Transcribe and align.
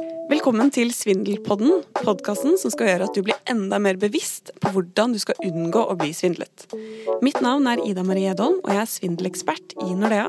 Velkommen 0.00 0.70
til 0.72 0.92
Svindelpodden, 0.94 1.82
podkasten 1.98 2.54
som 2.60 2.72
skal 2.72 2.88
gjøre 2.88 3.08
at 3.08 3.16
du 3.16 3.20
blir 3.26 3.36
enda 3.50 3.76
mer 3.82 3.98
bevisst 4.00 4.52
på 4.62 4.72
hvordan 4.72 5.12
du 5.12 5.18
skal 5.20 5.38
unngå 5.44 5.82
å 5.82 5.96
bli 6.00 6.14
svindlet. 6.16 6.64
Mitt 7.24 7.40
navn 7.44 7.68
er 7.68 7.82
Ida 7.84 8.04
Marie 8.06 8.30
Edholm, 8.32 8.58
og 8.62 8.72
jeg 8.72 8.80
er 8.80 8.90
svindelekspert 8.94 9.76
i 9.84 9.90
Nordea. 9.92 10.28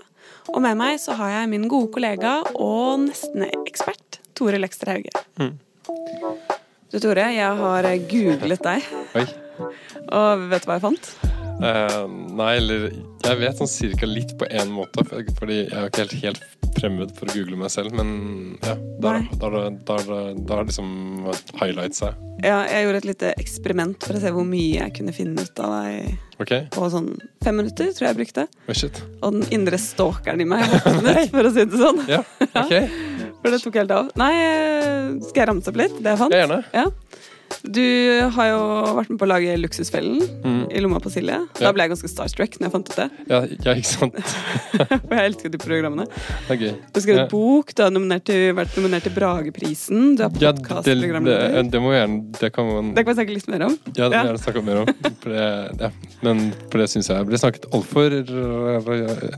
Og 0.51 0.59
med 0.65 0.79
meg 0.81 0.99
så 1.03 1.15
har 1.19 1.35
jeg 1.37 1.51
min 1.53 1.69
gode 1.71 1.91
kollega 1.95 2.39
og 2.51 3.05
nesten-ekspert 3.05 4.19
Tore 4.35 4.59
Lekster 4.59 4.91
Hauge. 4.91 5.51
Du 6.91 6.99
Tore, 6.99 7.29
jeg 7.31 7.61
har 7.61 7.91
googlet 8.11 8.65
deg, 8.67 8.89
Oi. 9.21 9.27
og 10.11 10.49
vet 10.51 10.65
du 10.65 10.71
hva 10.71 10.81
jeg 10.81 10.89
fant? 10.89 11.13
Eh, 11.61 12.07
nei, 12.33 12.55
eller 12.57 12.87
Jeg 13.21 13.37
vet 13.37 13.59
sånn 13.59 13.69
cirka 13.69 14.07
litt 14.09 14.33
på 14.39 14.47
én 14.49 14.71
måte, 14.73 15.03
fordi 15.37 15.59
jeg 15.67 15.77
er 15.77 15.91
ikke 15.91 16.01
helt, 16.01 16.15
helt 16.23 16.61
fremmed 16.79 17.11
for 17.17 17.29
å 17.29 17.35
google 17.35 17.59
meg 17.59 17.69
selv, 17.73 17.93
men 17.93 18.57
ja. 18.63 18.73
Da 19.01 19.11
har 19.13 20.65
liksom 20.65 20.89
highlights 21.59 22.01
seg. 22.01 22.17
Ja, 22.41 22.63
jeg 22.65 22.87
gjorde 22.87 23.01
et 23.03 23.09
lite 23.11 23.31
eksperiment 23.37 24.01
for 24.07 24.17
å 24.17 24.23
se 24.23 24.31
hvor 24.33 24.47
mye 24.47 24.79
jeg 24.79 24.95
kunne 24.97 25.13
finne 25.13 25.45
ut 25.45 25.61
av 25.61 25.75
deg 25.75 26.41
OK? 26.41 26.53
på 26.73 26.89
sånn 26.89 27.11
fem 27.45 27.59
minutter, 27.61 27.91
tror 27.93 28.07
jeg 28.07 28.15
jeg 28.15 28.19
brukte. 28.23 28.47
Oh. 28.65 28.81
Og 29.27 29.37
den 29.37 29.45
indre 29.59 29.77
stalkeren 29.81 30.41
i 30.41 30.49
meg 30.49 30.65
våknet, 30.73 31.29
for 31.29 31.45
å 31.45 31.53
si 31.53 31.67
det 31.69 31.83
sånn. 31.83 32.01
Ja, 32.09 32.23
OK. 32.55 32.75
For 33.41 33.49
det 33.49 33.57
tok 33.63 33.77
helt 33.79 33.91
av. 33.95 34.09
Nei, 34.21 34.33
eh, 34.37 35.05
skal 35.25 35.41
jeg 35.41 35.47
ramse 35.49 35.71
opp 35.71 35.77
litt? 35.79 35.95
Det 35.97 36.11
jeg 36.11 36.19
fant? 36.19 36.33
Ja, 36.35 36.43
gjerne. 36.43 36.59
Ja. 36.77 36.83
Du 37.63 37.81
har 38.35 38.47
jo 38.49 38.59
vært 38.97 39.09
med 39.11 39.19
på 39.21 39.25
å 39.27 39.29
lage 39.29 39.55
Luksusfellen 39.59 40.21
Mm. 40.41 40.61
i 40.73 40.79
lomma 40.81 40.99
på 40.99 41.11
Silje. 41.13 41.35
Da 41.59 41.65
Ja. 41.67 41.71
ble 41.71 41.83
jeg 41.83 41.91
ganske 41.91 42.09
starstruck 42.09 42.55
når 42.59 42.65
jeg 42.67 42.71
fant 42.71 42.89
ut 42.89 42.95
det. 42.95 43.09
Ja, 43.29 43.39
ja, 43.65 43.73
ikke 43.77 43.85
sant? 43.85 44.15
For 45.07 45.13
jeg 45.15 45.25
elsker 45.31 45.51
de 45.53 45.57
programmene. 45.61 46.07
Okay. 46.49 46.71
Du 46.73 46.97
har 46.97 47.01
skrevet 47.05 47.21
Ja. 47.21 47.27
bok, 47.27 47.73
du 47.75 47.83
har 47.83 47.91
nominert 47.91 48.23
til, 48.25 48.53
vært 48.57 48.73
nominert 48.77 49.03
til 49.03 49.11
Brageprisen, 49.13 50.15
du 50.17 50.23
er 50.23 50.29
Ja, 50.41 50.51
det, 50.51 50.63
det, 50.63 50.67
podkastprogramleder. 50.69 51.69
det 51.71 51.81
må 51.81 51.91
gjerne 51.93 52.31
Det 52.39 52.51
kan 52.53 52.65
man 52.65 52.93
Det 52.95 53.05
kan 53.05 53.13
vi 53.15 53.21
snakke 53.21 53.33
litt 53.35 53.47
mer 53.47 53.65
om. 53.67 53.77
Ja, 53.95 54.09
det 54.09 54.11
kan 54.11 54.11
jeg 54.11 54.25
gjerne 54.31 54.43
snakke 54.45 54.63
mer 54.65 54.77
om. 54.81 54.87
For 55.21 55.29
det, 55.29 55.79
ja. 55.81 55.89
Men 56.23 56.51
for 56.71 56.77
det 56.81 56.89
syns 56.89 57.07
jeg 57.09 57.25
ble 57.27 57.37
snakket 57.37 57.69
altfor 57.71 58.09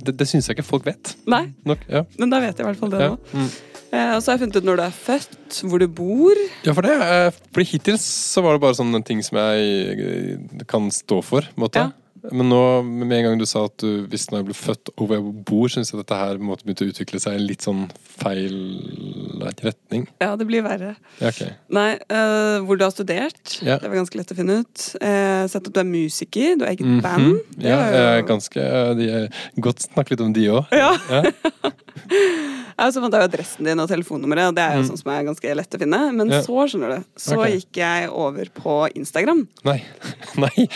Det, 0.03 0.15
det 0.17 0.27
syns 0.27 0.47
jeg 0.47 0.55
ikke 0.57 0.65
folk 0.65 0.85
vet 0.85 1.15
Nei, 1.27 1.45
nok. 1.65 1.79
Ja. 1.89 2.03
men 2.19 2.29
da 2.29 2.39
vet 2.39 2.57
jeg 2.57 2.65
i 2.65 2.69
hvert 2.71 2.79
fall 2.79 2.89
det 2.93 2.99
nå. 2.99 3.17
Mm. 3.33 3.49
Eh, 3.93 4.11
og 4.15 4.23
så 4.23 4.31
har 4.31 4.37
jeg 4.39 4.47
funnet 4.47 4.55
ut 4.57 4.65
når 4.67 4.79
du 4.79 4.83
er 4.87 4.95
født, 4.97 5.57
hvor 5.69 5.81
du 5.83 5.87
bor. 5.87 6.39
ja, 6.65 6.73
for 6.73 6.81
det. 6.85 6.95
eh, 6.97 7.41
Fordi 7.53 7.67
hittil 7.75 7.99
så 8.01 8.41
var 8.41 8.55
det 8.57 8.63
bare 8.63 8.77
sånne 8.79 9.03
ting 9.05 9.21
som 9.25 9.37
jeg 9.37 9.99
eh, 10.07 10.63
kan 10.69 10.89
stå 10.93 11.19
for. 11.25 11.45
Måte. 11.61 11.83
Ja. 11.83 11.91
Men 12.31 12.47
nå, 12.47 12.59
med 12.87 13.11
en 13.17 13.25
gang 13.27 13.37
du 13.41 13.43
sa 13.45 13.65
at 13.67 13.75
du 13.83 14.05
visste 14.07 14.31
når 14.31 14.39
jeg 14.39 14.47
ble 14.47 14.55
født 14.55 14.91
og 14.95 15.01
hvor 15.09 15.17
jeg 15.17 15.33
bor, 15.43 15.67
syns 15.73 15.91
jeg 15.91 15.99
dette 15.99 16.15
her 16.15 16.37
måtte 16.39 16.63
begynte 16.63 16.85
å 16.87 16.91
utvikle 16.93 17.19
seg 17.19 17.41
litt 17.43 17.65
sånn 17.67 17.81
feil 18.15 18.55
retning. 19.51 20.07
Ja, 20.21 20.35
det 20.39 20.47
blir 20.47 20.63
verre. 20.63 20.95
Okay. 21.21 21.51
Nei, 21.69 21.97
uh, 22.09 22.63
hvor 22.65 22.77
du 22.79 22.83
har 22.85 22.91
studert. 22.91 23.59
Ja. 23.61 23.77
Det 23.77 23.89
var 23.89 23.97
ganske 23.99 24.15
lett 24.17 24.31
å 24.31 24.35
finne 24.35 24.59
ut. 24.63 24.85
Uh, 25.01 25.43
sett 25.51 25.67
at 25.67 25.73
du 25.73 25.79
er 25.79 25.83
musiker, 25.89 26.55
du 26.57 26.65
har 26.65 26.71
eget 26.71 26.85
Mhm. 26.87 27.01
band. 27.01 27.39
Det 27.57 27.69
Ja, 27.69 27.79
er 27.79 28.21
jo- 28.21 28.27
ganske 28.27 28.57
eh, 28.57 28.93
de 28.95 29.29
Godt 29.59 29.79
snakke 29.89 30.11
litt 30.11 30.21
om 30.21 30.33
de 30.33 30.47
òg. 30.47 30.65
Ja. 30.71 30.97
Ja. 31.09 31.23
Ja, 32.73 32.87
så 32.89 33.01
fant 33.03 33.13
jeg 33.13 33.21
jo 33.21 33.27
adressen 33.29 33.65
din 33.67 33.79
og 33.79 33.87
telefonnummeret, 33.89 34.47
og 34.49 34.55
det 34.55 34.63
er 34.63 34.75
jo 34.77 34.81
Mm. 34.81 34.89
sånn 34.89 34.97
som 35.03 35.11
er 35.13 35.23
ganske 35.23 35.55
lett 35.55 35.69
å 35.75 35.79
finne. 35.79 36.13
Men 36.13 36.29
Ja. 36.29 36.41
så, 36.41 36.65
skjønner 36.67 36.97
du, 36.97 37.03
så 37.15 37.37
okay. 37.37 37.57
gikk 37.59 37.71
jeg 37.77 38.09
over 38.09 38.45
på 38.45 38.89
Instagram. 38.95 39.47
Nei. 39.63 39.83
Nei. 40.37 40.67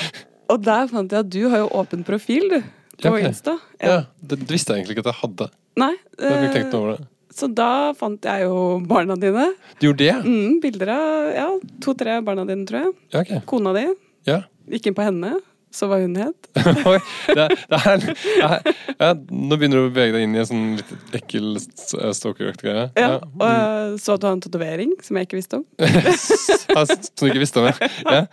Og 0.50 0.62
der 0.64 0.88
fant 0.88 1.10
jeg 1.12 1.20
at 1.20 1.30
du 1.30 1.50
har 1.50 1.58
jo 1.60 1.70
åpen 1.70 2.06
profil, 2.06 2.50
du. 2.50 2.62
På 3.02 3.10
okay. 3.14 3.28
Insta. 3.30 3.60
Ja, 3.82 4.06
det, 4.22 4.40
det 4.40 4.48
visste 4.48 4.74
jeg 4.74 4.86
egentlig 4.86 4.98
ikke 4.98 5.08
at 5.08 5.14
jeg 5.14 5.22
hadde. 5.22 5.50
Nei. 5.78 5.96
Jeg 6.20 6.32
har 6.32 6.48
ikke 6.48 6.54
tenkt 6.64 6.74
over 6.74 6.96
det. 6.98 7.08
Så 7.38 7.48
da 7.54 7.94
fant 7.98 8.24
jeg 8.26 8.48
jo 8.48 8.80
barna 8.90 9.16
dine. 9.22 9.50
Du 9.80 9.88
gjorde 9.92 10.08
det? 10.08 10.16
Mm, 10.26 10.56
bilder 10.64 10.90
av 10.96 11.28
ja, 11.38 11.50
to-tre 11.86 12.18
barna 12.26 12.46
dine, 12.50 12.66
tror 12.70 12.88
jeg. 12.88 12.96
Ja, 13.14 13.22
okay. 13.22 13.44
Kona 13.50 13.74
di. 13.78 13.86
Ja. 14.28 14.42
Gikk 14.74 14.90
inn 14.90 14.96
på 14.98 15.06
henne, 15.06 15.36
så 15.72 15.86
hva 15.92 16.00
hun 16.02 16.16
het. 16.18 16.48
Oi, 16.90 16.98
det, 17.38 17.46
det 17.70 17.80
er, 17.92 18.02
det 18.02 18.16
er 18.42 18.72
ja, 18.98 19.12
Nå 19.30 19.58
begynner 19.60 19.78
du 19.78 19.86
å 19.86 19.92
bevege 19.94 20.16
deg 20.16 20.26
inn 20.26 20.34
i 20.36 20.42
en 20.42 20.48
sånn 20.50 20.66
litt 20.80 21.16
ekkel 21.22 21.54
s- 21.62 21.94
stalkeraktig 22.18 22.66
greie. 22.72 22.88
Ja, 22.98 23.12
Ja. 23.14 23.20
og 23.22 23.46
eh, 23.52 23.94
så 24.02 24.16
at 24.18 24.24
du 24.24 24.28
har 24.30 24.36
en 24.40 24.44
tatovering 24.48 24.96
som 25.06 25.20
jeg 25.22 25.30
ikke 25.30 25.40
visste 25.40 25.62
om. 25.62 25.68
Som 26.18 27.24
du 27.24 27.30
ikke 27.32 27.42
visste 27.46 27.62
om, 27.62 27.70
ja. 27.70 27.90
ja. 28.08 28.26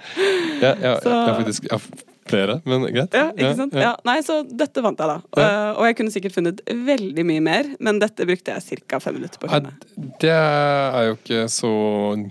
ja, 0.62 0.72
ja 0.80 0.96
Så- 1.04 1.12
jeg 1.12 1.28
har 1.28 1.38
faktisk 1.42 1.70
har 1.74 1.86
flere, 2.30 2.58
men 2.68 2.86
greit. 2.88 3.14
Ja, 3.14 3.28
ikke 3.32 3.54
sant? 3.58 3.76
Ja, 3.78 3.94
nei, 4.06 4.16
så 4.26 4.40
dette 4.48 4.82
vant 4.84 5.00
jeg, 5.00 5.10
da. 5.10 5.42
Eh, 5.42 5.70
og 5.78 5.88
jeg 5.88 5.98
kunne 5.98 6.14
sikkert 6.14 6.36
funnet 6.36 6.62
veldig 6.64 7.26
mye 7.28 7.44
mer, 7.44 7.70
men 7.84 8.00
dette 8.02 8.26
brukte 8.28 8.56
jeg 8.56 8.82
ca. 8.88 9.00
fem 9.02 9.18
minutter 9.18 9.42
på 9.42 9.50
Nei. 9.52 9.74
Det 10.22 10.32
er 10.32 11.08
jo 11.10 11.18
ikke 11.18 11.46
så 11.52 11.72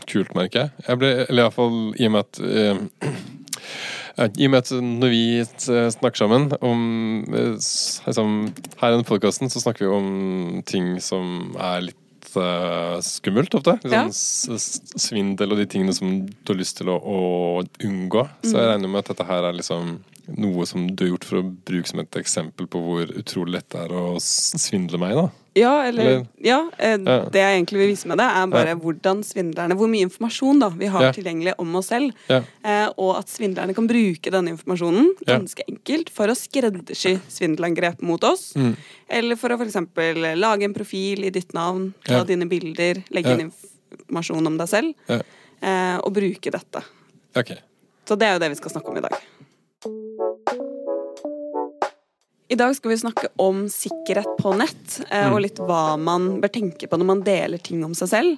kult, 0.09 0.33
merker 0.37 0.65
jeg. 0.65 0.85
jeg 0.87 1.01
ble, 1.01 1.11
eller 1.27 1.47
iallfall 1.47 1.81
i 1.97 2.09
og 2.09 2.15
med 2.15 2.25
at 2.25 2.43
eh, 2.43 3.13
I 4.13 4.45
og 4.45 4.51
med 4.53 4.59
at 4.59 4.69
når 4.77 5.09
vi 5.09 5.23
eh, 5.41 5.87
snakker 5.89 6.21
sammen 6.21 6.51
om 6.61 6.81
liksom, 7.33 8.35
Her 8.77 8.91
i 8.91 8.93
denne 8.93 9.07
podkasten 9.07 9.49
så 9.49 9.63
snakker 9.63 9.87
vi 9.87 9.89
om 9.89 10.61
ting 10.69 10.99
som 11.01 11.55
er 11.57 11.87
litt 11.89 12.02
eh, 12.39 12.95
skummelt 13.05 13.55
ofte. 13.57 13.77
Ja. 13.89 14.05
Sånn 14.13 14.61
svindel 14.61 15.53
og 15.53 15.61
de 15.61 15.67
tingene 15.69 15.95
som 15.95 16.23
du 16.25 16.51
har 16.53 16.59
lyst 16.59 16.79
til 16.79 16.91
å, 16.93 16.97
å 16.97 17.19
unngå. 17.83 18.25
Så 18.45 18.57
jeg 18.57 18.71
regner 18.73 18.91
med 18.91 19.03
at 19.03 19.13
dette 19.13 19.27
her 19.29 19.49
er 19.49 19.57
liksom 19.57 19.97
noe 20.27 20.65
som 20.65 20.87
du 20.95 21.03
har 21.05 21.09
gjort 21.17 21.25
for 21.27 21.41
å 21.41 21.55
bruke 21.65 21.87
som 21.89 21.99
et 21.99 22.11
eksempel 22.15 22.67
på 22.71 22.79
hvor 22.79 23.09
utrolig 23.19 23.57
lett 23.57 23.69
det 23.69 23.79
er 23.85 23.89
å 23.97 24.03
svindle 24.23 24.99
meg, 25.01 25.15
da. 25.15 25.29
Ja, 25.55 25.83
eller, 25.85 26.03
Eller- 26.03 26.27
ja, 26.41 26.69
eh, 26.79 26.97
Ja. 26.97 27.25
det 27.29 27.33
jeg 27.43 27.57
egentlig 27.61 27.77
vil 27.77 27.89
vise 27.93 28.07
med 28.07 28.17
det, 28.17 28.25
er 28.25 28.47
bare 28.47 28.69
Ja. 28.69 28.75
hvordan 28.75 29.21
svindlerne 29.23 29.75
Hvor 29.77 29.87
mye 29.87 30.07
informasjon 30.07 30.59
da 30.59 30.69
vi 30.69 30.87
har 30.87 31.13
tilgjengelig 31.13 31.53
om 31.59 31.75
oss 31.75 31.87
selv. 31.89 32.11
Ja. 32.27 32.41
Eh, 32.63 32.89
og 32.97 33.17
at 33.17 33.27
svindlerne 33.27 33.75
kan 33.75 33.87
bruke 33.87 34.31
denne 34.31 34.49
informasjonen 34.57 35.13
ganske 35.27 35.61
enkelt 35.69 36.09
for 36.09 36.25
å 36.27 36.35
skreddersy 36.35 37.19
svindelangrep 37.29 38.01
mot 38.01 38.23
oss. 38.23 38.53
Mm. 38.55 38.75
Eller 39.09 39.35
for 39.35 39.49
å 39.49 39.59
f.eks. 39.61 39.75
lage 40.39 40.63
en 40.63 40.73
profil 40.73 41.23
i 41.25 41.29
ditt 41.29 41.53
navn, 41.53 41.93
ta 42.03 42.23
dine 42.23 42.47
bilder, 42.49 43.03
legge 43.11 43.27
inn 43.39 43.51
informasjon 43.51 44.47
om 44.47 44.57
deg 44.57 44.67
selv, 44.67 44.95
Ja. 45.07 45.21
eh, 45.61 45.97
og 46.03 46.13
bruke 46.15 46.49
dette. 46.49 46.83
Okay. 47.35 47.57
Så 48.07 48.17
det 48.17 48.23
er 48.27 48.33
jo 48.33 48.39
det 48.39 48.49
vi 48.49 48.55
skal 48.55 48.71
snakke 48.71 48.89
om 48.89 48.97
i 48.97 49.01
dag. 49.01 49.11
I 52.53 52.57
dag 52.59 52.75
skal 52.77 52.91
vi 52.91 52.97
snakke 53.01 53.27
om 53.41 53.63
sikkerhet 53.71 54.35
på 54.37 54.51
nett, 54.57 54.99
eh, 55.09 55.25
Mm. 55.25 55.33
og 55.33 55.41
litt 55.41 55.57
hva 55.57 55.97
man 55.97 56.39
bør 56.41 56.51
tenke 56.53 56.85
på 56.87 56.97
når 56.99 57.05
man 57.05 57.23
deler 57.25 57.57
ting 57.57 57.83
om 57.83 57.95
seg 57.97 58.09
selv. 58.09 58.37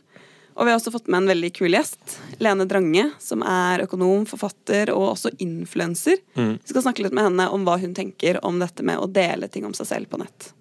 Og 0.56 0.64
vi 0.66 0.72
har 0.72 0.80
også 0.80 0.92
fått 0.94 1.10
med 1.12 1.18
en 1.24 1.28
veldig 1.36 1.50
kul 1.54 1.72
gjest. 1.76 2.16
Lene 2.40 2.64
Drange, 2.66 3.12
som 3.20 3.44
er 3.44 3.84
økonom, 3.84 4.24
forfatter 4.26 4.88
og 4.96 5.18
også 5.18 5.34
influenser. 5.44 6.16
Mm. 6.38 6.54
Vi 6.64 6.68
skal 6.72 6.82
snakke 6.84 7.04
litt 7.04 7.12
med 7.12 7.26
henne 7.28 7.52
om 7.52 7.66
hva 7.66 7.78
hun 7.78 7.94
tenker 7.94 8.40
om 8.42 8.58
dette 8.58 8.82
med 8.88 8.98
å 8.98 9.12
dele 9.12 9.50
ting 9.52 9.66
om 9.66 9.74
seg 9.74 9.86
selv 9.88 10.08
på 10.08 10.18
nett. 10.18 10.54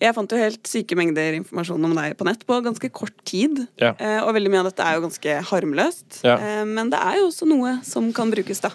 Jeg 0.00 0.14
fant 0.14 0.32
jo 0.32 0.38
helt 0.38 0.62
syke 0.66 0.96
mengder 0.96 1.36
informasjon 1.36 1.84
om 1.84 1.94
deg 1.94 2.16
på 2.16 2.24
nett 2.24 2.46
på 2.46 2.62
ganske 2.64 2.90
kort 2.90 3.18
tid. 3.28 3.66
Ja. 3.76 3.92
Eh, 3.98 4.22
og 4.24 4.32
veldig 4.34 4.50
mye 4.50 4.64
av 4.64 4.70
dette 4.72 4.86
er 4.88 4.96
jo 4.96 5.04
ganske 5.04 5.36
harmløst. 5.52 6.22
Ja. 6.24 6.38
Eh, 6.38 6.64
men 6.64 6.88
det 6.88 6.98
er 6.98 7.20
jo 7.20 7.28
også 7.28 7.46
noe 7.46 7.76
som 7.84 8.10
kan 8.16 8.32
brukes 8.32 8.64
da. 8.64 8.70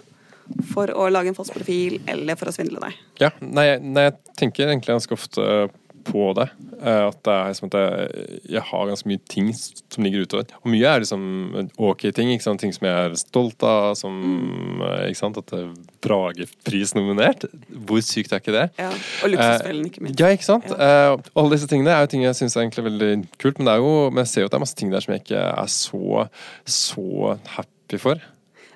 For 0.73 0.91
å 0.93 1.09
lage 1.11 1.31
en 1.33 1.37
falsk 1.37 1.57
profil, 1.57 1.99
eller 2.07 2.39
for 2.39 2.51
å 2.51 2.55
svindle 2.55 2.83
deg. 2.83 3.01
Ja, 3.23 3.33
nei, 3.41 3.69
nei, 3.81 4.09
jeg 4.09 4.37
tenker 4.39 4.69
egentlig 4.69 4.95
ganske 4.97 5.17
ofte 5.17 5.67
på 6.07 6.29
det. 6.37 6.45
Eh, 6.81 7.07
At 7.09 7.17
det 7.25 7.33
er 7.35 7.55
som 7.57 7.67
at 7.67 7.75
jeg, 7.75 8.27
jeg 8.55 8.63
har 8.69 8.85
ganske 8.87 9.09
mye 9.11 9.19
ting 9.27 9.49
som 9.51 10.05
ligger 10.05 10.23
utover. 10.23 10.53
Og 10.61 10.69
mye 10.71 10.87
er 10.93 11.03
liksom 11.03 11.25
ok 11.75 12.05
ting. 12.15 12.31
ikke 12.31 12.45
sant? 12.45 12.61
Ting 12.63 12.71
som 12.75 12.87
jeg 12.87 13.09
er 13.09 13.17
stolt 13.19 13.65
av. 13.67 13.89
Som 13.99 14.81
eh, 14.87 15.09
ikke 15.09 15.19
sant? 15.19 15.41
At 15.41 15.51
Bragepris 16.05 16.95
nominert. 16.95 17.43
Hvor 17.67 17.99
sykt 18.05 18.31
er 18.31 18.43
ikke 18.43 18.55
det? 18.55 18.65
Ja. 18.79 18.93
Og 19.25 19.33
Luksusfellen, 19.33 19.89
ikke 19.91 20.05
minst. 20.05 20.23
Ja, 20.23 20.31
ikke 20.31 20.47
sant? 20.47 20.69
Eh, 20.71 21.17
alle 21.35 21.55
disse 21.57 21.67
tingene 21.71 21.91
er 21.95 22.05
jo 22.05 22.13
ting 22.13 22.23
jeg 22.23 22.39
syns 22.39 22.55
er 22.55 22.63
egentlig 22.63 22.87
veldig 22.87 23.11
kult, 23.35 23.59
men, 23.59 23.67
det 23.67 23.75
er 23.75 23.83
jo, 23.83 23.93
men 24.13 24.23
jeg 24.23 24.31
ser 24.33 24.45
jo 24.45 24.49
at 24.51 24.55
det 24.55 24.61
er 24.61 24.65
masse 24.67 24.79
ting 24.79 24.95
der 24.95 25.03
som 25.03 25.15
jeg 25.17 25.25
ikke 25.25 25.43
er 25.43 25.71
så, 25.75 26.27
så 26.77 27.35
happy 27.57 27.99
for. 28.01 28.23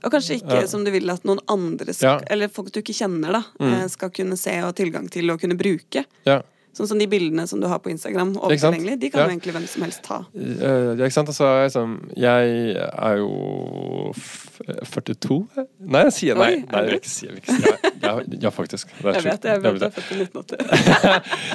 Og 0.03 0.12
kanskje 0.12 0.39
ikke 0.42 0.68
som 0.68 0.83
du 0.83 0.92
vil 0.92 1.09
at 1.13 1.24
noen 1.24 1.39
andre 1.48 1.94
skal, 1.94 2.19
Ja. 2.21 2.27
eller 2.33 2.48
folk 2.50 2.71
du 2.71 2.80
ikke 2.81 2.94
kjenner, 2.98 3.31
da, 3.33 3.44
Mm. 3.59 3.74
eh, 3.74 3.88
skal 3.88 4.09
kunne 4.09 4.38
se 4.38 4.51
og 4.62 4.63
ha 4.65 4.71
tilgang 4.74 5.09
til 5.09 5.30
og 5.30 5.39
kunne 5.39 5.57
bruke. 5.57 6.06
Ja. 6.25 6.42
Sånn 6.71 6.88
som 6.88 7.00
de 7.01 7.07
bildene 7.12 7.44
som 7.50 7.59
du 7.59 7.68
har 7.68 7.79
på 7.83 7.89
Instagram, 7.91 8.33
de 8.33 8.57
kan 8.57 8.79
Ja. 9.19 9.25
jo 9.27 9.31
egentlig 9.33 9.53
hvem 9.53 9.68
som 9.68 9.83
helst 9.83 10.01
ta. 10.03 10.21
Eh, 10.35 10.95
ja, 10.95 11.03
ikke 11.03 11.12
sant? 11.12 11.27
Altså, 11.27 11.50
liksom, 11.65 11.97
jeg 12.15 12.75
er 12.77 13.18
jo 13.18 14.13
f 14.15 14.62
42 14.85 15.47
Nei, 15.81 16.03
jeg 16.06 16.13
sier 16.13 16.38
nei. 16.38 16.51
Oi, 16.53 16.57
nei 16.71 16.81
jeg 16.81 16.88
vil 16.88 17.00
ikke 17.00 17.09
si 17.12 17.25
jeg 17.27 17.41
det. 17.41 17.91
Ja, 18.01 18.13
ja, 18.45 18.50
faktisk. 18.53 18.88
Det 19.01 19.09
er 19.09 19.18
Jeg 19.18 19.23
vet, 19.25 19.44
jeg 19.44 19.62
Det 19.62 19.73
vet 19.73 19.73
er 19.73 19.79
du 19.79 19.85
er 19.85 19.94
født 19.95 20.12
i 20.12 20.18
1980. 20.21 21.01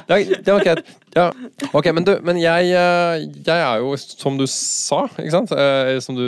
Ja, 0.06 0.52
var 0.52 0.60
ok. 0.60 0.82
Ja. 1.16 1.26
ok, 1.72 1.86
men 1.96 2.04
du, 2.06 2.12
men 2.26 2.40
jeg, 2.42 2.70
eh, 2.76 3.26
jeg 3.46 3.62
er 3.62 3.78
jo, 3.82 3.94
som 3.96 4.36
du 4.38 4.44
sa, 4.50 5.06
ikke 5.16 5.32
sant? 5.32 5.52
Eh, 5.56 5.98
Som 6.04 6.18
du 6.18 6.26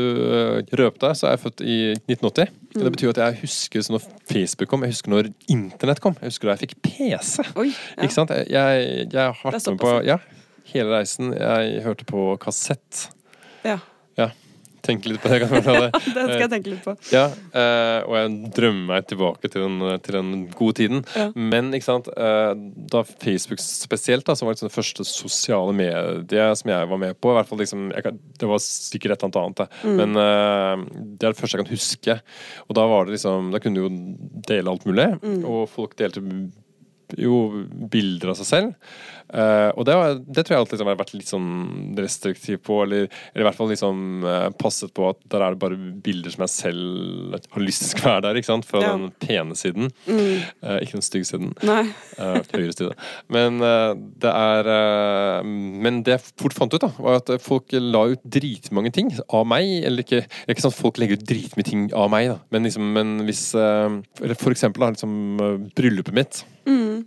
røpte, 0.79 1.11
så 1.19 1.29
er 1.29 1.37
jeg 1.37 1.43
født 1.45 1.61
i 1.61 1.79
1980. 2.09 2.49
Mm. 2.75 2.83
Det 2.85 2.93
betyr 2.95 3.11
at 3.15 3.21
jeg 3.23 3.39
husker 3.43 3.85
når 3.93 4.03
Facebook 4.29 4.69
kom, 4.71 4.83
jeg 4.85 4.93
husker 4.95 5.13
når 5.13 5.31
internett 5.51 6.01
kom. 6.05 6.17
Jeg 6.21 6.33
husker 6.33 6.49
da 6.51 6.57
jeg 6.57 6.69
fikk 6.69 6.75
PC. 6.85 7.45
Oi. 7.59 7.71
Ikke 7.99 8.15
sant? 8.15 8.31
Jeg, 8.31 8.78
jeg, 8.79 9.07
jeg 9.13 9.37
har 9.43 9.53
vært 9.59 9.71
med 9.75 9.81
på 9.85 9.95
ja, 10.09 10.19
hele 10.73 10.99
reisen. 10.99 11.33
Jeg 11.37 11.85
hørte 11.87 12.09
på 12.09 12.29
kassett. 12.43 13.09
Ja. 13.67 13.79
Ja. 14.19 14.31
Tenk 14.89 15.05
litt 15.05 15.19
på 15.21 15.29
det. 15.29 15.41
Det. 15.45 15.89
Det 16.15 16.23
skal 16.23 16.43
jeg 16.47 16.51
tenke 16.53 16.71
litt 16.71 16.85
på. 16.87 16.95
Ja, 17.13 17.27
eh, 17.53 17.99
og 18.07 18.15
jeg 18.15 18.53
drømmer 18.57 18.87
meg 18.95 19.09
tilbake 19.11 19.51
til 19.53 19.65
den, 19.67 19.83
til 20.07 20.17
den 20.17 20.31
gode 20.57 20.77
tiden. 20.79 21.03
Ja. 21.19 21.27
Men 21.35 21.69
ikke 21.77 21.85
sant, 21.91 22.09
eh, 22.15 22.53
da 22.95 23.03
Facebook 23.11 23.61
spesielt, 23.61 24.25
da, 24.29 24.37
som 24.39 24.49
var 24.49 24.55
liksom 24.57 24.71
det 24.71 24.77
første 24.77 25.05
sosiale 25.05 25.75
mediet 25.77 26.63
som 26.63 26.73
jeg 26.73 26.89
var 26.95 27.03
med 27.03 27.19
på 27.21 27.35
i 27.35 27.37
hvert 27.37 27.51
fall 27.51 27.61
liksom, 27.61 27.89
kan, 28.07 28.17
Det 28.41 28.49
var 28.49 28.63
sikkert 28.65 29.17
et 29.19 29.27
eller 29.29 29.43
annet, 29.43 29.61
da. 29.61 29.69
Mm. 29.83 29.99
men 30.01 30.23
eh, 30.23 30.87
det 31.19 31.27
er 31.29 31.35
det 31.37 31.41
første 31.43 31.59
jeg 31.59 31.67
kan 31.67 31.75
huske. 31.75 32.19
Og 32.69 32.79
da 32.81 32.87
var 32.95 33.05
det 33.11 33.19
liksom, 33.19 33.51
da 33.53 33.61
kunne 33.65 33.83
du 33.83 33.85
jo 33.89 33.93
dele 34.49 34.73
alt 34.73 34.89
mulig, 34.89 35.11
Mm. 35.19 35.43
og 35.49 35.67
folk 35.73 35.99
delte 35.99 36.23
jo 37.17 37.65
bilder 37.93 38.35
av 38.35 38.41
seg 38.41 38.49
selv. 38.51 38.91
Uh, 39.29 39.69
og 39.77 39.85
det, 39.85 39.93
var, 39.93 40.15
det 40.25 40.41
tror 40.47 40.55
jeg 40.55 40.63
alltid 40.63 40.75
liksom, 40.79 40.89
har 40.89 40.97
vært 40.97 41.11
litt 41.13 41.29
sånn 41.29 41.49
restriktiv 42.01 42.63
på, 42.65 42.79
eller, 42.87 43.11
eller 43.35 43.43
i 43.43 43.45
hvert 43.45 43.59
fall 43.59 43.69
liksom 43.69 44.25
uh, 44.25 44.49
passet 44.57 44.95
på 44.97 45.05
at 45.11 45.21
der 45.29 45.45
er 45.45 45.53
det 45.53 45.61
bare 45.61 45.77
bilder 46.07 46.33
som 46.33 46.47
jeg 46.47 46.55
selv 46.55 47.37
har 47.37 47.65
lyst 47.65 47.85
til 47.85 47.93
skal 47.93 48.09
være 48.15 48.25
der, 48.25 48.41
ikke 48.41 48.49
sant? 48.49 48.69
fra 48.69 48.81
Ja. 48.81 48.95
den 48.97 49.11
pene 49.21 49.59
siden. 49.59 49.93
Mm. 50.09 50.41
Uh, 50.65 50.79
ikke 50.81 50.97
den 50.97 51.05
stygge 51.05 51.29
siden. 51.29 51.53
Nei. 51.69 51.83
Høyre 52.55 52.73
side. 52.73 52.97
Men 53.29 53.61
det 54.21 54.31
er 54.33 54.69
Men 55.45 56.01
det 56.07 56.15
jeg 56.15 56.33
fort 56.41 56.57
fant 56.57 56.73
ut, 56.73 56.83
da, 56.83 56.91
var 57.03 57.21
at 57.21 57.31
folk 57.45 57.73
la 57.73 58.07
ut 58.15 58.25
dritmange 58.25 58.93
ting 58.95 59.13
av 59.29 59.45
meg. 59.49 59.69
Eller 59.85 60.05
ikke, 60.05 60.23
det 60.25 60.49
er 60.49 60.57
ikke 60.57 60.65
sånn 60.65 60.75
at 60.75 60.81
folk 60.81 61.01
legger 61.01 61.21
ut 61.21 61.29
dritmye 61.29 61.67
ting 61.67 61.89
av 61.93 62.09
meg, 62.13 62.33
da. 62.33 62.39
Men, 62.55 62.65
liksom, 62.69 62.93
men 62.97 63.17
hvis 63.29 63.51
eller 63.59 64.39
For 64.39 64.55
eksempel 64.55 64.87
da, 64.87 64.95
liksom, 64.97 65.13
bryllupet 65.77 66.17
mitt 66.17 66.43
Mm. 66.69 67.07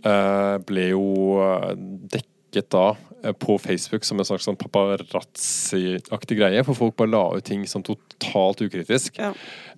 ble 0.66 0.88
jo 0.90 1.06
eh, 1.46 2.22
dekket 2.52 2.70
da 2.70 2.96
eh, 3.24 3.32
på 3.32 3.56
Facebook 3.58 4.04
som 4.04 4.18
en 4.20 4.24
slags 4.28 4.44
sånn 4.44 4.56
paparazzi-aktig 4.60 6.36
greie, 6.38 6.62
for 6.66 6.74
folk 6.76 6.96
bare 6.98 7.10
la 7.12 7.24
ut 7.38 7.44
ting 7.48 7.64
sånn 7.68 7.84
totalt 7.86 8.60
ukritisk. 8.64 9.18
Ja. 9.18 9.32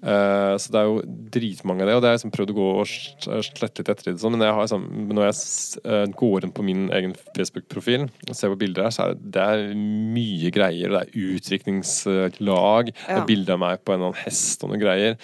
Uh, 0.05 0.53
så 0.61 0.69
det 0.75 0.81
er 0.83 0.89
jo 0.91 0.99
dritmange 1.33 1.81
av 1.81 1.89
det, 1.89 1.95
og 1.97 2.03
det 2.03 2.09
har 2.11 2.13
jeg 2.15 2.19
liksom 2.19 2.33
prøvd 2.35 2.51
å 2.53 2.57
gå 2.59 2.67
og 2.83 2.91
slette 3.47 3.81
litt 3.81 3.89
etter 3.89 4.11
det. 4.11 4.19
Sånn, 4.21 4.35
men 4.37 4.45
jeg 4.45 4.57
har 4.59 4.67
sånn, 4.69 4.85
når 5.09 5.31
jeg 5.31 5.39
eh, 5.89 6.03
går 6.21 6.45
inn 6.45 6.53
på 6.53 6.65
min 6.67 6.83
egen 6.93 7.15
Facebook-profil 7.37 8.05
og 8.29 8.35
ser 8.37 8.53
på 8.53 8.59
bilder 8.61 8.85
her, 8.89 8.93
så 8.93 9.07
er 9.07 9.15
det, 9.15 9.31
det 9.39 9.47
er 9.55 9.63
mye 9.79 10.51
greier. 10.53 10.93
og 10.93 10.99
Det 10.99 11.03
er 11.07 11.31
utdrikningslag, 11.39 12.93
det 12.93 13.07
Ja. 13.09 13.17
er 13.23 13.25
bilde 13.31 13.57
av 13.57 13.63
meg 13.63 13.81
på 13.85 13.95
en 13.95 14.01
eller 14.03 14.13
annen 14.13 14.25
hest 14.27 14.65
og 14.67 14.75
noen 14.75 14.83
greier. 14.85 15.17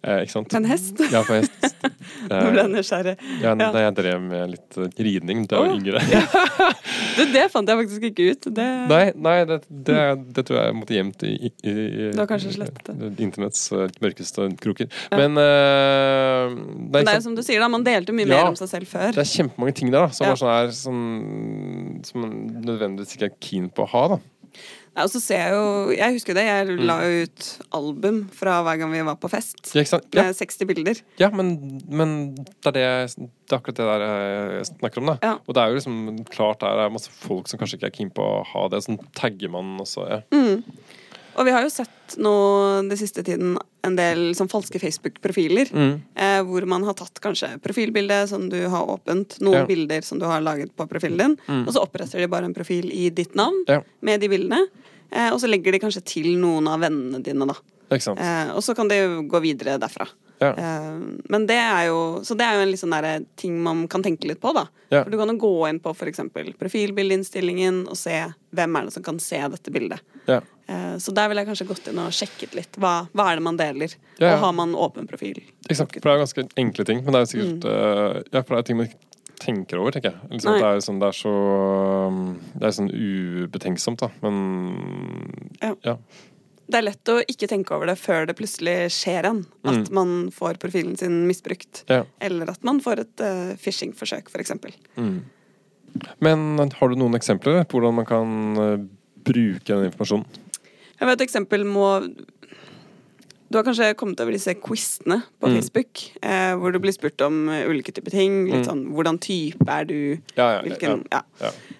Uh, 0.00 0.22
ikke 0.22 0.32
sant? 0.38 0.56
En 0.56 0.70
hest? 0.70 1.02
Ja, 1.12 1.20
på 1.26 1.36
hest. 1.36 1.52
Nå 2.30 2.40
ble 2.52 2.62
jeg 2.62 2.66
Eh, 2.66 2.72
nysgjerrig. 2.72 3.14
ja, 3.42 3.52
da 3.58 3.82
jeg 3.84 3.94
drev 3.98 4.20
med 4.22 4.50
litt 4.54 4.76
eh, 4.80 4.88
ridning 5.04 5.44
da 5.50 5.60
jeg 5.60 5.68
var 5.68 5.76
yngre. 5.76 6.00
Du, 7.16 7.22
det 7.32 7.46
fant 7.52 7.68
jeg 7.68 7.80
faktisk 7.80 8.06
ikke 8.10 8.26
ut. 8.32 8.48
Det, 8.56 8.66
Nei, 8.90 9.02
nei 9.14 9.36
det, 9.48 9.58
det, 9.68 10.00
det 10.36 10.44
tror 10.48 10.58
jeg 10.60 10.76
måtte 10.76 10.96
gjemt 10.96 11.24
i, 11.26 11.32
i, 11.48 11.50
i 11.64 11.74
det. 12.12 13.20
Internetts 13.24 13.64
eh, 13.72 13.88
mørkeste 14.04 14.48
kroker. 14.62 14.90
Ja. 15.10 15.20
Men 15.20 15.40
uh, 15.40 16.56
det 16.92 17.02
er 17.06 17.18
jo 17.18 17.24
som 17.28 17.36
du 17.38 17.42
sier, 17.46 17.62
da. 17.62 17.70
Man 17.72 17.86
delte 17.86 18.14
mye 18.16 18.26
Ja. 18.26 18.42
mer 18.44 18.52
om 18.52 18.58
seg 18.58 18.70
selv 18.72 18.90
før. 18.90 19.12
det 19.16 19.22
er 19.22 19.30
kjempemange 19.32 19.76
ting 19.78 19.92
der 19.94 20.06
da 20.06 20.14
som, 20.14 20.26
Ja. 20.26 20.32
er 20.32 20.40
sånn 20.42 20.54
her, 20.54 20.72
som, 20.76 20.96
som 22.06 22.24
man 22.24 22.34
nødvendigvis 22.66 23.16
ikke 23.16 23.30
er 23.30 23.36
keen 23.40 23.70
på 23.72 23.86
å 23.86 23.90
ha. 23.94 24.04
da 24.16 24.20
Nei, 24.96 25.04
og 25.04 25.10
så 25.12 25.20
ser 25.20 25.42
jeg 25.42 25.52
jo 25.52 25.92
Jeg 25.92 26.14
husker 26.16 26.36
det. 26.38 26.44
Jeg 26.48 26.76
la 26.88 26.94
jo 27.04 27.24
ut 27.26 27.48
album 27.76 28.20
fra 28.32 28.62
hver 28.64 28.78
gang 28.80 28.94
vi 28.94 29.02
var 29.04 29.18
på 29.20 29.28
fest. 29.28 29.60
Ja. 29.76 29.84
Ja, 30.16 30.24
Med 30.30 30.38
60 30.38 30.64
bilder. 30.70 31.02
ja 31.20 31.28
men, 31.36 31.50
men 31.88 32.14
det, 32.34 32.72
er 32.72 32.76
det, 32.78 32.86
det 33.20 33.52
er 33.52 33.58
akkurat 33.58 33.76
det 33.76 33.88
der 33.90 34.06
jeg 34.06 34.68
snakker 34.70 35.02
om. 35.04 35.10
da 35.12 35.16
Ja. 35.22 35.34
Og 35.44 35.54
det 35.54 35.62
er 35.62 35.68
jo 35.74 35.78
liksom 35.80 36.24
klart 36.32 36.64
det 36.64 36.70
er 36.72 36.94
masse 36.96 37.12
folk 37.12 37.48
som 37.52 37.60
kanskje 37.60 37.76
ikke 37.76 37.90
er 37.92 37.96
keen 37.98 38.10
på 38.16 38.24
å 38.24 38.40
ha 38.54 38.68
det. 38.72 38.80
Sånn 38.86 38.96
tagger 39.18 39.52
man 39.52 39.76
også. 39.84 40.06
Ja. 40.08 40.22
Mm. 40.32 40.64
Og 41.36 41.44
vi 41.44 41.52
har 41.52 41.62
jo 41.66 41.70
sett 41.72 42.16
nå 42.22 42.32
den 42.88 42.96
siste 42.98 43.22
tiden 43.26 43.56
en 43.84 43.96
del 43.98 44.30
sånn 44.38 44.48
falske 44.50 44.80
Facebook-profiler. 44.80 45.68
Mm. 45.72 45.92
Eh, 46.16 46.40
hvor 46.48 46.64
man 46.66 46.84
har 46.88 46.96
tatt 46.98 47.20
kanskje 47.22 47.50
profilbildet 47.62 48.30
som 48.32 48.48
du 48.48 48.58
har 48.72 48.88
åpent, 48.88 49.38
noen 49.44 49.60
Ja. 49.62 49.66
bilder 49.68 50.02
som 50.02 50.18
du 50.18 50.24
har 50.26 50.40
laget 50.40 50.74
på 50.76 50.88
profilen 50.88 51.18
din, 51.18 51.36
Mm. 51.48 51.66
og 51.68 51.74
så 51.74 51.82
oppretter 51.84 52.18
de 52.18 52.26
bare 52.26 52.44
en 52.44 52.54
profil 52.54 52.90
i 52.92 53.10
ditt 53.10 53.34
navn 53.34 53.64
Ja. 53.68 53.82
med 54.00 54.20
de 54.20 54.28
bildene. 54.28 54.66
Eh, 55.12 55.30
og 55.32 55.38
så 55.40 55.46
legger 55.48 55.72
de 55.72 55.78
kanskje 55.78 56.04
til 56.04 56.36
noen 56.38 56.66
av 56.68 56.80
vennene 56.80 57.22
dine, 57.22 57.46
da. 57.46 57.54
Eh, 57.90 58.50
og 58.54 58.62
så 58.62 58.74
kan 58.74 58.88
det 58.88 58.96
jo 58.98 59.22
gå 59.22 59.40
videre 59.40 59.78
derfra. 59.78 60.08
Ja. 60.40 60.50
Eh, 60.52 60.98
men 61.30 61.46
det 61.46 61.56
er 61.56 61.86
jo 61.86 62.20
Så 62.22 62.36
det 62.36 62.42
er 62.42 62.54
jo 62.56 62.60
en 62.62 62.70
litt 62.70 62.80
sånn 62.80 62.90
der, 62.90 63.24
ting 63.36 63.62
man 63.62 63.86
kan 63.88 64.02
tenke 64.02 64.24
litt 64.26 64.40
på, 64.40 64.52
da. 64.52 64.66
Ja. 64.90 65.02
For 65.04 65.10
du 65.10 65.16
kan 65.16 65.28
jo 65.28 65.38
gå 65.38 65.68
inn 65.68 65.80
på 65.80 65.94
f.eks. 65.94 66.18
profilbildeinnstillingen 66.58 67.88
og 67.88 67.96
se 67.96 68.34
hvem 68.54 68.76
er 68.78 68.84
det 68.84 68.92
som 68.92 69.02
kan 69.02 69.18
se 69.18 69.36
dette 69.38 69.70
bildet. 69.72 70.00
Eh, 70.68 70.96
så 70.98 71.12
der 71.14 71.28
ville 71.30 71.42
jeg 71.44 71.48
kanskje 71.50 71.66
gått 71.68 71.88
inn 71.92 71.98
og 72.02 72.10
sjekket 72.16 72.54
litt. 72.58 72.72
Hva, 72.82 73.06
hva 73.14 73.28
er 73.30 73.36
det 73.38 73.42
man 73.46 73.56
deler? 73.60 73.92
Ja, 74.18 74.28
ja. 74.28 74.34
Og 74.34 74.40
har 74.46 74.52
man 74.58 74.72
åpen 74.74 75.06
profil? 75.06 75.38
Ikke? 75.68 75.76
For 75.76 76.00
det 76.00 76.14
er 76.14 76.22
ganske 76.24 76.46
enkle 76.58 76.84
ting, 76.88 77.04
men 77.04 77.12
det 77.14 77.20
er 77.22 77.30
sikkert 77.30 77.64
Mm. 77.64 78.16
eh, 78.16 78.22
Ja, 78.32 78.42
for 78.42 78.56
det 78.56 78.58
er 78.58 78.62
ting 78.70 78.76
man 78.80 78.86
ikke 78.88 79.02
tenker 79.38 79.78
over, 79.78 79.92
tenker 79.92 80.10
jeg. 80.12 80.30
Liksom, 80.32 80.56
det, 80.58 80.64
er 80.64 80.80
sånn, 80.80 80.98
det 80.98 81.08
er 81.12 81.16
så 81.18 81.34
um, 82.08 82.40
Det 82.56 82.64
er 82.66 82.74
sånn 82.80 82.90
ubetenksomt, 82.90 83.98
da. 84.00 84.08
Men 84.22 85.54
Ja. 85.62 85.74
ja. 85.84 85.96
Det 86.68 86.74
er 86.80 86.82
lett 86.88 87.04
å 87.12 87.20
ikke 87.30 87.46
tenke 87.46 87.70
over 87.76 87.86
det 87.86 87.94
før 88.00 88.26
det 88.26 88.34
plutselig 88.40 88.88
skjer 88.90 89.24
en. 89.28 89.44
At 89.64 89.86
Mm. 89.86 89.92
man 89.92 90.30
får 90.34 90.58
profilen 90.58 90.96
sin 90.98 91.26
misbrukt. 91.28 91.84
Eller 92.20 92.50
at 92.50 92.64
man 92.64 92.80
får 92.80 92.98
et 93.04 93.20
uh, 93.20 93.54
phishing-forsøk, 93.54 94.26
f.eks. 94.34 94.50
Mm. 94.96 95.22
Men 96.20 96.58
har 96.58 96.88
du 96.88 96.96
noen 96.96 97.14
eksempler 97.14 97.62
på 97.68 97.78
hvordan 97.78 97.94
man 97.94 98.04
kan 98.08 98.58
uh, 98.58 98.76
bruke 99.26 99.64
den 99.64 99.86
informasjonen? 99.92 100.26
Jeg 101.00 101.08
vet 101.08 101.20
et 101.20 101.26
eksempel 101.28 101.64
må 101.68 101.88
Du 103.48 103.58
har 103.60 103.62
kanskje 103.62 103.92
kommet 103.94 104.18
over 104.20 104.32
disse 104.34 104.50
quizene 104.58 105.20
på 105.40 105.46
Mm. 105.46 105.54
Facebook, 105.54 106.00
eh, 106.20 106.56
hvor 106.58 106.72
du 106.72 106.80
blir 106.82 106.90
spurt 106.92 107.20
om 107.22 107.48
eh, 107.48 107.62
ulike 107.70 107.92
typer 107.94 108.10
ting. 108.10 108.46
Litt 108.50 108.64
Mm. 108.64 108.66
sånn 108.66 108.80
hvordan 108.92 109.20
type 109.22 109.68
er 109.68 109.84
du? 109.84 110.18
Ja, 110.36 110.56
ja, 110.56 110.62
Hvilken, 110.62 111.04
ja. 111.12 111.22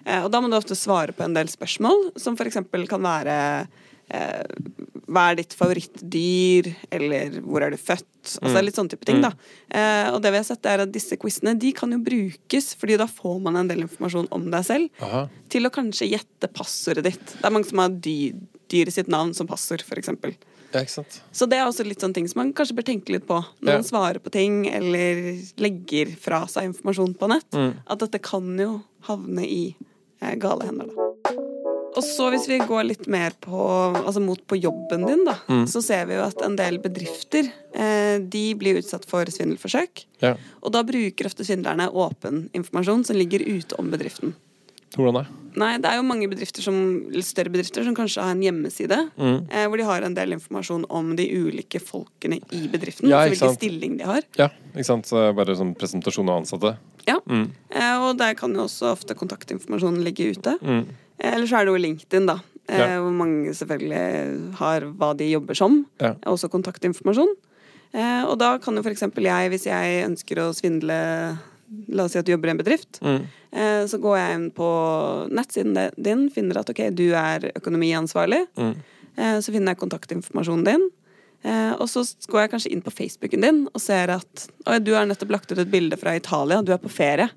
Eh, 0.05 0.23
og 0.23 0.31
da 0.31 0.39
må 0.39 0.47
du 0.49 0.55
ofte 0.55 0.77
svare 0.79 1.11
på 1.11 1.25
en 1.25 1.33
del 1.33 1.47
spørsmål, 1.47 2.13
som 2.17 2.37
f.eks. 2.37 2.53
kan 2.87 3.01
være 3.03 3.67
Hva 4.09 5.23
er 5.31 5.35
ditt 5.39 5.53
favorittdyr? 5.55 6.69
Eller 6.91 7.37
hvor 7.43 7.63
er 7.65 7.71
du 7.73 7.77
født? 7.79 8.05
Altså 8.41 8.57
Mm. 8.59 8.65
litt 8.65 8.75
sånne 8.75 8.89
type 8.91 9.05
ting, 9.07 9.21
da. 9.21 9.31
Eh, 9.71 10.09
og 10.11 10.21
det 10.21 10.31
vi 10.31 10.37
har 10.37 10.43
sett, 10.43 10.65
er 10.65 10.81
at 10.83 10.91
disse 10.91 11.15
quizene 11.17 11.57
de 11.57 11.71
kan 11.71 11.89
jo 11.91 11.97
brukes, 11.99 12.75
fordi 12.75 12.97
da 12.97 13.05
får 13.07 13.41
man 13.41 13.55
en 13.55 13.67
del 13.69 13.79
informasjon 13.85 14.27
om 14.31 14.49
deg 14.51 14.65
selv, 14.65 14.89
Aha. 15.01 15.29
til 15.49 15.63
å 15.63 15.69
kanskje 15.71 16.09
gjette 16.11 16.51
passordet 16.51 17.03
ditt. 17.03 17.25
Det 17.25 17.45
er 17.45 17.51
mange 17.51 17.65
som 17.69 17.79
har 17.79 17.89
dy 17.89 18.33
dyret 18.69 18.91
sitt 18.91 19.07
navn 19.07 19.33
som 19.33 19.47
passord, 19.47 19.79
f.eks. 19.81 20.07
Ja, 20.73 20.81
ikke 20.81 20.89
sant? 20.91 21.21
Så 21.31 21.47
det 21.47 21.57
er 21.57 21.65
også 21.65 21.85
litt 21.87 21.99
sånne 22.03 22.13
ting 22.15 22.27
som 22.27 22.41
man 22.43 22.51
kanskje 22.53 22.75
bør 22.75 22.83
tenke 22.83 23.09
litt 23.15 23.25
på 23.25 23.39
når 23.61 23.71
Ja. 23.71 23.77
man 23.77 23.83
svarer 23.83 24.19
på 24.19 24.29
ting 24.29 24.67
eller 24.67 25.39
legger 25.57 26.11
fra 26.19 26.45
seg 26.47 26.73
informasjon 26.73 27.15
på 27.17 27.29
nett. 27.29 27.49
Mm. 27.51 27.77
At 27.87 27.99
dette 27.99 28.19
kan 28.21 28.57
jo 28.59 28.83
havne 29.03 29.47
i 29.47 29.75
eh, 30.21 30.35
gale 30.35 30.65
hender, 30.65 30.87
da. 30.87 31.06
Og 31.97 32.03
så 32.05 32.27
hvis 32.29 32.45
vi 32.49 32.59
går 32.61 32.83
litt 32.91 33.07
mer 33.09 33.33
på, 33.41 33.57
altså 34.05 34.21
mot 34.21 34.39
på 34.47 34.59
jobben 34.61 35.05
din, 35.07 35.23
da, 35.25 35.37
Mm. 35.49 35.65
så 35.67 35.81
ser 35.81 36.05
vi 36.05 36.13
jo 36.13 36.21
at 36.27 36.41
en 36.45 36.55
del 36.55 36.77
bedrifter 36.83 37.49
eh, 37.73 38.19
de 38.21 38.43
blir 38.55 38.77
utsatt 38.79 39.05
for 39.09 39.25
svindelforsøk. 39.25 40.05
Ja. 40.21 40.35
Og 40.61 40.71
da 40.73 40.83
bruker 40.85 41.25
ofte 41.29 41.43
svindlerne 41.45 41.89
åpen 41.91 42.49
informasjon 42.53 43.03
som 43.05 43.17
ligger 43.17 43.41
ute 43.45 43.75
om 43.79 43.89
bedriften. 43.91 44.35
Hvordan 44.95 45.17
det? 45.19 45.27
Nei, 45.57 45.71
det 45.81 45.89
er 45.89 45.97
jo 45.97 46.05
mange 46.07 46.27
bedrifter 46.29 46.61
som, 46.63 46.75
større 47.25 47.49
bedrifter 47.51 47.83
som 47.83 47.95
kanskje 47.97 48.21
har 48.23 48.31
en 48.31 48.41
hjemmeside 48.45 48.97
Mm. 49.17 49.47
eh, 49.51 49.65
hvor 49.67 49.77
de 49.77 49.83
har 49.83 50.01
en 50.05 50.13
del 50.13 50.33
informasjon 50.37 50.85
om 50.89 51.15
de 51.15 51.25
ulike 51.33 51.81
folkene 51.81 52.39
i 52.53 52.67
bedriften. 52.71 53.09
Ja, 53.09 53.25
altså 53.25 53.49
hvilken 53.49 53.57
stilling 53.57 53.97
de 53.97 54.05
har. 54.05 54.21
Ja, 54.37 54.49
ikke 54.75 54.85
sant? 54.85 55.05
Så 55.09 55.33
bare 55.35 55.55
sånn 55.57 55.75
presentasjon 55.75 56.29
av 56.29 56.41
ansatte. 56.43 56.77
Ja. 57.07 57.19
Mm. 57.27 57.51
Eh, 57.71 57.97
og 58.07 58.17
der 58.17 58.33
kan 58.35 58.53
jo 58.53 58.63
også 58.65 58.91
ofte 58.93 59.13
kontaktinformasjonen 59.17 60.03
ligge 60.03 60.31
ute. 60.37 60.57
Mm. 60.61 60.85
Eh, 61.19 61.33
eller 61.33 61.47
så 61.49 61.59
er 61.59 61.65
det 61.67 61.73
jo 61.73 61.81
LinkedIn, 61.83 62.27
da. 62.29 62.39
Eh, 62.67 62.77
Ja. 62.77 62.87
Hvor 62.99 63.13
mange 63.15 63.53
selvfølgelig 63.55 64.55
har 64.59 64.81
hva 64.81 65.13
de 65.17 65.29
jobber 65.31 65.55
som. 65.55 65.85
Ja. 66.01 66.13
Også 66.25 66.49
kontaktinformasjon. 66.51 67.35
Eh, 67.93 68.23
og 68.27 68.37
da 68.39 68.57
kan 68.59 68.75
jo 68.75 68.83
f.eks. 68.83 69.01
jeg, 69.15 69.49
hvis 69.49 69.65
jeg 69.65 70.03
ønsker 70.05 70.43
å 70.43 70.53
svindle 70.53 71.37
La 71.91 72.05
oss 72.05 72.13
si 72.13 72.19
at 72.19 72.23
du 72.23 72.31
jobber 72.31 72.47
i 72.47 72.51
en 72.51 72.59
bedrift. 72.61 73.01
Mm. 73.03 73.25
Så 73.91 73.97
går 73.99 74.17
jeg 74.17 74.35
inn 74.37 74.45
på 74.55 74.67
nettsiden 75.27 75.75
din, 75.99 76.29
finner 76.31 76.61
at 76.61 76.69
ok, 76.71 76.79
du 76.95 77.09
er 77.11 77.51
økonomiansvarlig. 77.59 78.39
Mm. 78.55 78.71
Så 79.43 79.51
finner 79.51 79.73
jeg 79.73 79.81
kontaktinformasjonen 79.81 80.63
din. 80.63 80.85
Eh, 81.43 81.73
og 81.77 81.85
så 81.89 82.01
går 82.27 82.41
jeg 82.41 82.51
kanskje 82.51 82.71
inn 82.73 82.81
på 82.81 82.91
Facebooken 82.91 83.43
din 83.45 83.59
og 83.69 83.81
ser 83.81 84.09
at 84.15 84.47
«Oi, 84.67 84.79
du 84.83 84.93
har 84.97 85.05
nettopp 85.07 85.29
lagt 85.35 85.51
ut 85.51 85.59
et 85.61 85.69
bilde 85.71 85.97
fra 86.01 86.15
Italia, 86.17 86.61
du 86.65 86.73
er 86.73 86.81
på 86.81 86.89
ferie. 86.91 87.29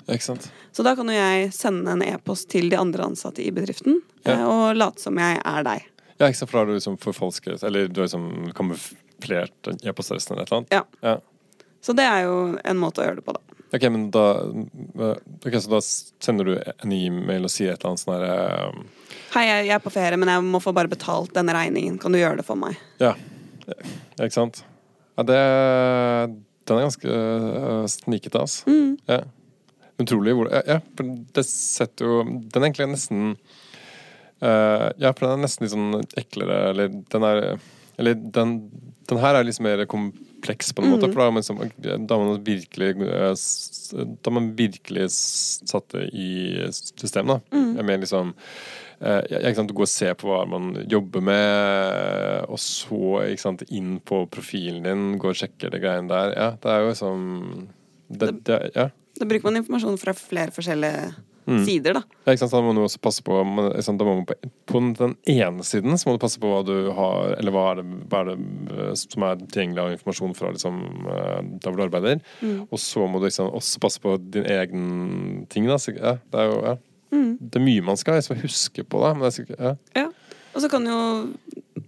Så 0.72 0.82
da 0.86 0.94
kan 0.98 1.10
jo 1.10 1.14
jeg 1.18 1.52
sende 1.54 1.92
en 1.92 2.02
e-post 2.06 2.48
til 2.50 2.70
de 2.72 2.78
andre 2.80 3.04
ansatte 3.10 3.44
i 3.44 3.50
bedriften 3.54 4.00
Ja. 4.24 4.32
eh, 4.32 4.44
og 4.48 4.76
late 4.76 5.00
som 5.00 5.16
jeg 5.20 5.40
er 5.44 5.62
deg. 5.68 5.84
Ja, 6.18 6.26
ikke 6.28 6.36
sant? 6.40 6.50
For 6.50 6.58
da 6.58 6.64
har 6.64 6.66
du 6.66 6.74
liksom 6.76 6.98
forfalsket 7.00 7.62
Eller 7.64 7.88
du 7.88 8.00
har 8.02 8.08
liksom 8.08 8.52
kamuflert 8.52 9.70
e-postadressen 9.84 10.34
eller 10.34 10.42
et 10.42 10.50
eller 10.52 10.58
annet. 10.58 10.72
Ja. 10.72 10.82
Ja. 11.00 11.16
Så 11.80 11.94
det 11.96 12.04
er 12.04 12.26
jo 12.26 12.58
en 12.64 12.76
måte 12.76 13.00
å 13.00 13.06
gjøre 13.06 13.20
det 13.20 13.24
på, 13.24 13.32
da. 13.32 13.40
Ok, 13.72 13.82
men 13.88 14.10
da 14.10 14.24
okay, 15.40 15.60
Så 15.60 15.70
da 15.70 15.80
sender 15.80 16.44
du 16.44 16.56
en 16.58 16.92
e-mail 16.92 17.46
og 17.46 17.52
sier 17.52 17.72
et 17.72 17.80
eller 17.80 17.92
annet 17.94 18.02
sånn 18.02 18.14
herre 18.16 18.86
Hei, 19.30 19.44
jeg 19.46 19.66
jeg 19.68 19.74
er 19.76 19.82
på 19.84 19.92
ferie, 19.94 20.18
men 20.18 20.28
jeg 20.28 20.42
må 20.42 20.58
få 20.60 20.72
bare 20.74 20.90
betalt 20.90 21.32
denne 21.36 21.54
regningen. 21.54 22.00
Kan 22.02 22.12
du 22.12 22.18
gjøre 22.18 22.40
det 22.40 22.46
for 22.48 22.58
meg? 22.58 22.76
Ja. 22.98 23.14
Ikke 24.20 24.36
sant? 24.36 24.62
Ja, 25.18 25.24
det 25.26 25.40
Den 26.70 26.78
er 26.78 26.86
ganske 26.86 27.10
uh, 27.10 27.86
snikete, 27.90 28.40
altså. 28.40 28.70
Mm. 28.70 28.96
Ja. 29.10 29.20
Utrolig 30.00 30.32
hvor 30.38 30.48
ja, 30.48 30.60
ja, 30.64 30.78
det 31.34 31.42
setter 31.44 32.06
jo 32.06 32.20
Den 32.24 32.62
er 32.62 32.68
egentlig 32.70 32.86
nesten 32.94 33.34
uh, 34.42 34.88
Ja, 35.00 35.10
for 35.12 35.26
den 35.26 35.34
er 35.38 35.42
nesten 35.44 35.66
litt 35.66 35.74
sånn 35.74 35.98
eklere, 36.20 36.70
eller 36.70 36.88
den 36.88 37.26
er 37.28 37.42
Eller 38.00 38.16
den, 38.16 38.54
den 39.10 39.20
her 39.20 39.36
er 39.36 39.44
litt 39.44 39.60
mer 39.60 39.82
kompleks, 39.90 40.72
på 40.72 40.80
en 40.80 40.94
måte, 40.94 41.08
Mm. 41.08 41.12
for 41.12 41.20
da 41.20 41.26
har 41.26 41.34
man, 41.34 41.42
liksom, 41.42 42.06
da 42.06 42.16
har 42.16 42.24
man 42.24 42.44
virkelig 42.46 42.94
uh, 43.02 43.34
Da 44.14 44.30
har 44.30 44.36
man 44.38 44.52
virkelig 44.56 45.10
satt 45.12 45.88
det 45.92 46.06
i 46.14 46.30
system, 46.72 47.26
da. 47.34 47.40
Mm. 47.52 47.74
Jeg 47.76 47.84
mener 47.84 48.04
liksom 48.06 48.32
eh, 48.32 48.89
sant, 49.00 49.68
Du 49.70 49.74
går 49.74 49.86
og 49.86 49.92
ser 49.92 50.14
på 50.20 50.28
hva 50.28 50.42
man 50.48 50.70
jobber 50.90 51.24
med, 51.24 52.44
og 52.50 52.60
så 52.60 53.22
sant, 53.40 53.64
inn 53.70 53.98
på 54.04 54.26
profilen 54.32 54.84
din, 54.84 55.18
går 55.20 55.34
og 55.34 55.40
sjekker 55.42 55.72
det 55.72 55.82
greiene 55.82 56.10
der. 56.12 56.36
Ja, 56.36 56.50
det 56.60 56.74
er 56.74 56.84
jo 56.84 56.92
liksom 56.92 57.68
det, 58.10 58.30
det, 58.44 58.60
ja. 58.76 58.88
Da 59.20 59.26
bruker 59.28 59.50
man 59.50 59.60
informasjon 59.60 59.98
fra 60.00 60.16
flere 60.16 60.52
forskjellige 60.54 61.10
Mm. 61.50 61.64
sider, 61.66 61.94
da. 61.96 62.02
Ja, 62.26 62.32
ikke 62.34 62.42
sant? 62.44 62.52
Så 62.52 62.58
da 62.60 62.62
må 62.62 62.74
du 62.76 62.82
også 62.84 63.00
passe 63.02 63.22
på 63.26 63.36
sant, 63.82 64.02
man 64.06 64.26
på, 64.28 64.36
på 64.70 64.82
den 64.98 65.14
ene 65.32 65.64
siden 65.66 65.96
så 65.98 66.06
må 66.06 66.14
du 66.14 66.22
passe 66.22 66.38
på 66.38 66.50
hva 66.50 66.60
du 66.66 66.90
har 66.94 67.32
Eller 67.38 67.54
hva 67.54 67.64
er 67.72 67.80
det, 67.80 67.86
hva 68.12 68.20
er 68.20 68.28
det 68.30 68.36
eh, 68.76 68.92
som 69.00 69.24
er 69.26 69.40
tilgjengelig 69.46 69.82
av 69.82 69.94
informasjon 69.96 70.36
fra 70.38 70.52
liksom, 70.54 70.78
eh, 71.10 71.40
der 71.56 71.72
hvor 71.72 71.80
du 71.80 71.86
arbeider. 71.88 72.20
Mm. 72.44 72.60
Og 72.68 72.82
så 72.82 73.08
må 73.08 73.18
du 73.18 73.26
liksom 73.26 73.50
også 73.56 73.82
passe 73.82 74.02
på 74.04 74.14
din 74.36 74.46
egen 74.52 74.84
ting. 75.50 75.66
Da. 75.70 75.80
Så, 75.80 75.96
ja, 75.96 76.18
det 76.30 76.44
er 76.44 76.52
jo 76.52 76.60
ja. 76.68 76.76
Mm. 77.10 77.36
Det 77.40 77.58
er 77.60 77.64
mye 77.64 77.82
man 77.82 77.96
skal 78.00 78.20
huske 78.42 78.84
på. 78.84 79.00
Da, 79.02 79.12
men 79.14 79.26
det 79.26 79.34
sikkert, 79.34 79.58
ja. 79.60 79.74
Ja. 79.96 80.08
Og 80.54 80.62
så 80.64 80.68
kan 80.70 80.86
jo 80.86 80.98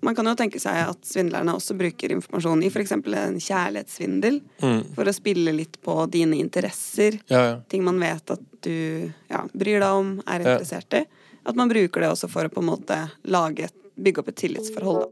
man 0.03 0.15
kan 0.19 0.27
jo 0.27 0.33
tenke 0.39 0.59
seg 0.59 0.81
at 0.89 1.05
svindlerne 1.07 1.53
også 1.55 1.77
bruker 1.79 2.11
informasjon 2.15 2.63
i 2.67 2.71
f.eks. 2.73 2.93
en 2.97 3.39
kjærlighetssvindel 3.39 4.41
Mm. 4.63 4.81
for 4.97 5.05
å 5.07 5.13
spille 5.15 5.53
litt 5.55 5.77
på 5.83 5.95
dine 6.11 6.37
interesser. 6.43 7.21
ja, 7.31 7.43
ja. 7.47 7.61
Ting 7.69 7.85
man 7.85 8.01
vet 8.03 8.31
at 8.31 8.41
du 8.63 9.11
ja, 9.31 9.45
bryr 9.53 9.79
deg 9.81 9.91
om, 9.93 10.17
er 10.27 10.41
interessert 10.43 10.95
i. 10.95 11.05
At 11.47 11.57
man 11.59 11.69
bruker 11.71 12.01
det 12.01 12.09
også 12.11 12.29
for 12.31 12.47
å 12.47 12.51
på 12.51 12.63
en 12.63 12.69
måte 12.71 12.99
lage, 13.25 13.69
bygge 13.99 14.23
opp 14.23 14.29
et 14.29 14.37
tillitsforhold. 14.43 15.07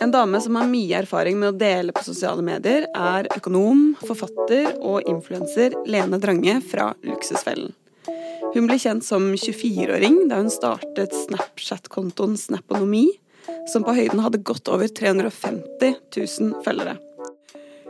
En 0.00 0.10
dame 0.14 0.40
som 0.40 0.54
har 0.56 0.66
mye 0.70 0.96
erfaring 1.02 1.36
med 1.38 1.52
å 1.54 1.58
dele 1.58 1.92
på 1.92 2.02
sosiale 2.06 2.40
medier, 2.42 2.86
er 2.96 3.26
økonom, 3.36 3.94
forfatter 4.00 4.78
og 4.80 5.02
influenser 5.10 5.74
Lene 5.86 6.18
Drange 6.22 6.60
fra 6.64 6.94
Luksusfellen. 7.04 7.74
Hun 8.50 8.66
ble 8.66 8.80
kjent 8.82 9.04
som 9.06 9.28
24-åring 9.38 10.24
da 10.30 10.40
hun 10.40 10.48
startet 10.50 11.12
Snapchat-kontoen 11.14 12.32
Snaponomi, 12.34 13.04
som 13.70 13.84
på 13.86 13.94
høyden 13.94 14.22
hadde 14.24 14.40
godt 14.42 14.66
over 14.72 14.90
350 14.90 15.94
000 16.16 16.64
følgere. 16.64 16.96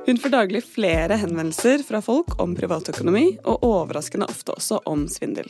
Hun 0.05 0.21
får 0.21 0.35
daglig 0.35 0.61
flere 0.69 1.17
henvendelser 1.23 1.81
fra 1.87 2.03
folk 2.05 2.35
om 2.45 2.53
privatøkonomi, 2.59 3.39
og 3.49 3.65
overraskende 3.65 4.29
ofte 4.29 4.53
også 4.53 4.83
om 4.91 5.07
svindel. 5.09 5.49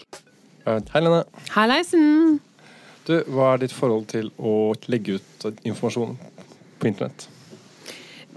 Eh, 0.63 0.79
Hei, 0.95 1.03
Lene. 1.03 1.25
Hallaisen! 1.57 2.39
Du, 3.09 3.17
hva 3.35 3.57
er 3.57 3.65
ditt 3.65 3.75
forhold 3.75 4.07
til 4.13 4.31
å 4.39 4.73
legge 4.93 5.19
ut 5.19 5.49
informasjon 5.65 6.15
på 6.79 6.91
internett? 6.93 7.27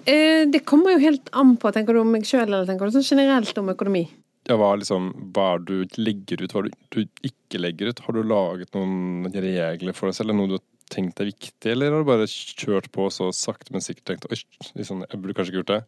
Eh, 0.09 0.49
det 0.49 0.65
kommer 0.65 0.95
jo 0.95 1.05
helt 1.05 1.29
an 1.37 1.53
på. 1.61 1.69
Tenker 1.75 1.93
du 1.93 2.01
om 2.01 2.13
meg 2.17 2.25
sjøl, 2.25 2.47
eller 2.47 2.65
tenker 2.65 2.89
du 2.89 2.97
sånn 2.97 3.05
generelt 3.13 3.61
om 3.61 3.69
økonomi? 3.77 4.07
Ja, 4.49 4.57
hva, 4.59 4.73
liksom, 4.75 5.11
hva 5.35 5.55
du 5.63 5.85
legger 5.95 6.43
ut, 6.43 6.51
hva 6.51 6.65
det 6.65 6.73
du 6.91 7.05
ikke 7.23 7.61
legger 7.61 7.93
ut? 7.93 8.01
Har 8.03 8.15
du 8.15 8.25
laget 8.27 8.73
noen 8.75 9.29
regler 9.31 9.95
for 9.95 10.09
deg 10.09 10.17
selv, 10.17 10.33
eller 10.33 10.39
noe 10.41 10.51
du 10.51 10.57
har 10.57 10.65
tenkt 10.93 11.21
er 11.23 11.29
viktig, 11.31 11.71
eller 11.71 11.93
har 11.93 12.03
du 12.03 12.09
bare 12.09 12.27
kjørt 12.29 12.89
på 12.93 13.07
så 13.13 13.29
sakte, 13.33 13.73
men 13.73 13.83
sikkert 13.83 14.05
tenkt 14.09 14.27
oi, 14.29 14.37
liksom, 14.77 15.03
jeg 15.07 15.21
burde 15.21 15.35
kanskje 15.37 15.53
ikke 15.53 15.61
gjort 15.61 15.71
det? 15.71 15.81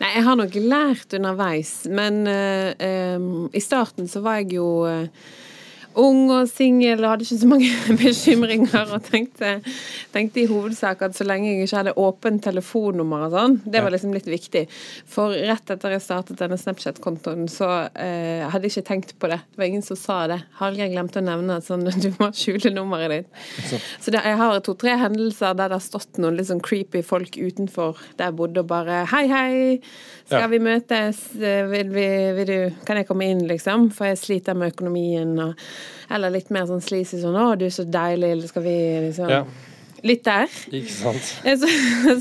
Nei, 0.00 0.12
jeg 0.14 0.26
har 0.28 0.38
nok 0.40 0.58
lært 0.62 1.16
underveis, 1.18 1.74
men 1.90 2.22
uh, 2.30 2.70
um, 3.18 3.30
i 3.52 3.62
starten 3.64 4.08
så 4.10 4.22
var 4.24 4.40
jeg 4.40 4.54
jo 4.60 4.68
eh, 4.88 5.28
ung 5.98 6.28
og 6.30 6.46
singel 6.48 7.00
og 7.02 7.10
hadde 7.10 7.24
ikke 7.26 7.38
så 7.40 7.48
mange 7.50 7.70
bekymringer 8.00 8.92
og 8.94 9.02
tenkte, 9.08 9.56
tenkte 10.14 10.42
i 10.42 10.46
hovedsak 10.50 11.00
at 11.02 11.16
så 11.16 11.24
lenge 11.26 11.48
jeg 11.50 11.64
ikke 11.66 11.80
hadde 11.80 11.94
åpent 11.98 12.42
telefonnummer 12.44 13.24
og 13.26 13.34
sånn, 13.34 13.56
det 13.64 13.82
var 13.82 13.90
liksom 13.94 14.12
litt 14.14 14.28
viktig. 14.30 14.62
For 15.10 15.34
rett 15.34 15.72
etter 15.74 15.94
jeg 15.96 16.04
startet 16.04 16.38
denne 16.40 16.58
Snapchat-kontoen, 16.60 17.48
så 17.50 17.68
eh, 17.98 18.46
hadde 18.52 18.68
jeg 18.68 18.76
ikke 18.76 18.88
tenkt 18.92 19.14
på 19.20 19.30
det. 19.32 19.40
Det 19.50 19.60
var 19.62 19.68
ingen 19.70 19.82
som 19.86 19.98
sa 19.98 20.20
det. 20.30 20.38
Hallgeir 20.60 20.92
glemte 20.94 21.20
å 21.22 21.26
nevne 21.26 21.58
at 21.58 21.66
sånn, 21.66 21.82
du 22.04 22.08
må 22.20 22.30
skjule 22.38 22.72
nummeret 22.76 23.16
ditt. 23.26 23.74
Så 24.00 24.14
det, 24.14 24.22
jeg 24.24 24.38
har 24.40 24.62
to-tre 24.66 24.94
hendelser 25.00 25.58
der 25.58 25.72
det 25.74 25.80
har 25.80 25.84
stått 25.84 26.22
noen 26.22 26.38
litt 26.38 26.50
sånn 26.52 26.62
creepy 26.64 27.02
folk 27.06 27.34
utenfor 27.40 27.98
der 28.18 28.30
jeg 28.30 28.38
bodde 28.38 28.62
og 28.62 28.70
bare 28.70 29.02
Hei, 29.10 29.24
hei, 29.30 29.52
skal 30.28 30.44
Ja. 30.46 30.48
vi 30.52 30.62
møtes? 30.62 31.24
Eh, 31.40 31.64
Vil, 31.70 31.90
vi, 31.94 32.06
vil 32.38 32.46
du, 32.46 32.82
kan 32.86 32.98
jeg 33.00 33.06
komme 33.08 33.26
inn, 33.30 33.42
liksom? 33.50 33.88
For 33.94 34.06
jeg 34.10 34.18
sliter 34.20 34.54
med 34.58 34.70
økonomien. 34.74 35.32
Og, 35.42 35.58
eller 36.10 36.30
litt 36.34 36.50
mer 36.50 36.66
sånn 36.70 36.82
sleazy 36.84 37.20
sånn 37.22 37.36
Å, 37.38 37.52
du 37.58 37.66
er 37.66 37.74
så 37.74 37.84
deilig, 37.88 38.32
eller 38.36 38.48
skal 38.52 38.62
vi 38.66 38.78
liksom 39.08 39.30
Ja. 39.30 39.44
Litt 40.00 40.22
der. 40.24 40.46
Ikke 40.72 40.88
sant? 40.94 41.26
Så, 41.60 41.68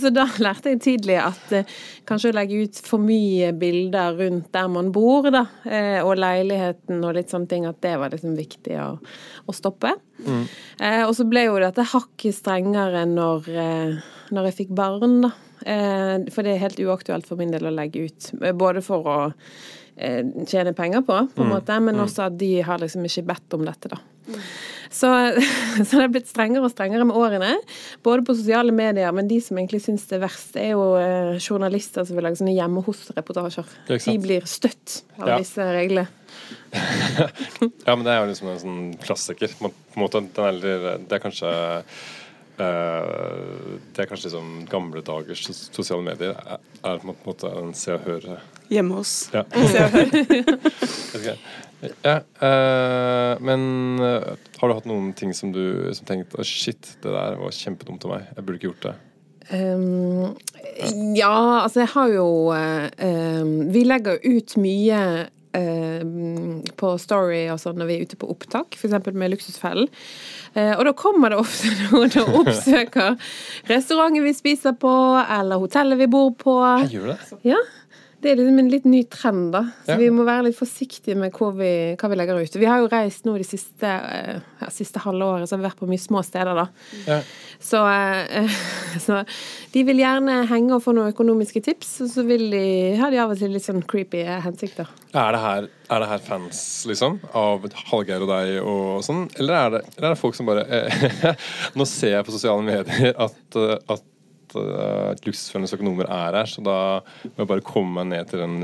så 0.01 0.09
da 0.11 0.25
lærte 0.43 0.73
jeg 0.73 0.81
tidlig 0.83 1.15
at 1.15 1.53
eh, 1.55 1.69
kanskje 2.09 2.33
å 2.33 2.35
legge 2.35 2.57
ut 2.65 2.75
for 2.83 2.99
mye 2.99 3.53
bilder 3.55 4.17
rundt 4.19 4.49
der 4.51 4.67
man 4.67 4.89
bor, 4.91 5.29
da, 5.31 5.45
eh, 5.63 6.01
og 6.03 6.19
leiligheten 6.19 6.99
og 7.07 7.15
litt 7.15 7.31
sånne 7.31 7.47
ting, 7.47 7.63
at 7.69 7.79
det 7.79 7.93
var 8.01 8.11
liksom 8.11 8.35
viktig 8.35 8.75
å, 8.83 8.89
å 9.47 9.55
stoppe. 9.55 9.93
Eh, 10.27 11.05
og 11.05 11.13
så 11.15 11.23
ble 11.31 11.45
jo 11.47 11.55
dette 11.63 11.87
hakket 11.93 12.35
strengere 12.35 13.05
når, 13.07 13.47
eh, 13.47 13.95
når 14.35 14.49
jeg 14.51 14.57
fikk 14.65 14.75
barn, 14.75 15.21
da. 15.29 15.31
Eh, 15.63 16.17
for 16.35 16.43
det 16.43 16.57
er 16.57 16.65
helt 16.67 16.83
uaktuelt 16.83 17.31
for 17.31 17.39
min 17.39 17.55
del 17.55 17.71
å 17.71 17.75
legge 17.79 18.09
ut. 18.09 18.33
eh, 18.43 18.51
Både 18.59 18.83
for 18.83 19.07
å 19.07 19.17
eh, 19.99 20.23
tjene 20.49 20.73
penger 20.77 21.03
på, 21.05 21.19
på 21.35 21.45
en 21.45 21.51
måte, 21.53 21.77
men 21.83 21.99
også 22.01 22.29
at 22.29 22.39
de 22.39 22.55
har 22.65 22.81
liksom 22.81 23.05
ikke 23.07 23.27
bedt 23.33 23.55
om 23.59 23.67
dette, 23.67 23.91
da. 23.91 23.99
Så, 24.89 25.09
så 25.85 25.99
det 25.99 26.03
er 26.05 26.11
blitt 26.13 26.29
strengere 26.29 26.65
og 26.65 26.71
strengere 26.73 27.05
med 27.05 27.17
årene, 27.17 27.51
både 28.05 28.23
på 28.25 28.33
sosiale 28.39 28.73
medier, 28.73 29.11
men 29.13 29.27
de 29.29 29.37
som 29.43 29.57
egentlig 29.59 29.83
syns 29.85 30.07
det 30.09 30.17
er 30.17 30.23
verst, 30.23 30.55
er 30.57 30.71
jo 30.73 30.85
eh, 30.97 31.35
journalister 31.43 32.07
som 32.07 32.17
vil 32.17 32.25
lage 32.25 32.39
sånne 32.41 32.55
hjemme 32.55 32.81
hos-reportasjer. 32.87 33.67
Ja, 33.89 33.97
ikke 33.99 34.05
sant. 34.07 34.15
De 34.15 34.23
blir 34.25 34.47
støtt 34.49 34.95
av 35.19 35.27
Ja. 35.35 35.37
disse 35.43 35.67
reglene. 35.75 36.07
Ja, 37.85 37.95
men 37.95 38.03
det 38.05 38.13
er 38.13 38.19
jo 38.23 38.29
liksom 38.29 38.49
en 38.51 38.59
sånn 38.61 38.81
klassiker. 39.01 39.51
På 39.59 39.69
en 39.71 40.01
måte, 40.01 40.21
den 40.35 40.63
er, 40.63 40.97
det 41.01 41.15
er 41.17 41.21
kanskje 41.23 41.49
Det 42.59 44.03
er 44.03 44.09
kanskje 44.09 44.27
liksom 44.27 44.49
gamle 44.67 44.99
dagers 45.05 45.45
sosiale 45.71 46.03
medier. 46.03 46.35
Er, 46.43 46.59
er 46.83 46.99
på 46.99 47.13
en 47.13 47.19
måte 47.23 47.51
en 47.61 47.71
se 47.77 47.93
og 47.95 48.03
høre 48.07 48.39
Hjemme 48.69 48.99
hos 48.99 49.13
Ja. 49.33 49.45
Se 49.71 49.85
og 49.85 49.95
Hør. 51.23 51.41
Ja, 52.03 52.17
uh, 52.43 53.39
men 53.39 53.61
uh, 54.03 54.35
har 54.59 54.67
du 54.67 54.75
hatt 54.75 54.87
noen 54.89 55.13
ting 55.15 55.31
som 55.35 55.53
du 55.55 55.87
som 55.95 56.07
tenkte 56.09 56.41
oh, 56.41 56.43
shit, 56.43 56.97
det 56.99 57.13
der 57.13 57.37
var 57.39 57.55
kjempedumt 57.55 58.03
av 58.03 58.17
meg. 58.17 58.25
Jeg 58.35 58.43
burde 58.43 58.59
ikke 58.59 58.71
gjort 58.73 58.87
det. 58.89 58.95
Um, 59.49 60.35
ja, 61.15 61.63
altså 61.63 61.85
jeg 61.85 61.89
har 61.95 62.11
jo 62.13 62.25
eh, 62.53 62.83
um, 63.41 63.53
Vi 63.73 63.81
legger 63.87 64.19
ut 64.21 64.53
mye 64.61 64.99
på 65.51 66.91
Story 67.01 67.47
og 67.49 67.57
sånn 67.61 67.79
når 67.81 67.89
vi 67.89 67.95
er 67.97 68.05
ute 68.05 68.19
på 68.19 68.29
opptak, 68.29 68.77
f.eks. 68.77 69.09
med 69.13 69.33
Luksusfellen. 69.33 69.89
Eh, 70.53 70.75
og 70.75 70.85
da 70.85 70.93
kommer 70.97 71.33
det 71.33 71.41
ofte 71.41 71.71
noen 71.89 72.13
og 72.23 72.39
oppsøker 72.43 73.17
restauranten 73.71 74.25
vi 74.25 74.35
spiser 74.37 74.77
på, 74.77 74.93
eller 75.25 75.61
hotellet 75.61 76.01
vi 76.01 76.09
bor 76.11 76.31
på. 76.37 76.55
Jeg 76.85 76.99
gjør 76.99 77.13
det. 77.13 77.19
Ja, 77.49 77.61
det 78.21 78.31
er 78.31 78.35
liksom 78.39 78.59
en 78.59 78.69
litt 78.71 78.85
ny 78.89 79.03
trend, 79.07 79.51
da. 79.53 79.61
Så 79.85 79.93
Ja. 79.93 79.97
vi 79.97 80.09
må 80.11 80.25
være 80.27 80.49
litt 80.49 80.57
forsiktige 80.57 81.15
med 81.15 81.31
vi, 81.31 81.95
hva 81.95 82.09
vi 82.09 82.15
legger 82.19 82.41
ut. 82.41 82.55
Vi 82.59 82.65
har 82.65 82.79
jo 82.79 82.89
reist 82.91 83.23
nå 83.25 83.37
de 83.37 83.43
siste, 83.47 83.83
eh, 83.87 84.39
ja, 84.59 84.67
siste 84.69 84.99
halve 84.99 85.23
året, 85.23 85.47
så 85.47 85.55
har 85.55 85.61
vi 85.63 85.69
vært 85.69 85.79
på 85.79 85.87
mye 85.87 85.97
små 86.01 86.23
steder, 86.23 86.53
da. 86.55 86.67
Ja. 87.07 87.21
Så, 87.59 87.79
eh, 87.87 88.47
så 88.99 89.25
de 89.71 89.83
vil 89.83 89.97
gjerne 89.97 90.47
henge 90.47 90.75
og 90.75 90.83
få 90.83 90.93
noen 90.93 91.13
økonomiske 91.13 91.63
tips, 91.63 92.01
og 92.01 92.09
så 92.09 92.25
vil 92.27 92.49
de, 92.51 92.95
har 92.99 93.09
de 93.11 93.17
av 93.23 93.31
og 93.31 93.37
til 93.39 93.51
litt 93.55 93.63
sånn 93.63 93.83
creepy 93.87 94.23
hensikter. 94.43 94.87
Er 95.13 95.31
det, 95.31 95.39
her, 95.41 95.69
er 95.89 95.99
det 96.03 96.09
her 96.09 96.19
fans, 96.19 96.85
liksom? 96.85 97.19
Av 97.33 97.63
Hallgeir 97.89 98.21
og 98.21 98.29
deg 98.29 98.59
og 98.61 99.01
sånn? 99.03 99.29
Eller 99.39 99.53
er 99.55 99.69
det, 99.77 99.83
eller 99.97 100.11
er 100.11 100.13
det 100.13 100.21
folk 100.21 100.35
som 100.35 100.45
bare 100.45 100.67
eh, 100.67 101.33
Nå 101.79 101.87
ser 101.89 102.17
jeg 102.17 102.25
på 102.27 102.35
sosiale 102.35 102.61
medier 102.67 103.15
at, 103.17 103.39
eh, 103.55 103.77
at 104.49 104.55
uh, 104.57 105.13
Luksusfellens 105.25 105.73
økonomer 105.77 106.09
er 106.09 106.37
her, 106.41 106.49
så 106.49 106.63
da 106.65 106.75
må 107.29 107.43
jeg 107.43 107.49
bare 107.51 107.63
komme 107.65 107.99
meg 107.99 108.09
ned 108.11 108.31
til 108.31 108.41
den 108.41 108.55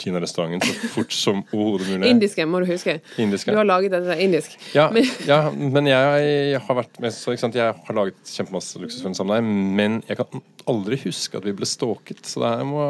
kinarestauranten 0.00 0.62
så 0.68 0.90
fort 0.94 1.16
som 1.16 1.40
overhodet 1.50 1.88
mulig. 1.94 2.10
Indiske, 2.12 2.46
må 2.46 2.60
du 2.62 2.68
huske. 2.70 2.98
Indiske. 3.20 3.54
Du 3.54 3.58
har 3.60 3.68
laget 3.68 3.94
dette 3.96 4.16
indisk. 4.22 4.58
Ja, 4.76 4.90
Men- 4.94 5.08
ja, 5.26 5.40
men 5.50 5.86
jeg 5.90 6.60
har 6.60 6.76
vært 6.82 7.00
med 7.00 7.12
så, 7.16 7.36
sant? 7.40 7.54
Jeg 7.56 7.72
har 7.74 7.94
laget 7.96 8.20
kjempemasse 8.28 8.78
luksusfilm 8.82 9.14
sammen 9.16 9.32
med 9.32 9.40
deg, 9.40 9.80
men 9.80 10.02
jeg 10.08 10.20
kan 10.20 10.42
aldri 10.70 11.00
huske 11.06 11.36
at 11.40 11.44
vi 11.48 11.52
ble 11.56 11.66
stalket. 11.66 12.22
Så 12.28 12.44
det 12.44 12.66
må, 12.68 12.84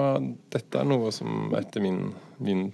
dette 0.51 0.81
er 0.83 0.85
noe 0.91 1.11
som 1.15 1.55
etter 1.57 1.81
min, 1.85 2.13
min 2.43 2.69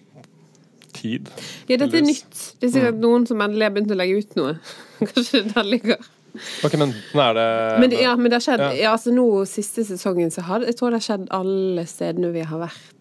tid. 0.97 1.28
Ja, 1.68 1.76
dette 1.76 1.99
er 2.00 2.06
nytt. 2.06 2.37
Det 2.61 2.71
er 2.71 2.75
sikkert 2.78 3.00
noen 3.02 3.26
som 3.28 3.40
endelig 3.45 3.66
har 3.68 3.75
begynt 3.76 3.92
å 3.92 3.99
legge 4.00 4.21
ut 4.23 4.37
noe. 4.38 4.54
Kanskje 5.12 5.42
det 5.45 5.54
der 5.54 5.66
ligger. 5.68 6.06
Ok, 6.66 6.76
men 6.81 6.95
er 7.28 7.38
det 7.38 7.47
Men, 7.83 7.97
ja, 8.00 8.16
men 8.16 8.31
det 8.31 8.40
har 8.40 8.47
skjedd 8.49 8.64
Ja. 8.64 8.73
ja. 8.81 8.93
altså 8.97 9.14
nå 9.14 9.26
siste 9.50 9.85
sesongen 9.87 10.31
så 10.35 10.45
har 10.49 10.66
Jeg 10.66 10.76
tror 10.78 10.95
det 10.95 11.02
har 11.02 11.09
skjedd 11.11 11.26
alle 11.37 11.87
stedene 11.90 12.33
vi 12.35 12.45
har 12.47 12.62
vært. 12.66 12.95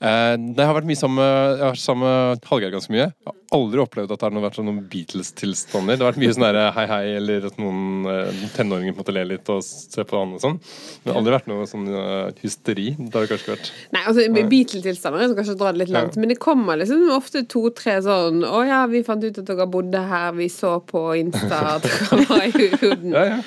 Eh, 0.00 0.36
det 0.54 0.68
har 0.68 0.76
vært 0.78 0.86
mye 0.88 1.00
sammen 1.00 1.18
med, 1.18 1.58
jeg 1.58 1.64
har 1.66 1.74
vært 1.74 1.82
sammen 1.82 2.06
med 2.06 2.48
Hallgeir 2.52 2.74
ganske 2.76 2.94
mye. 2.94 3.08
Jeg 3.10 3.26
har 3.26 3.34
aldri 3.58 3.80
opplevd 3.82 4.12
at 4.14 4.20
det 4.22 4.30
har 4.30 4.44
vært 4.46 4.58
sånn 4.60 4.68
noen 4.68 4.80
Beatles-tilstander. 4.92 5.96
Det 5.98 6.04
har 6.06 6.12
vært 6.12 6.22
mye 6.22 6.36
sånn 6.36 6.46
der 6.46 6.60
hei 6.76 6.86
hei, 6.86 7.02
eller 7.18 7.46
at 7.50 7.58
noen 7.58 8.06
eh, 8.12 8.42
tenåringer 8.54 8.94
måtte 8.94 9.16
le 9.16 9.26
litt 9.34 9.48
og 9.50 9.62
se 9.66 10.04
på 10.06 10.18
han 10.20 10.28
andre 10.28 10.38
og 10.38 10.44
sånn. 10.46 10.58
Men 10.62 11.02
det 11.08 11.12
har 11.14 11.20
aldri 11.22 11.36
vært 11.38 11.50
noe 11.50 11.66
sånn 11.66 11.88
eh, 11.90 12.42
hysteri. 12.44 12.88
Det 12.98 13.10
har 13.16 13.26
det 13.26 13.32
kanskje 13.34 13.54
vært. 13.56 13.72
Nei, 13.96 14.04
altså 14.06 14.28
Beatle-tilstander 14.38 15.24
er 15.24 15.32
kanskje 15.32 15.48
kanskje 15.48 15.58
dra 15.64 15.72
det 15.72 15.78
litt 15.84 15.94
langt, 15.94 16.14
Ja. 16.16 16.20
men 16.20 16.28
det 16.28 16.38
kommer 16.38 16.76
liksom 16.76 17.08
ofte 17.16 17.44
to-tre 17.48 17.98
sånn 18.04 18.44
'Å 18.44 18.66
ja, 18.68 18.86
vi 18.86 19.02
fant 19.02 19.24
ut 19.24 19.38
at 19.38 19.44
dere 19.48 19.66
bodde 19.66 20.00
her, 20.08 20.32
vi 20.32 20.48
så 20.48 20.78
på 20.84 21.16
Insta 21.18 21.76
at 21.76 21.82
dere 21.88 22.24
var 22.28 22.42
i 22.44 22.50
huden'. 22.52 23.12
Ja, 23.14 23.24
ja. 23.24 23.42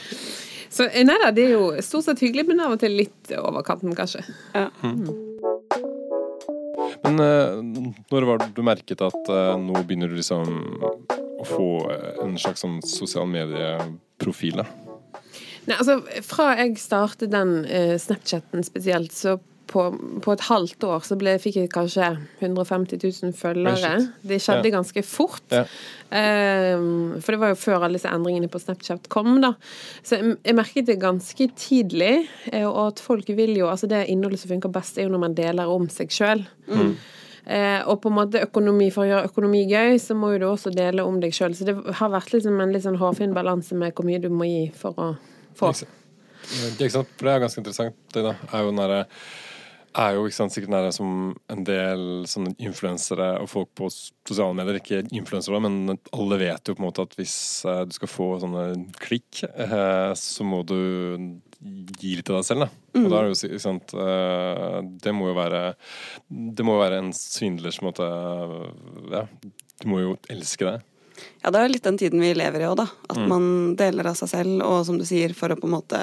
Så 0.72 0.88
eh, 0.88 1.04
nei 1.04 1.18
da, 1.22 1.32
det 1.36 1.46
er 1.46 1.52
jo 1.58 1.82
stort 1.84 2.06
sett 2.06 2.20
hyggelig, 2.24 2.48
men 2.48 2.60
av 2.64 2.72
og 2.78 2.80
til 2.80 2.92
litt 2.96 3.34
over 3.38 3.62
kanten, 3.62 3.94
kanskje. 3.96 4.24
Ja. 4.56 4.70
Men 7.04 7.20
eh, 7.20 7.60
når 8.12 8.28
var 8.30 8.42
det 8.42 8.52
du 8.56 8.62
merket 8.66 9.02
at 9.06 9.32
eh, 9.32 9.54
nå 9.60 9.82
begynner 9.82 10.12
du 10.12 10.20
liksom 10.20 10.46
å 11.42 11.48
få 11.48 11.70
eh, 11.94 12.22
en 12.24 12.38
slags 12.40 12.64
sånn 12.64 12.80
sosial 12.86 13.30
medieprofil? 13.32 14.62
da? 14.62 14.68
Nei, 15.68 15.78
altså, 15.78 16.00
fra 16.26 16.52
jeg 16.58 16.78
startet 16.82 17.34
den 17.34 17.62
Snapchatten 18.02 18.66
spesielt, 18.66 19.14
så 19.14 19.38
på, 19.72 19.86
på 20.26 20.34
et 20.36 20.44
halvt 20.50 20.84
år 20.84 21.06
så 21.08 21.16
ble, 21.20 21.38
fikk 21.40 21.56
jeg 21.62 21.70
kanskje 21.72 22.10
150 22.44 23.00
000 23.24 23.34
følgere. 23.40 23.94
Det 24.28 24.42
skjedde 24.44 24.68
Ja. 24.68 24.76
ganske 24.78 25.04
fort. 25.08 25.46
Ja. 25.56 25.64
Um, 26.12 27.22
for 27.24 27.32
det 27.32 27.40
var 27.40 27.54
jo 27.54 27.60
før 27.62 27.86
alle 27.86 27.96
disse 27.96 28.12
endringene 28.12 28.50
på 28.52 28.60
Snapchat 28.60 29.08
kom, 29.14 29.38
da. 29.44 29.54
Så 30.04 30.18
jeg, 30.20 30.36
jeg 30.44 30.58
merket 30.60 30.90
det 30.92 30.98
ganske 31.00 31.48
tidlig. 31.56 32.28
eh, 32.52 32.66
Og 32.68 32.82
at 32.92 33.00
folk 33.00 33.28
vil 33.32 33.56
jo 33.58 33.70
Altså, 33.72 33.88
det 33.88 34.04
innholdet 34.12 34.40
som 34.44 34.52
funker 34.52 34.72
best, 34.76 34.98
er 35.00 35.08
jo 35.08 35.14
når 35.16 35.24
man 35.24 35.38
deler 35.38 35.72
om 35.72 35.88
seg 35.90 36.12
sjøl. 36.12 36.44
Eh, 37.48 37.80
og 37.90 38.02
på 38.04 38.12
en 38.12 38.18
måte 38.20 38.42
økonomi, 38.46 38.92
for 38.94 39.02
å 39.06 39.10
gjøre 39.10 39.30
økonomi 39.32 39.64
gøy, 39.72 39.96
så 40.00 40.14
må 40.16 40.34
jo 40.36 40.42
du 40.44 40.46
også 40.52 40.70
dele 40.76 41.02
om 41.08 41.18
deg 41.24 41.34
sjøl. 41.34 41.56
Så 41.58 41.66
det 41.66 41.74
har 41.98 42.12
vært 42.14 42.36
liksom 42.36 42.60
en 42.62 42.72
litt 42.76 42.84
sånn 42.86 43.00
hårfin 43.02 43.34
balanse 43.34 43.74
med 43.76 43.96
hvor 43.98 44.06
mye 44.06 44.20
du 44.22 44.30
må 44.30 44.46
gi 44.46 44.68
for 44.78 44.94
å 45.02 45.08
få. 45.58 45.72
Ikke 45.72 46.92
sant? 46.94 47.10
For 47.18 47.26
det 47.28 47.34
er 47.34 47.42
ganske 47.48 47.62
interessant. 47.64 47.98
Det 48.14 48.24
da, 48.28 48.36
er 48.52 48.62
jo 48.66 48.70
den 48.74 48.80
derre 48.84 49.02
er 49.98 50.16
jo 50.16 50.26
sant, 50.34 50.54
sikkert 50.54 50.74
nære 50.74 50.92
som 50.96 51.32
en 51.52 51.64
del 51.68 52.04
sånne 52.30 52.54
influensere 52.62 53.34
og 53.42 53.50
folk 53.52 53.72
på 53.78 53.90
sosiale 53.92 54.56
medier. 54.58 54.80
Ikke 54.80 55.02
influensere, 55.12 55.62
men 55.64 55.96
alle 56.16 56.40
vet 56.42 56.68
jo 56.68 56.76
på 56.78 56.84
en 56.84 56.88
måte 56.88 57.06
at 57.06 57.16
hvis 57.20 57.36
eh, 57.68 57.84
du 57.88 57.96
skal 57.98 58.12
få 58.12 58.28
sånne 58.44 58.66
klikk, 59.02 59.44
eh, 59.52 60.12
så 60.18 60.48
må 60.48 60.62
du 60.68 60.78
gi 62.02 62.16
litt 62.18 62.30
av 62.32 62.40
deg 62.40 62.48
selv. 62.48 62.66
Da. 62.66 62.70
Og 63.02 63.10
da 63.12 63.20
er 63.20 63.28
det 63.28 63.52
jo 63.54 63.60
sant 63.62 63.94
eh, 63.94 64.78
Det 65.06 65.12
må 65.14 65.30
jo 65.30 65.36
være 65.38 65.60
Det 66.28 66.66
må 66.66 66.74
jo 66.76 66.82
være 66.82 66.98
en 67.00 67.12
svindlers 67.16 67.78
måte 67.86 68.08
Ja, 69.14 69.22
du 69.80 69.86
må 69.88 70.02
jo 70.02 70.16
elske 70.34 70.68
det. 70.68 70.80
Ja, 71.44 71.50
det 71.52 71.60
er 71.60 71.66
jo 71.68 71.74
litt 71.74 71.88
den 71.88 71.98
tiden 71.98 72.22
vi 72.22 72.34
lever 72.38 72.62
i 72.62 72.68
òg, 72.70 72.76
da. 72.82 72.88
At 73.10 73.18
man 73.30 73.76
deler 73.80 74.12
av 74.12 74.16
seg 74.20 74.30
selv, 74.30 74.62
og 74.66 74.86
som 74.86 74.98
du 75.00 75.06
sier, 75.08 75.34
for 75.38 75.54
å 75.54 75.58
på 75.60 75.68
en 75.70 75.76
måte 75.78 76.02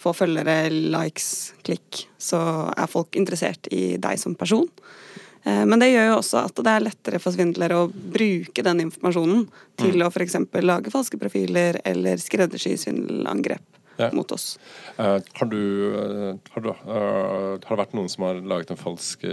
få 0.00 0.14
følgere, 0.16 0.70
likes, 0.70 1.52
klikk, 1.66 2.06
så 2.18 2.40
er 2.72 2.88
folk 2.90 3.16
interessert 3.20 3.68
i 3.74 3.96
deg 4.00 4.18
som 4.20 4.34
person. 4.38 4.68
Eh, 5.44 5.64
Men 5.66 5.78
det 5.80 5.92
gjør 5.92 6.08
jo 6.10 6.18
også 6.18 6.44
at 6.48 6.62
det 6.64 6.72
er 6.72 6.86
lettere 6.88 7.20
for 7.22 7.32
svindlere 7.36 7.76
å 7.84 7.88
bruke 7.92 8.64
den 8.66 8.80
informasjonen 8.88 9.46
til 9.78 10.02
å 10.02 10.10
f.eks. 10.10 10.38
lage 10.64 10.90
falske 10.94 11.18
profiler 11.20 11.80
eller 11.84 12.16
skreddersy 12.18 12.76
svindelangrep 12.80 13.62
Ja. 13.98 14.10
mot 14.14 14.30
oss. 14.30 14.58
Uh, 14.98 15.18
har 15.34 15.46
du, 15.50 15.58
uh, 15.90 16.34
har, 16.54 16.62
du 16.62 16.68
uh, 16.70 17.58
har 17.58 17.72
det 17.72 17.78
vært 17.80 17.96
noen 17.98 18.08
som 18.08 18.22
har 18.28 18.38
laget 18.46 18.70
en 18.70 18.78
falsk 18.78 19.24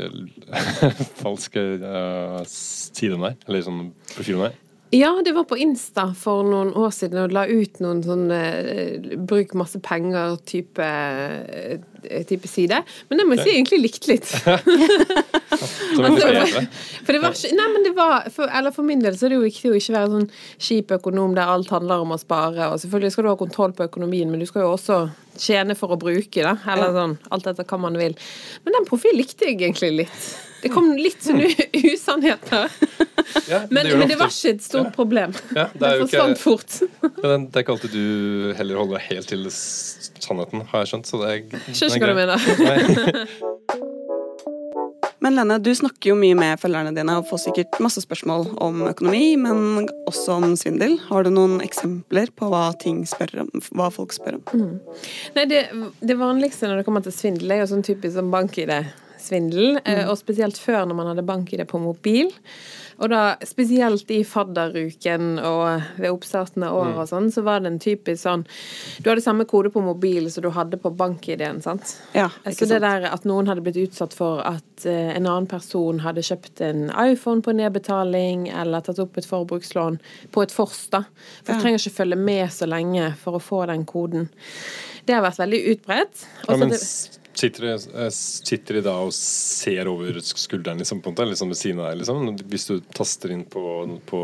falsk 1.24 1.58
side 2.50 3.14
om 3.14 3.26
deg? 3.28 3.36
Eller 3.48 3.62
sånn 3.66 3.84
profil 4.16 4.40
om 4.40 4.48
deg? 4.48 4.58
Ja, 4.94 5.22
det 5.26 5.32
var 5.34 5.48
på 5.50 5.58
Insta 5.58 6.12
for 6.18 6.46
noen 6.46 6.70
år 6.78 6.92
siden 6.94 7.18
og 7.24 7.34
la 7.34 7.48
ut 7.50 7.80
noen 7.82 8.04
sånne 8.06 8.38
eh, 8.62 9.08
bruk 9.18 9.56
masse 9.58 9.80
penger-type 9.84 10.86
eh, 10.86 12.22
type 12.30 12.48
side. 12.48 12.78
Men 13.10 13.20
det 13.20 13.26
må 13.26 13.36
jeg 13.36 13.42
si 13.42 13.50
jeg 13.50 13.64
egentlig 13.64 13.82
likte 13.88 14.14
litt. 14.14 14.36
Altså, 15.96 16.28
vite. 16.28 16.62
For 17.06 17.16
det 17.16 17.20
var 17.24 17.36
ikke 17.38 17.56
Nei, 17.56 17.66
men 17.72 17.86
det 17.86 17.92
var 17.96 18.26
for, 18.34 18.50
Eller 18.52 18.74
for 18.76 18.84
min 18.84 19.00
del 19.00 19.16
så 19.16 19.28
er 19.28 19.32
det 19.32 19.38
jo 19.38 19.46
viktig 19.46 19.70
å 19.72 19.78
ikke 19.78 19.94
være 19.96 20.10
sånn 20.12 20.26
kjip 20.68 20.92
økonom 20.98 21.36
der 21.38 21.52
alt 21.54 21.72
handler 21.72 22.04
om 22.04 22.12
å 22.12 22.18
spare. 22.20 22.68
Og 22.74 22.82
selvfølgelig 22.82 23.14
skal 23.16 23.26
du 23.26 23.30
ha 23.32 23.38
kontroll 23.40 23.76
på 23.78 23.86
økonomien, 23.88 24.28
men 24.32 24.44
du 24.44 24.48
skal 24.50 24.66
jo 24.66 24.74
også 24.74 24.98
tjene 25.40 25.78
for 25.80 25.96
å 25.96 26.00
bruke, 26.02 26.44
da. 26.44 26.58
Eller 26.74 26.92
sånn 26.98 27.16
alt 27.32 27.48
etter 27.52 27.68
hva 27.70 27.80
man 27.88 27.96
vil. 28.02 28.18
Men 28.66 28.76
den 28.80 28.90
profilen 28.90 29.22
likte 29.22 29.48
jeg 29.48 29.62
egentlig 29.62 29.94
litt. 30.02 30.28
Det 30.66 30.72
kom 30.74 30.92
litt 30.98 31.22
sånn 31.24 31.42
u- 31.46 31.92
usannheter. 31.94 32.70
Ja, 33.50 33.60
Men, 33.74 33.88
gjør 33.90 34.00
men 34.00 34.10
det 34.10 34.16
var 34.20 34.30
ikke 34.32 34.52
et 34.56 34.62
stort 34.64 34.92
problem. 34.96 35.34
Ja, 35.56 35.66
det 35.74 35.80
Det 35.82 35.96
forsvant 36.06 36.38
ikke, 36.38 36.44
fort. 36.46 36.76
Men 37.26 37.48
det 37.50 37.58
er 37.60 37.64
ikke 37.66 37.74
alltid 37.76 37.94
du 37.94 38.54
heller 38.58 38.80
holder 38.80 38.98
deg 39.00 39.08
helt 39.10 39.28
til 39.30 39.44
sannheten, 39.52 40.62
har 40.72 40.84
jeg 40.86 40.92
skjønt. 40.94 41.10
Så 41.10 41.20
det 41.22 41.28
er, 41.34 41.66
Skjønner 41.74 41.98
ikke 42.00 42.10
hva 42.10 42.14
du 42.14 42.20
mener. 42.22 42.40
Men 45.26 45.36
Lene, 45.40 45.58
du 45.64 45.72
snakker 45.76 46.12
jo 46.12 46.16
mye 46.20 46.36
med 46.38 46.60
følgerne 46.62 46.92
dine 46.94 47.16
og 47.18 47.26
får 47.32 47.40
sikkert 47.48 47.80
masse 47.82 48.02
spørsmål 48.04 48.44
om 48.62 48.84
økonomi, 48.92 49.32
men 49.42 49.88
også 50.06 50.36
om 50.38 50.52
svindel. 50.60 51.00
Har 51.08 51.26
du 51.26 51.32
noen 51.34 51.56
eksempler 51.66 52.30
på 52.38 52.50
hva, 52.52 52.68
ting 52.82 53.02
spør 53.10 53.40
om, 53.48 53.50
hva 53.74 53.88
folk 53.96 54.14
spør 54.14 54.38
om? 54.38 54.76
Nei, 55.38 55.48
det, 55.50 55.64
det 56.06 56.18
vanligste 56.20 56.70
når 56.70 56.82
det 56.84 56.86
kommer 56.90 57.02
til 57.08 57.16
svindel, 57.16 57.56
er 57.56 57.64
jo 57.64 57.72
sånn 57.74 57.86
typisk 57.88 58.20
sånn 58.20 58.30
bank-ID-svindel. 59.30 59.80
eh, 59.86 60.08
Og 60.10 60.18
spesielt 60.18 60.58
før 60.58 60.86
når 60.88 60.96
man 60.96 61.08
hadde 61.08 61.26
bank-ID 61.26 61.66
på 61.68 61.80
mobil. 61.82 62.32
Og 62.98 63.10
da 63.10 63.36
spesielt 63.44 64.10
i 64.10 64.24
fadderuken 64.24 65.38
og 65.44 65.82
ved 66.00 66.10
oppstarten 66.14 66.64
av 66.64 66.76
året 66.78 66.96
og 66.96 67.08
sånn, 67.10 67.28
så 67.30 67.44
var 67.44 67.60
det 67.60 67.68
en 67.68 67.80
typisk 67.80 68.22
sånn 68.24 68.46
Du 69.02 69.10
hadde 69.10 69.22
samme 69.22 69.44
kode 69.46 69.70
på 69.70 69.82
mobil 69.84 70.30
som 70.32 70.42
du 70.44 70.50
hadde 70.50 70.78
på 70.80 70.96
bank-ID-en, 70.96 71.62
sant? 71.62 71.98
Ja, 72.14 72.30
Så 72.46 72.60
det 72.66 72.70
sant? 72.70 72.82
der 72.82 73.06
at 73.12 73.26
noen 73.26 73.48
hadde 73.48 73.62
blitt 73.66 73.76
utsatt 73.90 74.14
for 74.14 74.40
at 74.48 74.86
eh, 74.86 75.12
en 75.16 75.26
annen 75.28 75.46
person 75.48 76.00
hadde 76.00 76.22
kjøpt 76.24 76.62
en 76.62 76.90
iPhone 76.96 77.42
på 77.42 77.54
nedbetaling, 77.54 78.48
eller 78.50 78.80
tatt 78.82 79.00
opp 79.00 79.18
et 79.18 79.26
forbrukslån 79.28 80.00
på 80.32 80.42
et 80.44 80.52
fors, 80.52 80.88
da. 80.90 81.04
For 81.44 81.52
Ja. 81.54 81.58
du 81.60 81.64
trenger 81.64 81.80
ikke 81.80 81.98
følge 82.00 82.18
med 82.18 82.48
så 82.50 82.66
lenge 82.66 83.14
for 83.18 83.34
å 83.34 83.42
få 83.44 83.66
den 83.68 83.84
koden. 83.86 84.30
Det 85.06 85.16
har 85.16 85.22
vært 85.22 85.38
veldig 85.44 85.76
utbredt. 85.76 86.26
Ja, 86.48 86.56
men 86.56 86.70
det- 86.70 87.20
sitter 87.36 87.62
du, 87.68 87.72
eh, 88.00 88.10
sitter 88.16 88.80
du 88.80 88.82
da 88.90 88.98
og 89.06 89.14
ser 89.14 89.88
over 89.92 90.20
skulderen 90.24 90.80
liksom, 90.82 91.02
på 91.04 91.12
en 91.12 91.18
måte, 91.18 91.30
liksom 91.32 91.52
ved 91.54 91.62
siden 91.62 91.80
av 91.84 91.92
deg? 91.92 92.04
Liksom, 92.04 92.36
hvis 92.52 92.70
du 92.72 92.78
taster 92.96 93.32
inn 93.36 93.46
på, 93.46 93.66
på 94.10 94.22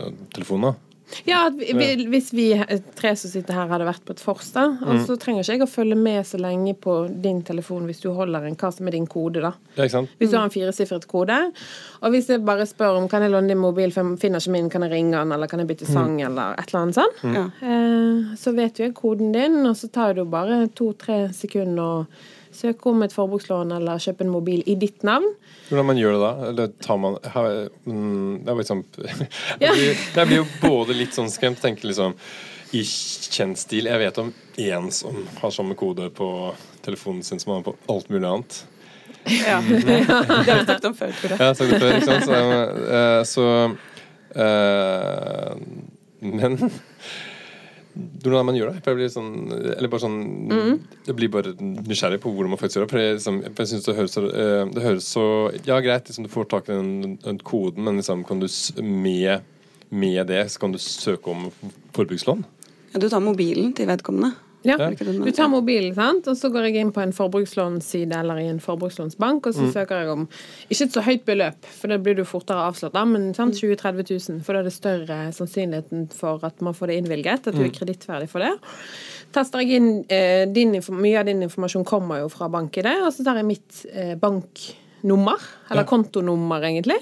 eh, 0.00 0.10
telefonen? 0.36 0.72
da? 0.72 0.90
Ja, 1.28 1.42
at 1.50 1.58
vi, 1.60 1.66
vi, 1.76 2.06
hvis 2.08 2.30
vi 2.34 2.46
eh, 2.56 2.78
tre 2.96 3.10
som 3.20 3.28
sitter 3.30 3.54
her 3.54 3.68
hadde 3.70 3.84
vært 3.86 4.02
på 4.08 4.14
et 4.16 4.22
forstad, 4.24 4.78
da, 4.80 4.94
Mm. 4.96 5.02
så 5.04 5.18
trenger 5.20 5.44
ikke 5.44 5.52
jeg 5.58 5.62
å 5.62 5.68
følge 5.70 5.98
med 6.00 6.24
så 6.26 6.38
lenge 6.40 6.72
på 6.80 6.94
din 7.22 7.42
telefon 7.44 7.84
hvis 7.86 8.00
du 8.00 8.08
holder 8.16 8.46
en 8.48 8.56
hva 8.56 8.70
som 8.72 8.88
er 8.88 8.96
din 8.96 9.06
kode, 9.06 9.42
da. 9.44 9.50
Ja, 9.76 9.84
ikke 9.84 9.92
sant? 9.98 10.14
Hvis 10.18 10.32
du 10.32 10.38
har 10.38 10.48
en 10.48 10.54
firesifret 10.54 11.04
kode. 11.06 11.36
Og 12.00 12.10
hvis 12.16 12.32
jeg 12.32 12.42
bare 12.48 12.64
spør 12.66 12.96
om 13.02 13.06
kan 13.12 13.22
jeg 13.22 13.34
låne 13.36 13.52
din 13.52 13.60
mobil, 13.60 13.92
for 13.94 14.00
jeg 14.14 14.22
finner 14.24 14.40
ikke 14.42 14.54
min, 14.56 14.70
kan 14.72 14.86
jeg 14.88 14.94
ringe 14.96 15.12
den, 15.20 15.36
eller 15.36 15.46
kan 15.52 15.60
jeg 15.62 15.68
bytte 15.74 15.86
sang, 15.92 16.16
eller 16.24 16.56
et 16.58 16.72
eller 16.72 16.80
annet 16.86 16.98
sånn, 16.98 17.34
Ja. 17.36 17.44
eh, 17.68 18.34
så 18.40 18.56
vet 18.56 18.80
jo 18.80 18.88
jeg 18.88 18.96
koden 18.96 19.32
din, 19.36 19.60
og 19.68 19.76
så 19.76 19.92
tar 19.92 20.14
det 20.16 20.24
jo 20.24 20.30
bare 20.32 20.64
to-tre 20.74 21.28
sekunder 21.36 21.82
å 21.84 22.06
søke 22.56 22.90
om 22.90 23.02
et 23.06 23.12
forbrukslån 23.14 23.72
eller 23.76 24.02
kjøpe 24.02 24.24
en 24.26 24.32
mobil 24.32 24.62
i 24.70 24.74
ditt 24.80 25.04
navn. 25.06 25.26
Hvordan 25.68 25.88
man 25.90 26.00
gjør 26.00 26.16
det 26.16 26.22
da? 26.24 26.32
Eller 26.50 26.72
tar 26.84 26.98
man 27.00 27.18
har, 27.34 27.68
mm, 27.86 28.44
Det 28.44 28.52
er 28.52 28.58
liksom 28.62 28.84
Ja. 28.98 29.14
jeg, 29.60 29.72
blir, 29.78 30.02
jeg 30.16 30.26
blir 30.26 30.36
jo 30.42 30.46
både 30.62 30.96
litt 30.96 31.14
sånn 31.16 31.30
skremt, 31.32 31.60
tenker 31.62 31.88
liksom 31.90 32.14
i 32.74 32.82
kjent 32.82 33.58
stil. 33.60 33.86
Jeg 33.86 33.98
vet 34.02 34.18
om 34.18 34.32
én 34.58 34.90
som 34.92 35.26
har 35.40 35.50
samme 35.54 35.76
kode 35.78 36.08
på 36.10 36.28
telefonen 36.82 37.22
sin 37.22 37.38
som 37.40 37.52
han 37.54 37.62
har 37.62 37.72
på 37.72 37.76
alt 37.94 38.08
mulig 38.10 38.26
annet. 38.26 38.64
Ja. 39.24 39.60
Det 39.68 40.04
har 40.04 40.58
vi 40.58 40.64
snakket 40.64 40.84
om 40.90 40.94
før, 40.98 41.12
tror 41.20 41.30
jeg. 41.30 41.40
Ja, 41.40 41.54
sagt 41.54 41.70
det 41.70 41.80
før, 41.80 41.94
ikke 41.94 42.08
sant? 42.10 42.24
Så, 42.26 42.34
eh, 42.98 43.22
så 43.30 43.46
eh, 44.42 45.56
Men 46.20 46.58
hvordan 47.94 48.40
er 48.40 48.46
man 48.48 48.56
gjør 48.58 48.72
det? 48.72 48.80
Jeg 48.82 48.98
blir 48.98 49.10
sånn 49.12 49.32
Eller 49.54 49.90
bare 49.90 50.02
sånn 50.02 50.16
Jeg 51.06 51.14
blir 51.14 51.30
bare 51.30 51.52
nysgjerrig 51.60 52.18
på 52.22 52.32
hvordan 52.34 52.50
man 52.54 52.58
faktisk 52.58 52.80
gjør 52.80 52.86
det. 52.86 52.90
For 52.90 53.02
jeg, 53.02 53.18
liksom, 53.20 53.40
jeg 53.46 53.70
synes 53.70 53.86
det 53.86 53.96
høres 53.98 54.16
så 54.16 54.22
eh, 54.30 54.62
Det 54.74 54.82
høres 54.82 55.10
så 55.14 55.26
Ja, 55.68 55.78
greit, 55.84 56.08
liksom, 56.10 56.26
du 56.26 56.32
får 56.32 56.48
tak 56.50 56.70
i 56.70 56.78
den, 56.78 57.18
den 57.22 57.38
koden, 57.46 57.84
men 57.86 58.00
liksom, 58.00 58.24
kan 58.26 58.42
du 58.42 58.48
med, 58.82 59.46
med 59.94 60.26
det 60.30 60.42
så 60.50 60.64
kan 60.64 60.74
du 60.74 60.80
søke 60.82 61.30
om 61.30 61.46
forbrukslån? 61.94 62.42
Ja, 62.94 63.02
du 63.02 63.08
tar 63.10 63.22
mobilen 63.22 63.72
til 63.74 63.88
vedkommende. 63.90 64.34
Ja. 64.64 64.76
Du 64.90 65.30
tar 65.36 65.48
mobilen, 65.52 65.94
sant? 65.94 66.26
og 66.30 66.36
så 66.40 66.48
går 66.50 66.70
jeg 66.70 66.80
inn 66.80 66.92
på 66.96 67.02
en 67.02 67.12
forbrukslånsside 67.12 68.16
eller 68.16 68.38
i 68.40 68.46
en 68.48 68.60
forbrukslånsbank, 68.64 69.46
og 69.50 69.54
så 69.56 69.66
søker 69.74 70.00
jeg 70.00 70.08
om 70.14 70.22
ikke 70.70 70.86
et 70.86 70.94
så 70.96 71.02
høyt 71.04 71.24
beløp, 71.28 71.66
for 71.68 71.92
da 71.92 71.98
blir 72.00 72.16
du 72.16 72.24
fortere 72.24 72.64
avslått, 72.70 72.94
da, 72.96 73.02
men 73.04 73.32
20 73.36 73.52
000-30 73.76 74.30
000, 74.30 74.40
for 74.46 74.56
da 74.56 74.62
er 74.62 74.68
det 74.70 74.72
større 74.72 75.18
sannsynligheten 75.36 76.06
for 76.16 76.40
at 76.48 76.64
man 76.64 76.72
får 76.74 76.88
det 76.92 76.96
innvilget, 77.02 77.46
at 77.50 77.54
du 77.58 77.60
er 77.66 77.74
kredittferdig 77.76 78.30
for 78.32 78.40
det. 78.40 78.54
Taster 79.34 79.60
jeg 79.64 79.80
inn 79.82 79.90
eh, 80.08 80.44
din, 80.48 80.76
Mye 80.94 81.18
av 81.20 81.26
din 81.28 81.42
informasjon 81.44 81.84
kommer 81.84 82.22
jo 82.22 82.28
fra 82.32 82.48
bank-ID, 82.48 82.88
og 83.04 83.12
så 83.12 83.24
tar 83.26 83.40
jeg 83.42 83.48
mitt 83.50 83.84
eh, 83.92 84.14
banknummer, 84.16 85.42
eller 85.68 85.82
Ja. 85.82 85.88
kontonummer, 85.90 86.62
egentlig. 86.64 87.00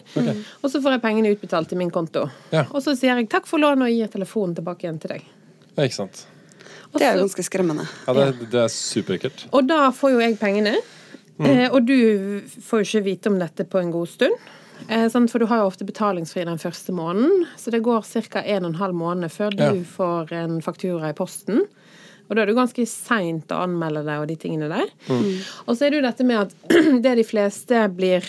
Og 0.64 0.70
så 0.72 0.80
får 0.82 0.96
jeg 0.96 1.02
pengene 1.04 1.30
utbetalt 1.36 1.68
til 1.68 1.78
min 1.78 1.90
konto. 1.94 2.26
Ja. 2.50 2.64
Og 2.72 2.82
så 2.82 2.96
sier 2.96 3.16
jeg 3.20 3.28
takk 3.30 3.46
for 3.46 3.58
lånet 3.62 3.86
og 3.86 3.92
gir 3.94 4.08
telefonen 4.08 4.56
tilbake 4.56 4.88
igjen 4.88 4.98
til 4.98 5.10
deg. 5.18 5.22
Ja, 5.76 5.84
ikke 5.84 6.00
sant. 6.02 6.26
Det 6.92 7.06
er 7.06 7.16
jo 7.16 7.24
ganske 7.26 7.44
skremmende. 7.46 7.86
Ja, 8.06 8.12
det, 8.16 8.50
det 8.52 8.60
er 8.64 8.72
superekkelt. 8.72 9.46
Og 9.52 9.68
da 9.68 9.86
får 9.96 10.12
jo 10.14 10.20
jeg 10.20 10.38
pengene. 10.40 10.74
Mm. 11.38 11.46
Eh, 11.48 11.68
og 11.72 11.86
du 11.88 12.42
får 12.62 12.82
jo 12.82 12.88
ikke 12.88 13.04
vite 13.06 13.30
om 13.32 13.38
dette 13.40 13.64
på 13.68 13.80
en 13.80 13.90
god 13.94 14.10
stund. 14.12 14.34
Eh. 14.88 15.06
For 15.08 15.38
du 15.40 15.46
har 15.48 15.62
jo 15.62 15.70
ofte 15.70 15.86
betalingsfri 15.88 16.44
den 16.48 16.60
første 16.60 16.92
måneden, 16.92 17.46
så 17.56 17.72
det 17.72 17.82
går 17.86 18.04
ca. 18.28 18.42
1 18.44 18.68
12 18.76 18.92
måned 18.94 19.32
før 19.32 19.50
du 19.56 19.62
Ja. 19.64 19.72
får 19.96 20.32
en 20.32 20.60
faktura 20.62 21.10
i 21.10 21.16
posten. 21.16 21.64
Og 22.28 22.36
da 22.36 22.42
er 22.42 22.46
det 22.46 22.56
ganske 22.56 22.86
seint 22.88 23.50
å 23.52 23.62
anmelde 23.66 24.04
deg 24.06 24.20
og 24.22 24.28
de 24.30 24.36
tingene 24.36 24.68
der. 24.70 24.88
Mm. 25.08 25.40
Og 25.66 25.76
så 25.76 25.86
er 25.86 25.90
det 25.90 26.00
jo 26.00 26.06
dette 26.06 26.24
med 26.24 26.38
at 26.40 26.54
det 27.04 27.16
de 27.18 27.24
fleste 27.24 27.82
blir 27.92 28.24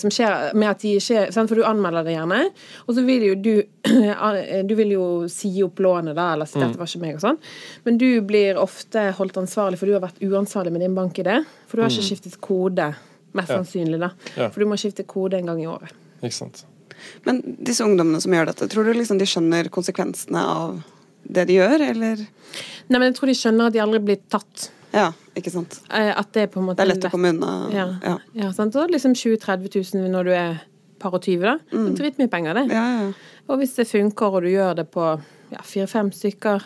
som 0.00 0.10
skjer 0.10 0.54
med 0.56 0.70
at 0.70 0.80
de 0.80 0.94
ikke? 0.96 1.26
For 1.34 1.54
du 1.58 1.62
anmelder 1.68 2.04
det 2.06 2.14
gjerne, 2.16 2.38
og 2.86 2.94
så 2.96 3.04
vil 3.04 3.26
jo 3.28 3.34
du 3.36 3.52
Du 4.68 4.74
vil 4.78 4.94
jo 4.94 5.04
si 5.32 5.50
opp 5.64 5.78
lånet, 5.84 6.14
da, 6.16 6.30
eller 6.34 6.48
si 6.48 6.58
Mm. 6.58 6.64
dette 6.66 6.78
var 6.80 6.86
ikke 6.88 7.00
meg, 7.02 7.14
og 7.18 7.20
sånn. 7.24 7.38
Men 7.84 7.98
du 8.00 8.08
blir 8.24 8.56
ofte 8.60 9.10
holdt 9.18 9.36
ansvarlig, 9.40 9.78
for 9.78 9.86
du 9.86 9.92
har 9.96 10.02
vært 10.04 10.20
uansvarlig 10.24 10.72
med 10.72 10.80
din 10.84 10.94
bank-ID. 10.96 11.30
For 11.68 11.76
du 11.76 11.82
har 11.84 11.90
ikke 11.92 12.08
skiftet 12.08 12.40
kode, 12.40 12.94
mest 13.36 13.48
Mm. 13.52 13.58
Sannsynlig, 13.64 14.00
da. 14.00 14.10
For 14.50 14.60
du 14.60 14.66
må 14.66 14.76
skifte 14.80 15.04
kode 15.06 15.34
en 15.38 15.46
gang 15.46 15.60
i 15.62 15.66
året. 15.66 15.92
Ikke 16.22 16.32
sant. 16.34 16.64
Men 17.24 17.42
disse 17.62 17.84
ungdommene 17.84 18.20
som 18.20 18.32
gjør 18.32 18.46
dette, 18.50 18.68
tror 18.68 18.84
du 18.84 18.92
liksom 18.96 19.18
de 19.20 19.24
skjønner 19.28 19.68
konsekvensene 19.70 20.40
av 20.42 20.80
det 21.28 21.44
de 21.46 21.54
gjør, 21.60 21.80
eller? 21.90 22.16
Nei, 22.88 22.98
men 22.98 23.12
jeg 23.12 23.14
tror 23.20 23.26
de 23.30 23.34
skjønner 23.38 23.66
at 23.68 23.72
de 23.76 23.78
aldri 23.84 24.00
blir 24.00 24.18
tatt. 24.32 24.70
Ja, 24.94 25.10
ikke 25.36 25.50
sant. 25.52 25.80
Eh, 25.92 26.10
At 26.16 26.32
det 26.32 26.42
er 26.42 26.50
på 26.52 26.60
en 26.62 26.66
måte 26.70 26.80
Det 26.80 26.86
er 26.86 26.94
lett 26.94 27.04
å 27.08 27.10
komme 27.12 27.32
unna. 27.34 27.52
Ja. 27.74 27.86
Ja. 28.02 28.16
ja 28.34 28.52
sant? 28.56 28.72
Så 28.72 28.86
liksom 28.88 29.14
20 29.14 29.36
000-30 29.36 29.94
000 29.94 30.10
når 30.14 30.24
du 30.24 30.32
er 30.32 30.60
par 30.98 31.14
og 31.14 31.22
20, 31.22 31.42
da. 31.44 31.56
Det 31.70 31.78
er 31.78 31.98
dritmye 32.00 32.30
penger, 32.32 32.54
det. 32.58 32.64
Mm. 32.66 32.72
Ja, 32.74 32.84
ja, 32.90 33.02
ja. 33.08 33.36
Og 33.48 33.60
hvis 33.60 33.74
det 33.76 33.86
funker, 33.88 34.34
og 34.34 34.42
du 34.42 34.48
gjør 34.50 34.74
det 34.80 34.88
på 34.90 35.04
ja, 35.52 35.62
fire-fem 35.62 36.12
stykker, 36.12 36.64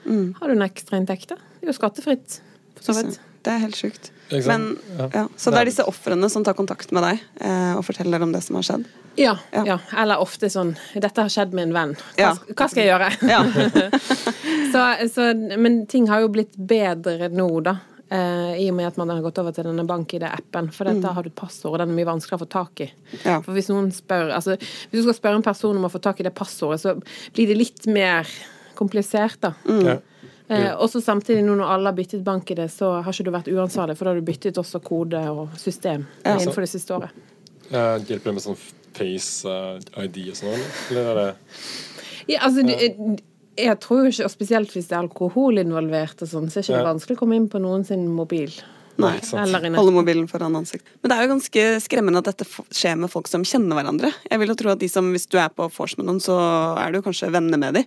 Mm. 0.00 0.34
har 0.40 0.48
du 0.48 0.54
en 0.54 0.62
ekstrainntekt, 0.64 1.28
da. 1.28 1.36
Det 1.60 1.68
er 1.68 1.72
jo 1.74 1.76
skattefritt, 1.76 2.38
for 2.74 2.88
så 2.88 2.94
vidt. 2.96 3.18
Det 3.42 3.52
er 3.54 3.62
helt 3.62 3.76
sjukt. 3.78 4.10
Men. 4.46 4.76
Ja. 4.98 5.08
ja. 5.14 5.22
Så 5.36 5.50
det 5.50 5.58
er 5.62 5.64
disse 5.70 5.84
ofrene 5.88 6.28
som 6.30 6.44
tar 6.46 6.54
kontakt 6.54 6.92
med 6.94 7.02
deg 7.02 7.22
eh, 7.40 7.72
og 7.78 7.84
forteller 7.86 8.22
om 8.22 8.32
det 8.34 8.42
som 8.46 8.58
har 8.60 8.66
skjedd? 8.68 8.84
Ja, 9.18 9.32
Ja. 9.52 9.64
ja. 9.66 9.78
Eller 9.98 10.20
ofte 10.22 10.46
sånn 10.52 10.76
'Dette 10.94 11.24
har 11.24 11.28
skjedd 11.32 11.52
med 11.56 11.68
en 11.68 11.72
venn. 11.74 11.94
Hva, 11.96 12.18
Ja. 12.20 12.34
hva 12.54 12.68
skal 12.70 12.84
jeg 12.84 12.92
gjøre?' 12.92 13.16
Ja. 13.26 13.40
så, 14.72 14.82
så, 15.14 15.34
men 15.58 15.86
ting 15.90 16.06
har 16.08 16.20
jo 16.20 16.28
blitt 16.28 16.54
bedre 16.56 17.28
nå, 17.32 17.48
da. 17.64 17.76
eh, 18.10 18.60
I 18.62 18.68
og 18.70 18.76
med 18.76 18.86
at 18.92 18.96
man 19.00 19.08
har 19.10 19.20
gått 19.24 19.38
over 19.42 19.52
til 19.56 19.64
denne 19.66 19.84
BankID-appen. 19.88 20.70
For 20.74 20.84
da 20.84 21.12
har 21.16 21.22
du 21.26 21.30
passord, 21.30 21.74
og 21.74 21.78
den 21.82 21.90
er 21.90 21.98
mye 21.98 22.08
vanskeligere 22.12 22.40
å 22.40 22.44
få 22.46 22.50
tak 22.54 22.80
i. 22.86 22.90
Ja. 23.24 23.40
For 23.40 23.52
hvis 23.56 23.68
noen 23.72 23.90
spør 23.94 24.30
altså, 24.36 24.56
Hvis 24.60 25.00
du 25.00 25.02
skal 25.08 25.18
spørre 25.18 25.36
en 25.40 25.42
person 25.46 25.76
om 25.76 25.84
å 25.88 25.92
få 25.92 26.00
tak 26.00 26.20
i 26.20 26.26
det 26.28 26.34
passordet, 26.34 26.80
så 26.80 26.94
blir 27.34 27.46
det 27.50 27.56
litt 27.58 27.86
mer 27.90 28.28
komplisert, 28.78 29.40
da. 29.42 29.54
Ja. 29.66 29.98
Eh, 30.50 30.72
og 30.74 30.88
så 30.90 30.98
samtidig, 31.02 31.44
nå 31.46 31.54
når 31.60 31.68
alle 31.76 31.92
har 31.92 31.96
byttet 31.96 32.24
bank 32.26 32.50
i 32.50 32.56
det, 32.58 32.68
så 32.74 32.96
har 33.04 33.12
ikke 33.14 33.24
du 33.28 33.30
vært 33.30 33.50
uansvarlig, 33.52 33.94
for 33.96 34.04
da 34.08 34.10
har 34.14 34.20
du 34.20 34.26
byttet 34.26 34.58
også 34.58 34.80
kode 34.82 35.20
og 35.30 35.52
system 35.60 36.06
Ja. 36.24 36.34
innenfor 36.36 36.64
det 36.66 36.70
siste 36.72 36.96
året. 36.96 37.10
Ja, 37.70 37.98
hjelper 37.98 38.32
det 38.32 38.34
med 38.34 38.42
sånn 38.42 38.58
face 38.98 39.46
eh, 39.46 40.04
ID 40.04 40.24
og 40.32 40.36
sånn, 40.40 40.54
eller? 40.56 40.70
eller 40.90 41.10
er 41.10 41.14
det 41.20 41.36
Ja, 42.34 42.40
altså, 42.48 42.66
det, 42.66 43.20
jeg 43.60 43.78
tror 43.80 44.02
jo 44.04 44.10
ikke, 44.10 44.24
og 44.26 44.30
spesielt 44.34 44.74
hvis 44.74 44.88
det 44.90 44.96
er 44.96 45.04
alkohol 45.04 45.58
involvert 45.62 46.22
og 46.22 46.28
sånn, 46.28 46.50
så 46.50 46.58
er 46.58 46.62
ikke 46.66 46.74
det 46.76 46.82
Ja. 46.84 46.92
vanskelig 46.94 47.16
å 47.16 47.20
komme 47.22 47.36
inn 47.38 47.48
på 47.48 47.60
noen 47.62 47.84
sin 47.86 48.08
mobil. 48.08 48.50
Nei. 49.00 49.14
Eller. 49.32 49.70
Holde 49.76 49.92
mobilen 49.94 50.26
foran 50.28 50.56
ansikt. 50.58 50.84
Men 51.00 51.10
det 51.12 51.16
er 51.16 51.22
jo 51.24 51.30
ganske 51.34 51.62
skremmende 51.84 52.20
at 52.20 52.30
dette 52.32 52.46
skjer 52.74 52.98
med 53.00 53.10
folk 53.12 53.30
som 53.30 53.44
kjenner 53.46 53.78
hverandre. 53.78 54.10
Jeg 54.28 54.42
vil 54.42 54.52
jo 54.52 54.56
tro 54.58 54.72
at 54.74 54.82
de 54.82 54.88
som, 54.92 55.08
Hvis 55.14 55.28
du 55.30 55.38
er 55.40 55.48
på 55.48 55.68
vors 55.72 55.96
med 55.96 56.06
noen, 56.08 56.20
så 56.20 56.36
er 56.80 56.92
du 56.92 57.00
kanskje 57.02 57.30
venner 57.32 57.58
med 57.60 57.74
dem. 57.78 57.84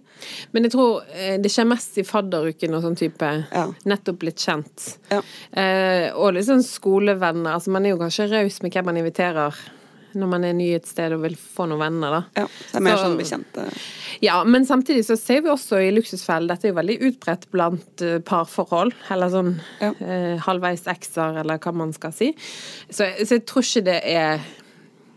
Men 0.53 0.63
jeg 0.67 0.73
tror 0.73 1.03
eh, 1.13 1.37
det 1.43 1.51
skjer 1.53 1.69
mest 1.69 1.97
i 2.01 2.03
fadderuken 2.07 2.73
og 2.73 2.81
sånn 2.87 2.97
type 2.97 3.29
Ja. 3.51 3.67
nettopp 3.85 4.19
blitt 4.23 4.41
kjent. 4.41 4.97
Ja. 5.11 5.21
Eh, 5.51 6.09
og 6.15 6.33
litt 6.33 6.47
sånn 6.49 6.63
skolevenner. 6.65 7.53
Altså 7.57 7.69
man 7.73 7.85
er 7.85 7.93
jo 7.95 8.01
kanskje 8.01 8.29
raus 8.31 8.61
med 8.63 8.73
hvem 8.73 8.85
man 8.89 8.97
inviterer 9.03 9.53
når 10.15 10.29
man 10.31 10.43
er 10.47 10.53
ny 10.57 10.69
et 10.75 10.87
sted 10.89 11.13
og 11.15 11.21
vil 11.25 11.35
få 11.39 11.65
noen 11.69 11.79
venner, 11.81 12.11
da. 12.17 12.21
Ja, 12.43 12.47
det 12.47 12.79
er 12.79 12.85
mer 12.85 12.97
Så- 12.97 13.03
sånn 13.05 13.17
bekjente 13.17 13.67
Ja, 14.21 14.43
men 14.43 14.65
samtidig 14.65 15.03
så 15.05 15.17
ser 15.17 15.41
vi 15.41 15.49
også 15.49 15.79
i 15.81 15.91
Luksusfellen 15.91 16.47
Dette 16.47 16.65
er 16.67 16.73
jo 16.73 16.79
veldig 16.79 16.97
utbredt 17.09 17.47
blant 17.51 18.01
eh, 18.01 18.19
parforhold. 18.19 18.93
Eller 19.11 19.29
sånn 19.29 19.53
Ja. 19.81 19.91
eh, 19.99 20.37
halvveis 20.39 20.83
ekser, 20.87 21.39
eller 21.41 21.57
hva 21.57 21.73
man 21.73 21.93
skal 21.93 22.11
si. 22.11 22.33
Så, 22.89 23.05
så 23.25 23.37
jeg 23.39 23.45
tror 23.45 23.61
ikke 23.63 23.83
det 23.85 24.01
er 24.05 24.39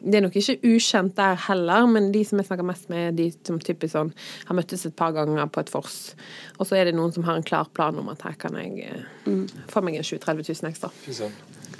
det 0.06 0.14
er 0.20 0.20
nok 0.20 0.36
ikke 0.36 0.60
ukjent 0.62 1.14
der 1.16 1.34
heller, 1.48 1.86
men 1.90 2.12
de 2.12 2.20
som 2.22 2.38
jeg 2.38 2.46
snakker 2.46 2.62
mest 2.68 2.88
med, 2.92 3.08
er 3.08 3.16
de 3.16 3.32
som 3.44 3.58
typisk 3.58 3.92
sånn 3.96 4.12
har 4.46 4.54
møttes 4.54 4.84
et 4.86 4.94
par 4.94 5.10
ganger 5.16 5.48
på 5.50 5.58
et 5.64 5.70
vors. 5.72 6.14
Og 6.60 6.66
så 6.68 6.76
er 6.78 6.84
det 6.84 6.94
noen 6.94 7.12
som 7.12 7.24
har 7.24 7.34
en 7.34 7.42
klar 7.42 7.66
plan 7.74 7.96
om 7.98 8.08
at 8.12 8.22
her 8.22 8.36
kan 8.38 8.54
jeg 8.54 8.84
eh, 8.86 9.32
få 9.66 9.82
meg 9.82 9.96
en 9.96 10.02
20 10.06 10.20
000-30 10.20 10.62
000 10.62 10.70
ekstra. 10.70 10.90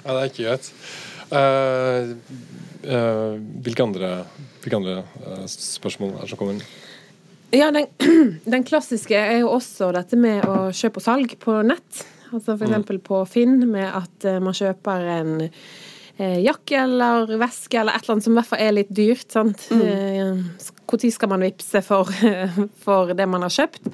Ja, 0.03 0.11
det 0.11 0.17
er 0.17 0.29
ikke 0.33 0.43
greit. 0.49 0.71
Eh, 1.31 2.09
eh, 2.87 3.33
hvilke 3.63 3.83
andre, 3.83 4.11
hvilke 4.63 4.77
andre 4.79 4.99
uh, 5.25 5.43
spørsmål 5.47 6.13
er 6.15 6.21
det 6.23 6.31
som 6.31 6.39
kommer? 6.39 6.61
Ja, 7.55 7.71
den, 7.75 7.87
den 8.53 8.63
klassiske 8.67 9.17
er 9.17 9.41
jo 9.41 9.51
også 9.55 9.91
dette 9.95 10.19
med 10.19 10.45
å 10.47 10.69
kjøpe 10.75 11.01
og 11.01 11.07
salg 11.07 11.35
på 11.43 11.59
nett. 11.67 12.05
Altså 12.31 12.55
for 12.57 12.67
eksempel 12.67 12.99
på 13.03 13.21
Finn, 13.31 13.61
med 13.71 13.87
at 13.87 14.25
man 14.43 14.55
kjøper 14.55 15.05
en 15.13 15.37
jakke 16.17 16.81
eller 16.81 17.29
veske 17.39 17.77
eller 17.79 17.95
et 17.95 18.03
eller 18.03 18.17
annet 18.17 18.25
som 18.25 18.33
i 18.33 18.39
hvert 18.39 18.49
fall 18.49 18.63
er 18.65 18.73
litt 18.75 18.89
dyrt. 18.91 19.29
sant? 19.31 19.63
Når 19.71 21.13
skal 21.13 21.31
man 21.31 21.45
vippse 21.45 21.79
for, 21.85 22.11
for 22.83 23.13
det 23.15 23.29
man 23.31 23.45
har 23.47 23.53
kjøpt? 23.53 23.87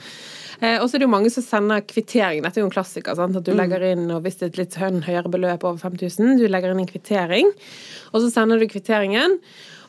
Eh, 0.64 0.80
og 0.80 0.88
så 0.88 0.96
er 0.96 1.04
det 1.04 1.10
jo 1.10 1.14
mange 1.14 1.32
som 1.34 1.44
sender 1.46 1.84
kvittering. 1.84 2.42
Dette 2.46 2.62
er 2.62 2.64
jo 2.64 2.70
en 2.70 2.74
klassiker. 2.74 3.18
sant? 3.20 3.36
At 3.36 3.46
du 3.48 3.54
legger 3.58 3.84
inn, 3.92 4.08
og 4.14 4.24
hvis 4.24 4.40
det 4.40 4.48
er 4.48 4.54
et 4.54 4.64
litt 4.64 4.80
høyere 4.80 5.32
beløp 5.32 5.68
over 5.68 5.82
5000, 5.82 6.38
du 6.40 6.48
legger 6.48 6.72
inn 6.72 6.84
en 6.84 6.90
kvittering, 6.90 7.54
og 8.14 8.24
så 8.24 8.32
sender 8.32 8.62
du 8.62 8.70
kvitteringen. 8.72 9.40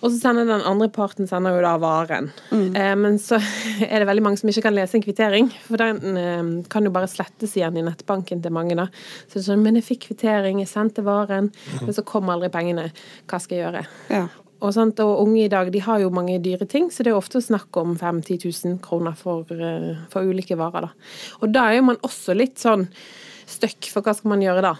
Og 0.05 0.11
så 0.13 0.19
sender 0.21 0.45
den 0.45 0.65
andre 0.69 0.91
parten 0.93 1.25
sender 1.25 1.55
jo 1.57 1.63
da 1.65 1.79
varen. 1.81 2.27
Eh, 2.53 2.93
men 2.99 3.17
så 3.23 3.39
er 3.89 4.03
det 4.03 4.09
veldig 4.11 4.25
mange 4.27 4.41
som 4.41 4.51
ikke 4.51 4.67
kan 4.67 4.77
lese 4.77 4.99
en 4.99 5.05
kvittering, 5.07 5.49
for 5.65 5.81
den 5.81 6.19
eh, 6.21 6.51
kan 6.69 6.85
jo 6.85 6.93
bare 6.93 7.09
slettes 7.09 7.57
igjen 7.57 7.79
i 7.81 7.87
nettbanken 7.87 8.43
til 8.45 8.53
mange. 8.53 8.77
da. 8.77 8.91
Så 9.25 9.39
det 9.39 9.45
er 9.45 9.49
sånn, 9.53 9.65
Men 9.65 9.81
jeg 9.81 9.89
fikk 9.89 10.09
kvittering, 10.11 10.61
jeg 10.61 10.73
sendte 10.75 11.07
varen, 11.07 11.53
men 11.81 11.97
så 11.97 12.05
kom 12.05 12.29
aldri 12.35 12.53
pengene. 12.53 12.91
Hva 13.31 13.41
skal 13.41 13.57
jeg 13.57 13.65
gjøre? 13.65 13.87
Ja. 14.13 14.27
Og, 14.64 14.72
sant? 14.72 15.00
og 15.05 15.20
unge 15.27 15.42
i 15.44 15.50
dag 15.53 15.68
de 15.72 15.83
har 15.85 16.00
jo 16.00 16.12
mange 16.14 16.38
dyre 16.40 16.64
ting, 16.70 16.88
så 16.92 17.05
det 17.05 17.12
er 17.12 17.18
ofte 17.18 17.42
snakk 17.44 17.77
om 17.81 17.98
5 18.00 18.22
10 18.24 18.38
000 18.48 18.79
kroner 18.85 19.16
for, 19.18 19.44
eh, 19.53 19.90
for 20.12 20.24
ulike 20.24 20.57
varer. 20.57 20.88
da. 20.88 21.11
Og 21.42 21.53
da 21.53 21.68
er 21.68 21.79
jo 21.79 21.88
man 21.90 22.00
også 22.07 22.37
litt 22.37 22.57
sånn 22.62 22.87
støkk, 23.50 23.90
for 23.92 24.07
hva 24.07 24.14
skal 24.16 24.33
man 24.33 24.44
gjøre 24.44 24.64
da? 24.64 24.72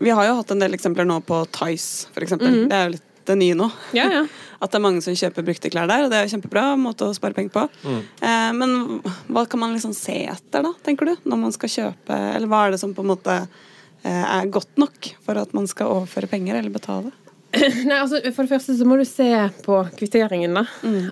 Vi 0.00 0.10
har 0.16 0.26
jo 0.26 0.40
hatt 0.40 0.50
en 0.50 0.62
del 0.62 0.74
eksempler 0.74 1.06
nå 1.06 1.20
på 1.28 1.44
Tice, 1.54 2.08
for 2.10 2.24
eksempel. 2.24 2.64
Det 2.70 2.76
er 2.76 2.86
jo 2.88 2.96
litt 2.96 3.06
det 3.30 3.36
nye 3.36 3.54
nå. 3.54 3.68
Ja, 3.96 4.08
ja. 4.10 4.24
At 4.60 4.72
det 4.72 4.80
er 4.80 4.84
mange 4.84 5.00
som 5.04 5.16
kjøper 5.16 5.44
brukte 5.46 5.70
klær 5.72 5.88
der, 5.88 6.04
og 6.04 6.10
det 6.12 6.18
er 6.18 6.26
jo 6.26 6.34
kjempebra 6.34 6.64
måte 6.80 7.06
å 7.08 7.14
spare 7.16 7.36
penger 7.36 7.52
på. 7.54 7.62
Eh, 7.86 8.50
men 8.56 9.00
hva 9.32 9.46
kan 9.48 9.62
man 9.62 9.72
liksom 9.76 9.94
se 9.96 10.18
etter, 10.28 10.66
da, 10.66 10.74
tenker 10.84 11.08
du, 11.08 11.14
når 11.24 11.40
man 11.46 11.54
skal 11.56 11.72
kjøpe? 11.72 12.18
Eller 12.34 12.50
hva 12.50 12.66
er 12.66 12.74
det 12.74 12.80
som 12.82 12.92
på 12.96 13.04
en 13.04 13.12
måte 13.12 13.36
eh, 13.38 14.24
er 14.24 14.52
godt 14.52 14.76
nok 14.80 15.12
for 15.24 15.40
at 15.40 15.54
man 15.56 15.68
skal 15.70 15.94
overføre 15.94 16.28
penger 16.32 16.58
eller 16.58 16.74
betale? 16.74 17.14
Nei, 17.88 17.96
altså 17.98 18.20
For 18.30 18.46
det 18.46 18.52
første 18.52 18.76
så 18.78 18.86
må 18.86 18.94
du 19.00 19.04
se 19.08 19.26
på 19.64 19.78
kvitteringen. 19.98 20.54
da. 20.54 20.62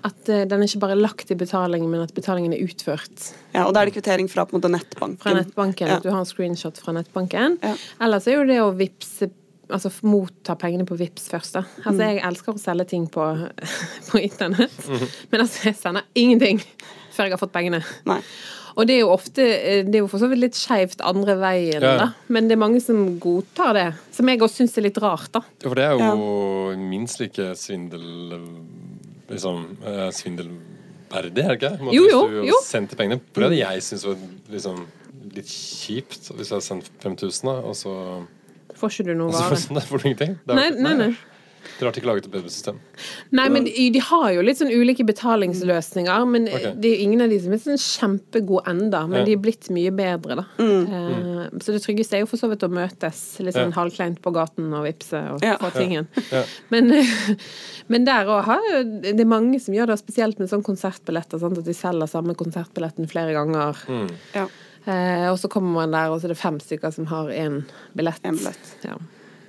At 0.07 0.29
uh, 0.31 0.45
den 0.47 0.61
er 0.61 0.69
ikke 0.69 0.79
bare 0.85 0.95
lagt 0.99 1.31
i 1.33 1.37
betalingen, 1.39 1.89
men 1.91 2.05
at 2.05 2.13
betalingen 2.15 2.53
er 2.55 2.63
utført 2.63 3.33
Ja, 3.53 3.65
Og 3.65 3.73
da 3.75 3.81
er 3.81 3.89
det 3.89 3.97
kvittering 3.97 4.29
fra 4.31 4.45
på 4.47 4.55
en 4.55 4.61
måte 4.61 4.71
nettbanken. 4.71 5.19
fra 5.23 5.33
nettbanken. 5.35 5.91
Ja. 5.91 5.97
At 5.99 6.07
du 6.07 6.13
har 6.13 6.21
en 6.23 6.29
screenshot 6.29 6.79
fra 6.79 6.95
nettbanken. 6.95 7.59
Ja. 7.65 7.75
Ellers 8.07 8.27
er 8.31 8.39
jo 8.39 8.47
det 8.49 8.61
å 8.63 8.71
vippse 8.77 9.31
Altså 9.69 9.91
motta 10.01 10.55
pengene 10.57 10.81
på 10.89 10.95
Vips 10.97 11.27
først. 11.29 11.53
da. 11.59 11.61
Altså 11.85 12.01
Jeg 12.07 12.23
elsker 12.25 12.55
å 12.55 12.57
selge 12.57 12.87
ting 12.89 13.03
på, 13.13 13.21
på 14.09 14.17
internett, 14.17 14.79
men 15.29 15.43
altså 15.43 15.67
jeg 15.67 15.75
sender 15.77 16.07
ingenting 16.17 16.57
før 17.13 17.27
jeg 17.27 17.35
har 17.35 17.41
fått 17.43 17.53
pengene. 17.53 17.83
Nei. 18.09 18.17
Og 18.79 18.87
det 18.87 18.95
er 18.95 19.01
jo 19.01 19.09
ofte 19.11 19.43
Det 19.83 19.91
er 19.97 19.99
jo 20.05 20.07
for 20.07 20.21
så 20.21 20.29
vidt 20.31 20.39
litt 20.39 20.55
skeivt 20.55 21.01
andre 21.03 21.35
veien, 21.41 21.81
Ja. 21.83 21.97
da. 21.99 22.07
Men 22.31 22.47
det 22.47 22.55
er 22.55 22.61
mange 22.63 22.79
som 22.81 23.19
godtar 23.19 23.73
det. 23.75 23.87
Som 24.15 24.29
jeg 24.31 24.39
også 24.39 24.61
syns 24.63 24.77
er 24.79 24.85
litt 24.87 24.97
rart, 25.03 25.27
da. 25.35 25.41
Ja, 25.61 25.67
for 25.67 25.75
det 25.75 25.83
er 25.83 25.97
jo 25.99 26.77
minst 26.79 27.19
like 27.19 27.49
svindel 27.59 28.39
Liksom 29.29 29.77
svindelverdig, 30.15 31.43
er 31.43 31.51
det 31.53 31.57
ikke? 31.59 31.71
Måte, 31.83 31.93
Jo, 31.95 32.05
jo, 32.09 32.21
hvis 32.29 32.41
du 32.41 32.47
jo. 32.49 32.59
sendte 32.65 32.95
pengene. 32.97 33.19
For 33.33 33.41
det 33.43 33.49
hadde 33.51 33.59
jeg 33.75 33.83
syntes 33.85 34.05
var 34.07 34.15
liksom 34.55 34.79
litt 35.35 35.51
kjipt 35.51 36.31
hvis 36.33 36.49
jeg 36.49 36.55
hadde 36.55 36.65
sendt 36.65 36.89
5000, 37.03 37.43
da, 37.45 37.55
og 37.69 37.75
så 37.77 37.93
Får 38.79 38.89
ikke 38.95 39.05
du 39.09 39.13
noe 39.19 39.31
vare? 39.35 39.55
får- 39.59 39.85
får 39.89 40.01
du 40.01 40.07
ingenting. 40.09 40.39
Det 40.47 40.55
er- 40.55 40.55
Nei, 40.55 40.69
nei, 40.81 40.93
nei. 40.95 41.17
Dere 41.79 41.87
har 41.89 41.95
ikke 41.95 42.07
laget 42.09 42.25
et 42.27 42.31
bedre 42.33 42.51
system. 42.51 42.79
Nei, 43.31 43.47
men 43.49 43.63
de, 43.67 43.73
de 43.95 44.01
har 44.03 44.31
jo 44.35 44.41
litt 44.43 44.59
sånn 44.59 44.71
ulike 44.73 45.05
betalingsløsninger. 45.07 46.25
Men 46.27 46.47
okay. 46.49 46.73
det 46.75 46.89
er 46.89 46.95
jo 46.97 47.05
ingen 47.07 47.23
av 47.25 47.33
de 47.33 47.39
som 47.43 47.55
er 47.55 47.61
sånn 47.63 47.79
kjempegode 47.83 48.65
enda, 48.73 49.03
men 49.07 49.21
Ja. 49.21 49.25
de 49.25 49.35
er 49.37 49.41
blitt 49.43 49.69
mye 49.75 49.91
bedre, 49.95 50.39
da. 50.41 50.45
Eh, 50.59 51.59
så 51.59 51.75
det 51.75 51.81
tryggeste 51.85 52.17
er 52.17 52.23
jo 52.25 52.29
for 52.31 52.41
så 52.41 52.49
vidt 52.51 52.65
å 52.67 52.71
møtes 52.71 53.21
litt 53.43 53.55
sånn 53.55 53.71
Ja. 53.73 53.77
halvkleint 53.79 54.21
på 54.21 54.33
gaten 54.35 54.73
og 54.73 54.85
vippse 54.87 55.19
og 55.33 55.43
Ja. 55.43 55.57
få 55.57 55.71
tingen. 55.75 56.07
Ja. 56.31 56.43
Men, 56.69 56.91
men 57.87 58.05
der 58.05 58.25
òg 58.25 58.43
har 58.43 58.59
jo 58.71 58.83
Det 59.01 59.19
er 59.19 59.25
mange 59.25 59.59
som 59.61 59.73
gjør 59.73 59.87
det, 59.87 59.99
spesielt 59.99 60.39
med 60.39 60.49
sånn 60.49 60.63
konsertbilletter. 60.63 61.39
Sant? 61.39 61.57
At 61.57 61.65
de 61.65 61.73
selger 61.73 62.07
samme 62.09 62.35
konsertbilletten 62.35 63.07
flere 63.09 63.33
ganger. 63.33 63.77
Mm. 63.87 64.09
Ja. 64.35 64.47
Eh, 64.87 65.27
og 65.29 65.37
så 65.37 65.49
kommer 65.51 65.73
man 65.73 65.91
der, 65.91 66.09
og 66.09 66.21
så 66.21 66.25
er 66.29 66.33
det 66.33 66.37
fem 66.41 66.59
stykker 66.59 66.93
som 66.93 67.05
har 67.11 67.27
én 67.29 67.63
billett. 67.95 68.19
En 68.23 68.37
billett. 68.37 68.75
Ja. 68.83 68.95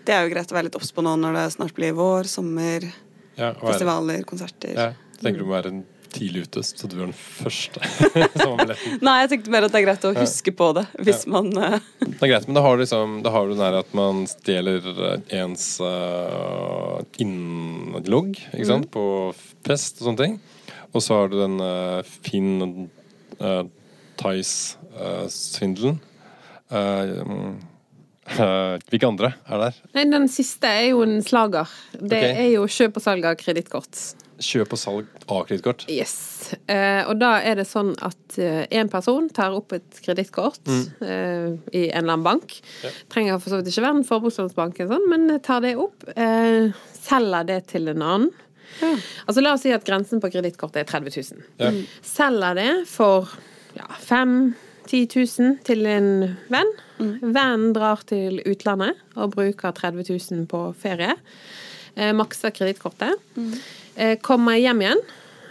Det 0.06 0.16
er 0.16 0.26
jo 0.26 0.32
greit 0.32 0.50
å 0.50 0.56
være 0.56 0.68
litt 0.70 0.80
obs 0.80 0.92
på 0.96 1.04
nå 1.04 1.14
når 1.20 1.38
det 1.38 1.46
snart 1.56 1.76
blir 1.76 1.94
vår, 1.98 2.28
sommer, 2.30 2.88
Ja, 3.36 3.50
er- 3.52 3.62
festivaler, 3.62 4.22
konserter. 4.28 4.74
Ja, 4.74 4.92
jeg 5.16 5.24
tenker 5.24 5.42
du 5.42 5.48
må 5.48 5.56
være 5.56 5.74
en 5.74 5.82
tidlig 6.10 6.42
ute, 6.48 6.62
så 6.66 6.88
du 6.90 6.96
er 6.98 7.06
den 7.06 7.14
første 7.14 7.82
som 8.40 8.54
har 8.54 8.64
billetten. 8.64 8.98
Nei, 9.06 9.16
jeg 9.22 9.30
tenkte 9.34 9.52
mer 9.54 9.66
at 9.66 9.74
det 9.74 9.80
er 9.80 9.86
greit 9.86 10.06
å 10.08 10.12
huske 10.16 10.54
på 10.56 10.70
det 10.76 10.84
hvis 11.06 11.24
man 11.30 11.50
uh... 11.54 11.76
Det 12.02 12.18
er 12.26 12.32
greit, 12.32 12.48
men 12.48 12.58
da 12.58 12.64
har 12.64 12.76
du 12.76 12.82
liksom 12.82 13.20
Da 13.24 13.32
har 13.34 13.46
du 13.46 13.54
den 13.54 13.78
at 13.80 13.94
man 13.96 14.24
stjeler 14.30 14.88
eh, 14.90 15.16
ens 15.40 15.66
uh, 15.84 16.98
innlogg 17.22 18.34
ikke 18.40 18.68
sant? 18.68 18.90
på 18.92 19.04
fest 19.66 20.00
og 20.00 20.10
sånne 20.10 20.24
ting. 20.24 20.38
Og 20.90 21.04
så 21.04 21.20
har 21.20 21.30
du 21.30 21.38
den 21.38 21.58
uh, 21.62 22.00
Finn 22.26 22.88
uh, 23.38 23.62
Tice-svindelen. 24.20 26.00
Hvilke 28.36 29.08
andre 29.08 29.34
er 29.46 29.62
der? 29.66 29.78
Nei, 29.96 30.06
den 30.12 30.26
siste 30.32 30.70
er 30.70 30.90
jo 30.92 31.04
en 31.06 31.20
slager. 31.24 31.70
Det 31.96 32.18
okay. 32.18 32.34
er 32.44 32.50
jo 32.54 32.66
kjøp 32.70 33.00
og 33.00 33.04
salg 33.04 33.28
av 33.28 33.38
kredittkort. 33.40 34.02
Kjøp 34.40 34.74
og 34.76 34.80
salg 34.80 35.08
av 35.26 35.42
kredittkort. 35.48 35.86
Yes. 35.92 36.54
Eh, 36.70 37.02
og 37.04 37.18
da 37.20 37.34
er 37.44 37.60
det 37.60 37.66
sånn 37.68 37.92
at 38.06 38.38
én 38.40 38.90
person 38.92 39.28
tar 39.34 39.54
opp 39.56 39.74
et 39.76 40.00
kredittkort 40.04 40.70
eh, 40.70 41.50
i 41.74 41.82
en 41.90 42.04
eller 42.04 42.14
annen 42.14 42.26
bank. 42.26 42.54
Ja. 42.84 42.94
Trenger 43.12 43.42
for 43.42 43.52
så 43.52 43.60
vidt 43.60 43.72
ikke 43.72 43.84
være 43.84 44.00
en 44.00 44.08
forbrukslånsbank, 44.08 44.80
sånn, 44.90 45.10
men 45.12 45.34
tar 45.44 45.66
det 45.66 45.74
opp. 45.80 46.06
Eh, 46.14 46.70
selger 47.02 47.50
det 47.50 47.60
til 47.74 47.92
en 47.92 48.06
annen. 48.06 48.32
Altså 49.26 49.42
La 49.42 49.54
oss 49.56 49.64
si 49.66 49.72
at 49.74 49.84
grensen 49.86 50.22
på 50.22 50.30
kredittkortet 50.32 50.84
er 50.84 50.88
30 50.88 51.16
000. 51.34 51.46
Ja. 51.60 51.70
Selger 52.06 52.58
det 52.58 52.70
for 52.88 53.28
ja, 53.76 53.86
5 54.06 54.36
10 54.90 55.06
000 55.14 55.56
til 55.66 55.86
en 55.86 56.10
venn. 56.50 56.70
Vennen 56.98 57.70
drar 57.76 58.02
til 58.08 58.40
utlandet 58.42 58.98
og 59.14 59.36
bruker 59.36 59.74
30 59.76 60.02
000 60.10 60.46
på 60.50 60.62
ferie. 60.78 61.14
Eh, 61.94 62.12
makser 62.16 62.52
kredittkortet. 62.54 63.18
Eh, 63.94 64.16
kommer 64.24 64.58
hjem 64.58 64.82
igjen, 64.82 65.02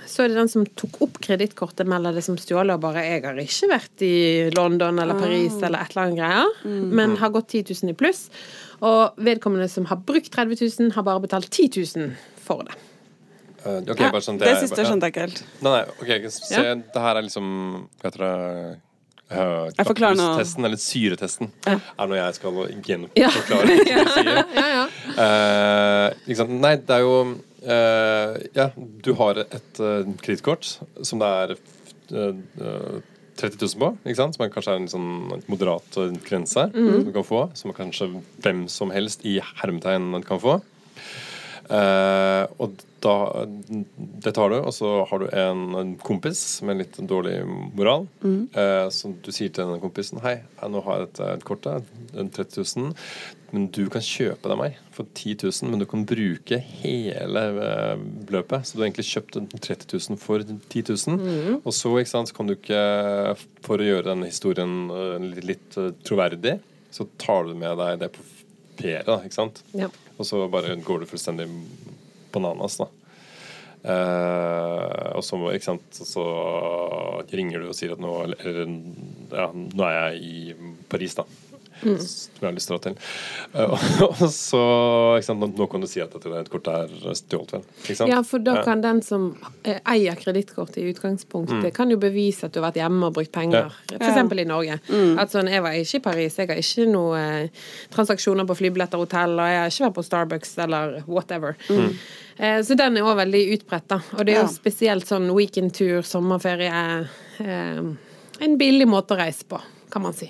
så 0.10 0.24
er 0.24 0.32
det 0.32 0.40
den 0.40 0.52
som 0.52 0.66
tok 0.80 1.00
opp 1.06 1.20
kredittkortet, 1.24 1.88
melder 1.88 2.16
det 2.18 2.24
som 2.26 2.38
stjålet 2.40 2.76
og 2.76 2.82
bare 2.82 3.04
'Jeg 3.06 3.24
har 3.24 3.38
ikke 3.38 3.70
vært 3.70 4.02
i 4.02 4.50
London 4.56 5.00
eller 5.00 5.20
Paris 5.20 5.54
eller 5.62 5.80
et 5.80 5.92
eller 5.96 6.04
annet 6.04 6.20
greier', 6.20 6.92
men 6.92 7.16
har 7.18 7.30
gått 7.30 7.50
10 7.50 7.64
000 7.84 7.90
i 7.92 7.94
pluss. 7.94 8.30
Og 8.82 9.14
vedkommende 9.18 9.70
som 9.70 9.86
har 9.86 9.98
brukt 9.98 10.32
30 10.32 10.56
000, 10.80 10.92
har 10.92 11.04
bare 11.04 11.22
betalt 11.22 11.50
10 11.52 11.70
000 11.96 12.16
for 12.42 12.64
det. 12.64 12.76
Uh, 13.66 13.82
okay, 13.84 14.06
ja, 14.06 14.12
bare 14.12 14.24
sånn, 14.24 14.38
Det 14.40 14.48
det 14.48 14.70
siste 14.70 14.86
skjønte 14.88 15.04
jeg 15.04 15.14
ikke 15.14 15.26
helt. 15.28 15.44
Nei, 15.62 15.72
nei, 15.72 15.84
ok, 16.00 16.30
se, 16.32 16.56
Ja. 16.56 16.76
det 16.76 16.96
her 16.96 17.18
er 17.18 17.22
liksom 17.22 17.90
Hva 18.00 18.06
heter 18.08 18.20
det? 18.24 18.80
Uh, 19.30 19.70
Jeg 19.78 19.86
forklarer 19.86 20.18
nå. 20.18 20.24
lakmustesten, 20.26 20.66
eller 20.66 20.80
syretesten, 20.82 21.52
er 21.70 22.08
noe 22.10 22.18
jeg 22.18 22.38
skal 22.40 22.64
gjenforklare. 22.88 23.76
Ja. 23.86 24.02
Ja, 24.60 24.68
ja. 24.74 24.86
Eh, 25.20 26.18
ikke 26.26 26.40
sant? 26.40 26.56
Nei, 26.64 26.74
det 26.82 26.96
er 26.96 27.04
jo 27.04 27.14
uh, 27.28 28.34
Ja, 28.56 28.70
du 28.78 29.12
har 29.20 29.44
et 29.44 29.82
uh, 29.84 30.08
kredittkort 30.24 30.66
som 31.06 31.22
det 31.22 31.30
er 31.44 31.54
eh, 31.54 32.42
eh, 32.66 33.00
30 33.40 33.62
000 33.62 33.80
på, 33.80 33.90
ikke 34.04 34.20
sant? 34.20 34.36
som 34.36 34.46
er 34.46 34.52
kanskje 34.54 34.74
er 34.74 34.82
en 34.82 34.92
sånn 34.92 35.44
moderat 35.52 36.00
grense 36.26 36.66
mm 36.74 36.76
-hmm. 36.76 36.92
som 36.96 37.06
du 37.06 37.14
kan 37.14 37.24
få. 37.24 37.42
Som 37.54 37.74
kanskje 37.74 38.10
hvem 38.42 38.68
som 38.68 38.92
helst 38.92 39.26
i 39.26 39.40
hermetegn 39.62 40.24
kan 40.24 40.40
få. 40.40 40.62
Eh, 41.70 42.46
og 42.58 42.80
da 43.00 43.46
Det 44.26 44.32
tar 44.36 44.50
du, 44.52 44.56
og 44.58 44.74
så 44.76 44.90
har 45.08 45.22
du 45.22 45.28
en, 45.32 45.60
en 45.80 45.92
kompis 46.02 46.62
med 46.66 46.82
litt 46.82 46.98
dårlig 47.08 47.38
moral. 47.78 48.08
eh, 48.58 48.88
som 48.92 49.14
du 49.24 49.30
sier 49.32 49.52
til 49.54 49.64
denne 49.68 49.80
kompisen 49.80 50.20
Hei, 50.24 50.40
jeg 50.42 50.74
nå 50.74 50.82
har 50.84 51.04
jeg 51.04 51.12
et, 51.12 51.22
et 51.38 51.46
kort 51.48 51.62
der, 51.68 51.86
en 52.20 52.32
30 52.34 52.66
000, 52.66 52.96
men 53.54 53.68
du 53.74 53.84
kan 53.90 54.04
kjøpe 54.04 54.44
det 54.50 54.56
av 54.56 54.60
meg 54.60 54.76
for 54.94 55.08
10 55.16 55.38
000, 55.46 55.70
men 55.72 55.80
du 55.82 55.86
kan 55.90 56.04
bruke 56.10 56.60
hele 56.82 57.46
eh, 57.70 58.04
beløpet. 58.28 58.66
Så 58.68 58.76
du 58.76 58.82
har 58.84 58.90
egentlig 58.90 59.08
kjøpt 59.10 59.40
en 59.40 59.48
30 59.56 59.88
000 59.96 60.20
for 60.22 60.44
10 60.44 60.84
000. 60.90 61.62
Og 61.64 61.74
så, 61.74 61.94
sant, 62.10 62.30
så 62.30 62.36
kan 62.38 62.50
du 62.50 62.58
ikke, 62.58 62.84
for 63.66 63.80
å 63.82 63.88
gjøre 63.88 64.10
denne 64.12 64.30
historien 64.30 64.76
eh, 64.92 65.16
litt, 65.32 65.48
litt 65.54 65.80
eh, 65.82 65.94
troverdig, 66.06 66.58
så 66.94 67.06
tar 67.22 67.46
du 67.48 67.56
med 67.58 67.78
deg 67.80 68.00
det 68.04 68.12
på 68.18 68.26
ferie, 68.80 69.04
da, 69.08 69.20
ikke 69.26 69.38
sant? 69.38 69.62
Ja. 69.78 69.90
Og 70.18 70.28
så 70.28 70.42
bare 70.52 70.78
går 70.84 71.04
du 71.04 71.10
fullstendig 71.10 71.48
bananas, 72.34 72.80
da. 72.82 72.90
Eh, 73.80 75.10
og 75.16 75.24
så, 75.24 75.40
ikke 75.56 75.70
sant, 75.70 76.00
så 76.04 76.26
ringer 77.32 77.64
du 77.64 77.70
og 77.72 77.78
sier 77.78 77.96
at 77.96 78.02
nå, 78.04 78.16
eller, 78.28 78.64
ja, 79.32 79.48
nå 79.54 79.86
er 79.88 79.96
jeg 79.98 80.24
i 80.24 80.72
Paris, 80.92 81.16
da. 81.20 81.28
Som 81.82 82.42
jeg 82.42 82.48
har 82.48 82.56
lyst 82.56 82.68
til 82.70 82.76
å 82.76 82.80
dra 82.80 82.90
til. 82.90 82.98
Eh, 83.54 83.88
og 84.10 84.24
så 84.34 84.62
sant, 85.26 85.40
nå, 85.40 85.50
nå 85.58 85.68
kan 85.72 85.82
du 85.84 85.88
si 85.88 86.02
at 86.04 86.12
dette 86.16 86.44
kort 86.52 86.68
er 86.72 86.92
stjålet, 87.16 87.54
vel. 87.58 87.64
Ikke 87.84 87.96
sant? 87.96 88.12
Ja, 88.12 88.22
for 88.28 88.40
da 88.44 88.58
Ja. 88.60 88.64
kan 88.68 88.82
den 88.84 89.02
som 89.06 89.30
eh, 89.64 89.80
eier 89.86 90.16
kredittkortet 90.20 90.82
i 90.84 90.88
utgangspunktet, 90.94 91.74
kan 91.76 91.90
jo 91.94 91.98
bevise 92.02 92.46
at 92.50 92.54
du 92.54 92.60
har 92.62 92.70
vært 92.72 92.82
hjemme 92.82 93.08
og 93.10 93.14
brukt 93.16 93.32
penger. 93.32 93.72
Ja. 93.92 93.98
eksempel 94.00 94.40
i 94.44 94.48
Norge. 94.50 94.80
At 95.20 95.32
sånn, 95.32 95.48
jeg 95.52 95.62
var 95.64 95.72
ikke 95.80 96.00
i 96.02 96.06
Paris, 96.10 96.36
jeg 96.40 96.48
har 96.50 96.60
ikke 96.62 96.88
noe 96.92 97.20
eh, 97.20 97.50
transaksjoner 97.94 98.46
på 98.50 98.56
flybilletter 98.60 99.00
og 99.00 99.08
hotell, 99.08 99.38
og 99.40 99.48
jeg 99.52 99.60
har 99.64 99.70
ikke 99.74 99.86
vært 99.88 99.98
på 100.00 100.08
Starbucks 100.10 100.58
eller 100.66 101.00
whatever. 101.08 101.56
Eh, 102.40 102.62
så 102.64 102.76
den 102.80 102.96
er 102.98 103.04
òg 103.04 103.18
veldig 103.20 103.42
utbredt, 103.58 103.88
da. 103.92 103.98
Og 104.18 104.26
det 104.26 104.36
er 104.36 104.42
jo 104.42 104.48
Ja. 104.48 104.54
spesielt 104.54 105.06
sånn 105.10 105.30
weekendtur, 105.36 106.02
sommerferie 106.08 107.08
eh, 107.40 107.82
En 108.42 108.58
billig 108.58 108.88
måte 108.88 109.12
å 109.16 109.20
reise 109.20 109.44
på, 109.44 109.60
kan 109.92 110.02
man 110.02 110.14
si. 110.16 110.30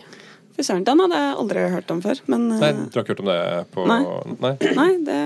Fy 0.59 0.65
søren, 0.67 0.83
den 0.83 0.99
hadde 0.99 1.15
jeg 1.15 1.35
aldri 1.39 1.61
hørt 1.71 1.91
om 1.93 2.01
før. 2.03 2.19
Men 2.27 2.49
eh, 2.51 2.59
Nei, 2.59 2.69
du 2.91 2.97
har 2.97 3.05
ikke 3.05 3.13
hørt 3.15 3.23
om 3.23 3.29
det 3.29 3.39
på 3.71 3.87
Nei. 3.87 3.99
Nei? 4.43 4.53
nei, 4.75 4.91
det 5.07 5.19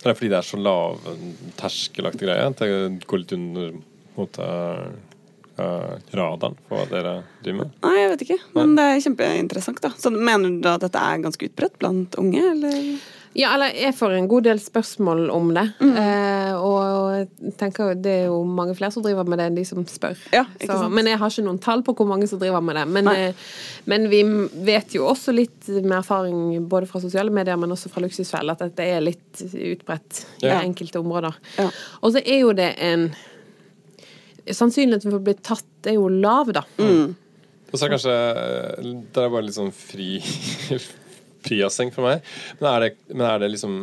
Det 0.00 0.08
er 0.08 0.16
fordi 0.16 0.30
det 0.32 0.38
er 0.38 0.46
så 0.48 0.60
lav 0.64 0.96
terskelaktig 1.60 2.24
greie. 2.24 2.46
at 2.48 2.62
Det 2.64 3.04
går 3.10 3.20
litt 3.20 3.34
under 3.36 3.74
mot 4.16 4.38
uh, 4.40 4.88
eh, 5.60 5.92
radaren 6.16 6.56
på 6.64 6.78
hva 6.78 6.86
dere 6.88 7.12
driver 7.44 7.58
med. 7.60 7.76
Nei, 7.84 7.94
jeg 7.98 8.10
vet 8.14 8.24
ikke. 8.24 8.38
Men 8.56 8.72
det 8.78 8.86
er 8.88 9.04
kjempeinteressant, 9.04 9.82
da. 9.84 9.92
Så 10.00 10.14
mener 10.16 10.48
du 10.48 10.64
da 10.64 10.78
at 10.78 10.86
dette 10.86 11.04
er 11.10 11.24
ganske 11.28 11.50
utbredt 11.50 11.76
blant 11.82 12.16
unge, 12.20 12.46
eller? 12.54 12.80
Ja, 13.38 13.52
eller 13.54 13.70
jeg 13.78 13.94
får 13.94 14.10
en 14.16 14.26
god 14.26 14.42
del 14.48 14.58
spørsmål 14.58 15.28
om 15.30 15.52
det. 15.54 15.62
Eh, 15.86 16.54
og 16.58 17.28
tenker 17.60 17.92
jo 17.92 17.98
det 18.02 18.14
er 18.24 18.24
jo 18.26 18.40
mange 18.42 18.74
flere 18.74 18.90
som 18.90 19.04
driver 19.04 19.28
med 19.30 19.38
det 19.38 19.46
enn 19.46 19.58
de 19.60 19.62
som 19.68 19.84
spør. 19.86 20.18
Ja, 20.34 20.42
ikke 20.58 20.74
Så, 20.80 20.88
men 20.90 21.06
jeg 21.06 21.20
har 21.20 21.30
ikke 21.30 21.44
noen 21.46 21.60
tall 21.62 21.84
på 21.86 21.94
hvor 21.94 22.08
mange 22.10 22.26
som 22.26 22.40
driver 22.42 22.64
med 22.66 22.74
det. 22.80 22.84
Men, 22.90 23.10
eh, 23.12 23.44
men 23.86 24.08
vi 24.10 24.24
vet 24.66 24.96
jo 24.98 25.06
også 25.12 25.30
litt 25.36 25.70
med 25.78 25.94
erfaring 26.00 26.66
både 26.68 26.90
fra 26.90 26.98
sosiale 27.04 27.30
medier, 27.30 27.56
men 27.60 27.70
også 27.70 27.92
fra 27.94 28.02
Luksusfell, 28.02 28.50
at 28.50 28.64
dette 28.66 28.88
er 28.96 29.00
litt 29.06 29.44
utbredt 29.46 30.24
i 30.42 30.48
Ja. 30.50 30.58
enkelte 30.66 30.98
områder. 30.98 31.38
Ja. 31.58 31.70
Og 32.02 32.12
så 32.16 32.24
er 32.26 32.40
jo 32.42 32.52
det 32.52 32.72
en 32.78 33.12
Sannsynligheten 34.50 35.12
for 35.12 35.20
å 35.20 35.22
bli 35.22 35.34
tatt 35.46 35.86
er 35.86 35.94
jo 35.94 36.08
lav, 36.08 36.48
da. 36.56 36.62
Og 36.80 37.74
så 37.78 37.84
er 37.86 37.90
det 37.90 37.92
kanskje 37.94 38.14
eh, 38.16 38.94
Det 39.14 39.22
er 39.22 39.28
bare 39.30 39.44
litt 39.46 39.54
sånn 39.54 39.70
fri 39.70 40.16
frijassing 41.46 41.92
for 41.94 42.06
meg. 42.06 42.24
Men 42.60 42.70
er, 42.72 42.86
det, 42.86 43.12
men 43.14 43.26
er 43.28 43.42
det 43.42 43.52
liksom 43.56 43.76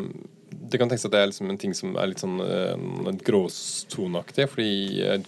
Det 0.68 0.80
kan 0.82 0.90
tenkes 0.92 1.06
at 1.08 1.14
det 1.14 1.20
er 1.22 1.30
liksom 1.30 1.52
en 1.52 1.60
ting 1.62 1.76
som 1.78 1.96
er 1.96 2.10
litt 2.12 2.24
sånn 2.24 2.42
uh, 2.44 3.12
gråsoneaktig, 3.28 4.48
fordi 4.52 4.72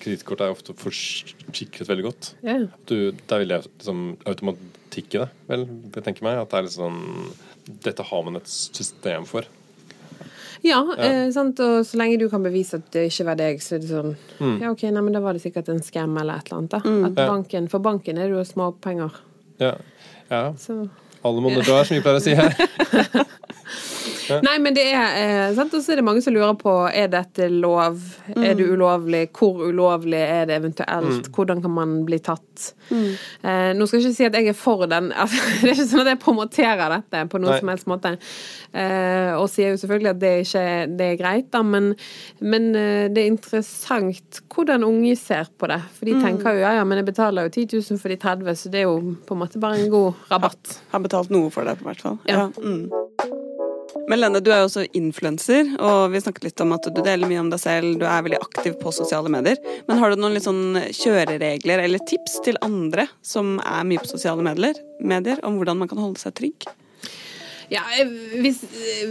kredittkort 0.02 0.42
er 0.44 0.56
ofte 0.56 0.76
forsikret 0.76 1.88
veldig 1.88 2.08
godt. 2.10 2.34
Yeah. 2.44 2.66
Du, 2.90 3.14
der 3.30 3.44
vil 3.44 3.56
jeg 3.56 3.70
liksom 3.70 4.02
automatikk 4.28 5.16
i 5.16 5.22
det, 5.22 5.30
vel, 5.48 5.64
jeg 5.96 6.04
tenker 6.08 6.28
meg. 6.28 6.42
At 6.42 6.52
det 6.52 6.60
er 6.60 6.68
litt 6.68 6.76
sånn 6.76 7.00
Dette 7.86 8.04
har 8.10 8.26
man 8.26 8.40
et 8.40 8.50
system 8.50 9.28
for. 9.30 9.48
Ja, 10.62 10.96
eh, 10.98 11.32
sant? 11.32 11.60
og 11.64 11.86
så 11.88 12.00
lenge 12.00 12.20
du 12.20 12.28
kan 12.32 12.44
bevise 12.44 12.80
at 12.80 12.88
det 12.92 13.06
ikke 13.10 13.28
var 13.30 13.40
deg, 13.40 13.62
så 13.64 13.78
er 13.78 13.84
det 13.84 13.92
sånn 13.92 14.16
Ja, 14.60 14.72
OK, 14.72 14.84
nei, 14.92 15.04
men 15.06 15.16
da 15.16 15.22
var 15.24 15.38
det 15.38 15.44
sikkert 15.44 15.72
en 15.72 15.84
skam 15.84 16.18
eller 16.20 16.40
et 16.40 16.50
eller 16.50 16.60
annet, 16.60 16.74
da. 16.76 16.96
At 17.08 17.20
banken, 17.20 17.70
for 17.72 17.84
banken 17.84 18.20
er 18.20 18.28
det 18.28 18.36
jo 18.36 18.46
småpenger. 18.48 19.22
Ja. 19.62 19.76
ja. 20.32 20.44
Så 20.60 20.82
Alle 21.22 21.44
monner 21.44 21.66
drar, 21.66 21.84
som 21.84 21.98
vi 21.98 22.04
pleier 22.06 22.20
å 22.20 22.24
si 22.24 22.36
her. 22.38 22.56
Nei, 24.46 24.56
men 24.62 24.76
det 24.76 24.86
er 24.92 25.18
eh, 25.18 25.56
sant? 25.58 25.74
Og 25.74 25.84
så 25.84 25.94
er 25.94 26.00
det 26.00 26.06
mange 26.06 26.22
som 26.24 26.34
lurer 26.36 26.54
på 26.60 26.74
er 26.88 27.10
dette 27.12 27.50
lov, 27.52 28.00
er 28.36 28.54
det 28.58 28.68
ulovlig, 28.70 29.24
hvor 29.36 29.64
ulovlig 29.66 30.22
er 30.22 30.50
det 30.50 30.60
eventuelt, 30.60 31.30
hvordan 31.36 31.64
kan 31.64 31.74
man 31.74 31.96
bli 32.08 32.20
tatt? 32.24 32.72
Eh, 32.92 33.72
nå 33.78 33.88
skal 33.88 34.00
jeg 34.00 34.10
ikke 34.10 34.18
si 34.18 34.28
at 34.28 34.38
jeg 34.38 34.52
er 34.52 34.58
for 34.58 34.86
den, 34.90 35.12
altså, 35.24 35.42
det 35.62 35.72
er 35.72 35.76
ikke 35.76 35.90
sånn 35.94 36.04
at 36.06 36.12
jeg 36.14 36.22
promoterer 36.24 36.96
dette 36.98 37.26
på 37.32 37.42
noen 37.42 37.56
Nei. 37.56 37.60
som 37.64 37.74
helst 37.74 37.90
måte. 37.90 38.14
Eh, 38.70 39.34
og 39.34 39.48
sier 39.52 39.74
jo 39.74 39.82
selvfølgelig 39.82 40.12
at 40.12 40.22
det 40.22 40.34
ikke 40.46 40.66
det 41.00 41.10
er 41.14 41.20
greit, 41.22 41.50
da, 41.54 41.64
men, 41.66 41.92
men 42.44 42.70
eh, 42.78 43.08
det 43.10 43.24
er 43.24 43.34
interessant 43.34 44.42
hvordan 44.54 44.86
unge 44.86 45.16
ser 45.20 45.50
på 45.58 45.70
det. 45.72 45.80
For 45.96 46.10
de 46.10 46.18
tenker 46.22 46.58
jo 46.58 46.64
ja, 46.66 46.76
ja, 46.80 46.86
men 46.88 47.02
jeg 47.02 47.10
betaler 47.10 47.48
jo 47.48 47.54
10 47.56 47.80
000 47.80 48.02
for 48.02 48.14
de 48.14 48.20
30, 48.20 48.60
så 48.60 48.74
det 48.74 48.84
er 48.84 48.90
jo 48.90 49.16
på 49.26 49.36
en 49.36 49.42
måte 49.42 49.62
bare 49.62 49.80
en 49.80 49.92
god 49.94 50.26
rabatt. 50.30 50.80
Har 50.92 51.04
betalt 51.10 51.34
noe 51.34 51.52
for 51.54 51.68
det, 51.68 51.80
i 51.82 51.90
hvert 51.90 52.06
fall. 52.06 52.20
Ja. 52.30 52.48
Mm. 52.62 52.88
Men 54.10 54.24
Lene, 54.24 54.40
du 54.42 54.50
er 54.50 54.64
jo 54.64 54.70
også 54.70 54.88
influenser, 54.98 55.68
og 55.86 56.10
vi 56.14 56.22
snakket 56.24 56.48
litt 56.48 56.62
om 56.64 56.74
at 56.74 56.88
du 56.90 57.02
deler 57.06 57.30
mye 57.30 57.44
om 57.44 57.52
deg 57.52 57.62
selv. 57.62 58.00
Du 58.02 58.08
er 58.10 58.24
veldig 58.26 58.40
aktiv 58.42 58.74
på 58.82 58.94
sosiale 58.96 59.30
medier. 59.30 59.60
Men 59.86 60.02
har 60.02 60.10
du 60.10 60.22
noen 60.22 60.34
litt 60.34 60.48
sånn 60.48 60.80
kjøreregler 60.98 61.84
eller 61.86 62.02
tips 62.10 62.40
til 62.46 62.58
andre 62.66 63.06
som 63.26 63.58
er 63.62 63.86
mye 63.90 64.02
på 64.02 64.10
sosiale 64.10 64.46
medier, 64.46 64.78
medier 65.02 65.42
om 65.46 65.60
hvordan 65.60 65.84
man 65.84 65.92
kan 65.92 66.02
holde 66.02 66.22
seg 66.22 66.38
trygg? 66.42 66.70
Ja, 67.70 67.84
eh, 68.00 68.08
hvis, 68.42 68.64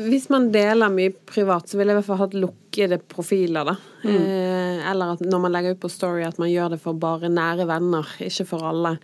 hvis 0.09 0.27
man 0.33 0.49
deler 0.55 0.91
mye 0.91 1.13
privat, 1.31 1.69
så 1.69 1.79
vil 1.79 1.89
jeg 1.89 1.95
i 1.95 1.99
hvert 2.01 2.09
fall 2.09 2.21
ha 2.21 2.27
lukkede 2.35 2.99
profiler, 3.11 3.69
da. 3.69 3.75
Eh, 4.03 4.81
eller 4.91 5.15
at 5.15 5.23
når 5.23 5.43
man 5.45 5.55
legger 5.55 5.77
ut 5.77 5.83
på 5.83 5.91
Story, 5.93 6.25
at 6.27 6.41
man 6.43 6.51
gjør 6.51 6.75
det 6.75 6.81
for 6.83 6.99
bare 6.99 7.31
nære 7.31 7.69
venner, 7.71 8.11
ikke 8.25 8.49
for 8.51 8.67
alle. 8.67 8.97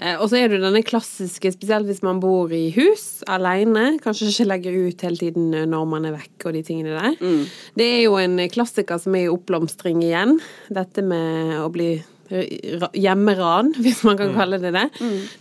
Eh, 0.00 0.16
og 0.16 0.30
så 0.30 0.40
er 0.40 0.52
det 0.52 0.62
denne 0.64 0.84
klassiske, 0.86 1.52
spesielt 1.58 1.88
hvis 1.90 2.02
man 2.06 2.22
bor 2.24 2.52
i 2.56 2.70
hus 2.76 3.20
alene, 3.28 3.98
kanskje 4.04 4.32
ikke 4.32 4.48
legger 4.48 4.80
ut 4.88 5.06
hele 5.06 5.20
tiden 5.20 5.52
når 5.68 5.88
man 5.92 6.08
er 6.08 6.16
vekk 6.16 6.48
og 6.48 6.56
de 6.56 6.64
tingene 6.66 6.96
der. 6.96 7.46
Det 7.76 7.92
er 7.98 8.04
jo 8.06 8.16
en 8.20 8.40
klassiker 8.52 9.00
som 9.02 9.16
er 9.16 9.26
i 9.26 9.32
oppblomstring 9.32 10.00
igjen, 10.04 10.38
dette 10.72 11.04
med 11.04 11.58
å 11.60 11.68
bli 11.72 11.96
hjemmeran, 12.28 13.72
hvis 13.84 14.02
man 14.06 14.18
kan 14.18 14.34
kalle 14.36 14.58
det 14.62 14.72
det. 14.76 14.86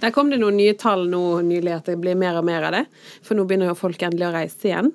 Der 0.02 0.14
kom 0.16 0.30
det 0.32 0.42
noen 0.42 0.58
nye 0.60 0.76
tall 0.80 1.08
nå 1.12 1.24
nylig 1.46 1.74
at 1.76 1.90
det 1.92 1.98
blir 2.02 2.18
mer 2.20 2.40
og 2.40 2.46
mer 2.48 2.68
av 2.68 2.76
det. 2.78 2.84
For 3.26 3.38
nå 3.38 3.48
begynner 3.48 3.72
jo 3.72 3.80
folk 3.80 4.02
endelig 4.06 4.30
å 4.30 4.36
reise 4.36 4.70
igjen. 4.70 4.92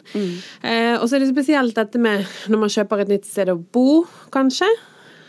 Eh, 0.63 0.95
og 0.97 1.09
så 1.09 1.17
er 1.17 1.25
det 1.25 1.33
spesielt 1.33 1.77
dette 1.79 2.01
med 2.03 2.27
når 2.51 2.65
man 2.67 2.73
kjøper 2.73 3.05
et 3.05 3.13
nytt 3.15 3.29
sted 3.29 3.51
å 3.53 3.59
bo, 3.59 4.05
kanskje. 4.35 4.69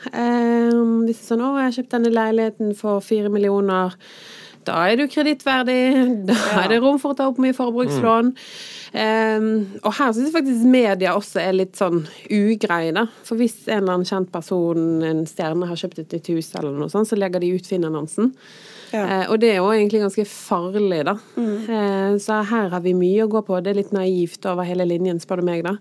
Eh, 0.10 0.74
hvis 1.06 1.19
det 1.19 1.26
er 1.26 1.30
sånn 1.30 1.43
'Å, 1.45 1.58
jeg 1.58 1.67
har 1.67 1.76
kjøpt 1.78 1.95
denne 1.97 2.13
leiligheten 2.13 2.76
for 2.76 3.02
fire 3.02 3.30
millioner'. 3.30 3.97
Da 4.67 4.78
er 4.89 5.00
du 5.00 5.08
kredittverdig. 5.10 5.80
Da 6.30 6.38
er 6.63 6.69
det 6.74 6.82
rom 6.84 7.00
for 7.02 7.13
å 7.13 7.17
ta 7.17 7.28
opp 7.32 7.39
mye 7.41 7.56
forbrukslån. 7.58 8.34
Um, 8.91 9.47
og 9.86 9.93
her 9.95 10.12
syns 10.12 10.28
jeg 10.28 10.36
faktisk 10.36 10.65
media 10.67 11.13
også 11.15 11.39
er 11.39 11.56
litt 11.56 11.80
sånn 11.80 12.04
ugreie, 12.28 12.91
da. 12.95 13.06
For 13.24 13.39
hvis 13.39 13.62
en 13.69 13.86
eller 13.86 13.95
annen 13.95 14.10
kjent 14.10 14.32
person, 14.34 15.00
en 15.08 15.24
stjerne, 15.30 15.69
har 15.69 15.80
kjøpt 15.80 16.04
et 16.04 16.17
nytt 16.17 16.30
hus, 16.34 16.52
eller 16.60 16.76
noe 16.76 16.91
sånt, 16.91 17.08
så 17.08 17.19
legger 17.19 17.43
de 17.43 17.54
ut 17.56 17.69
Finn-annonsen. 17.71 18.34
Ja. 18.91 19.06
Uh, 19.06 19.24
og 19.32 19.39
det 19.39 19.54
er 19.54 19.62
jo 19.62 19.69
egentlig 19.71 20.04
ganske 20.04 20.26
farlig, 20.28 21.00
da. 21.08 21.15
Eh, 21.39 22.17
så 22.19 22.41
her 22.50 22.67
har 22.74 22.84
vi 22.84 22.91
mye 22.97 23.24
å 23.24 23.32
gå 23.32 23.39
på. 23.47 23.62
Det 23.63 23.71
er 23.71 23.80
litt 23.80 23.95
naivt 23.95 24.45
over 24.52 24.67
hele 24.67 24.89
linjen, 24.89 25.24
spør 25.24 25.39
du 25.39 25.47
meg, 25.47 25.63
da. 25.67 25.78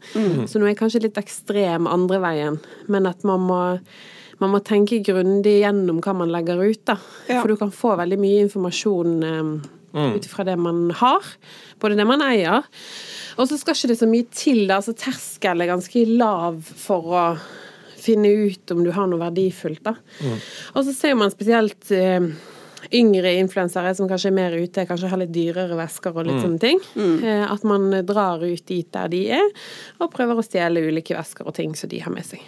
Så 0.46 0.60
nå 0.60 0.68
er 0.68 0.76
jeg 0.76 0.80
kanskje 0.84 1.04
litt 1.08 1.18
ekstrem 1.18 1.90
andre 1.90 2.22
veien, 2.22 2.62
men 2.86 3.10
at 3.10 3.26
man 3.26 3.42
må 3.50 3.60
man 4.40 4.54
må 4.54 4.62
tenke 4.64 5.02
grundig 5.04 5.58
gjennom 5.60 6.00
hva 6.04 6.14
man 6.16 6.32
legger 6.32 6.62
ut, 6.62 6.82
da. 6.88 6.96
Ja. 7.28 7.40
For 7.40 7.52
du 7.52 7.58
kan 7.60 7.72
få 7.74 7.94
veldig 8.00 8.18
mye 8.20 8.44
informasjon 8.46 9.16
eh, 9.28 9.50
ut 10.16 10.26
ifra 10.26 10.46
det 10.48 10.56
man 10.60 10.88
har, 10.96 11.32
både 11.82 11.98
det 11.98 12.06
man 12.08 12.24
eier. 12.24 12.68
Og 13.36 13.48
så 13.50 13.58
skal 13.60 13.76
ikke 13.76 13.92
det 13.92 13.98
så 14.00 14.08
mye 14.10 14.28
til, 14.32 14.64
da. 14.66 14.78
Altså 14.80 14.96
terskel 14.96 15.60
er 15.60 15.72
ganske 15.72 16.04
lav 16.08 16.62
for 16.62 17.10
å 17.12 17.24
finne 18.00 18.30
ut 18.46 18.72
om 18.72 18.80
du 18.84 18.94
har 18.96 19.10
noe 19.10 19.20
verdifullt, 19.20 19.82
da. 19.84 19.96
Og 20.72 20.86
så 20.86 20.94
ser 20.96 21.18
man 21.20 21.32
spesielt 21.32 21.90
um, 21.92 22.30
yngre 22.96 23.34
influensere 23.42 23.92
som 23.98 24.08
kanskje 24.08 24.30
er 24.30 24.38
mer 24.38 24.56
ute, 24.56 24.86
kanskje 24.88 25.10
har 25.12 25.20
litt 25.20 25.34
dyrere 25.34 25.76
vesker 25.76 26.16
og 26.16 26.24
litt 26.30 26.40
sånne 26.40 26.62
ting. 26.62 26.80
Mm. 26.96 27.44
at 27.52 27.66
man 27.68 27.90
drar 28.08 28.40
ut 28.40 28.64
dit 28.66 28.88
der 28.96 29.12
de 29.12 29.26
er, 29.36 29.52
og 30.00 30.14
prøver 30.14 30.40
å 30.40 30.46
stjele 30.46 30.86
ulike 30.88 31.18
vesker 31.18 31.44
og 31.44 31.58
ting 31.60 31.76
som 31.76 31.92
de 31.92 32.00
har 32.00 32.14
med 32.14 32.24
seg. 32.24 32.40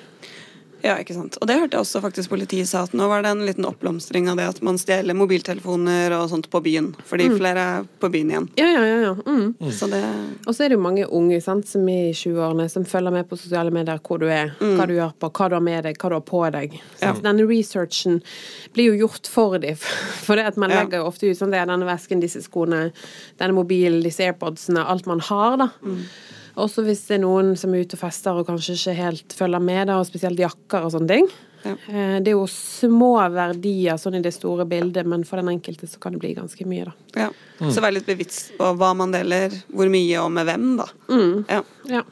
Ja, 0.83 0.97
ikke 0.99 1.15
sant. 1.15 1.37
Og 1.39 1.47
det 1.47 1.57
hørte 1.61 1.77
jeg 1.77 1.85
også 1.85 2.01
faktisk 2.03 2.33
politiet 2.33 2.67
sa, 2.67 2.83
at 2.87 2.95
nå 2.97 3.07
var 3.11 3.23
det 3.23 3.31
en 3.31 3.45
liten 3.47 3.67
oppblomstring 3.69 4.27
av 4.33 4.41
det 4.41 4.49
at 4.51 4.61
man 4.67 4.79
stjeler 4.81 5.15
mobiltelefoner 5.15 6.15
og 6.17 6.27
sånt 6.33 6.49
på 6.51 6.61
byen. 6.65 6.91
Fordi 7.07 7.29
flere 7.37 7.67
er 7.77 7.87
på 8.03 8.11
byen 8.13 8.33
igjen. 8.33 8.49
Ja, 8.59 8.67
ja, 8.67 8.83
ja. 8.89 8.97
ja. 9.07 9.13
Mm. 9.23 9.71
Så 9.71 9.87
det 9.93 10.03
Og 10.47 10.57
så 10.57 10.65
er 10.65 10.73
det 10.73 10.79
jo 10.79 10.83
mange 10.83 11.07
unge 11.07 11.39
sant, 11.45 11.69
som 11.71 11.87
er 11.89 12.11
i 12.11 12.17
20-årene, 12.17 12.67
som 12.73 12.87
følger 12.89 13.15
med 13.15 13.31
på 13.31 13.39
sosiale 13.39 13.71
medier 13.75 14.03
hvor 14.03 14.19
du 14.19 14.27
er, 14.27 14.55
hva 14.59 14.89
du 14.91 14.97
gjør 14.97 15.15
på, 15.23 15.31
hva 15.31 15.49
du 15.49 15.57
har 15.59 15.65
med 15.71 15.87
deg, 15.87 16.03
hva 16.03 16.11
du 16.11 16.19
har 16.19 16.27
på 16.27 16.43
deg. 16.57 16.77
Ja. 17.03 17.15
Denne 17.23 17.47
researchen 17.47 18.21
blir 18.75 18.91
jo 18.91 19.07
gjort 19.07 19.31
for 19.31 19.59
dem. 19.63 19.79
For 20.27 20.39
det 20.39 20.51
at 20.51 20.59
man 20.61 20.73
legger 20.73 21.03
jo 21.03 21.09
ofte 21.11 21.31
ut 21.31 21.39
sånn, 21.39 21.53
det 21.55 21.63
er 21.63 21.71
denne 21.71 21.87
vesken, 21.87 22.23
disse 22.23 22.43
skoene, 22.45 22.89
denne 23.41 23.55
mobilen, 23.57 24.03
disse 24.05 24.25
airpodsene, 24.27 24.83
alt 24.83 25.07
man 25.11 25.23
har, 25.31 25.59
da. 25.63 25.71
Også 26.57 26.83
hvis 26.85 27.07
det 27.09 27.17
er 27.17 27.23
noen 27.25 27.55
som 27.57 27.73
er 27.75 27.85
ute 27.87 27.97
og 27.97 28.03
fester 28.03 28.37
og 28.37 28.47
kanskje 28.47 28.75
ikke 28.77 28.95
helt 28.99 29.33
følger 29.39 29.63
med, 29.65 29.87
da, 29.89 29.97
og 30.03 30.07
spesielt 30.09 30.39
jakker 30.43 30.85
og 30.85 30.93
sånne 30.93 31.09
ting. 31.09 31.31
Ja. 31.63 31.73
Eh, 31.89 32.19
Det 32.21 32.33
er 32.33 32.37
jo 32.37 32.47
små 32.51 33.13
verdier 33.33 33.97
sånn 33.97 34.17
i 34.19 34.23
det 34.25 34.35
store 34.35 34.67
bildet, 34.67 35.07
men 35.07 35.23
for 35.25 35.37
den 35.41 35.49
enkelte 35.55 35.87
så 35.89 36.01
kan 36.03 36.13
det 36.13 36.21
bli 36.25 36.35
ganske 36.35 36.67
mye, 36.67 36.91
da. 36.91 36.93
Ja. 37.17 37.31
Så 37.71 37.81
vær 37.81 37.93
litt 37.95 38.07
bevisst 38.07 38.53
på 38.59 38.73
hva 38.77 38.93
man 38.99 39.13
deler, 39.15 39.55
hvor 39.73 39.89
mye 39.89 40.19
og 40.25 40.33
med 40.35 40.47
hvem, 40.51 40.77
da. 40.83 40.89
Ja. 41.49 41.63
Ja. 41.89 42.03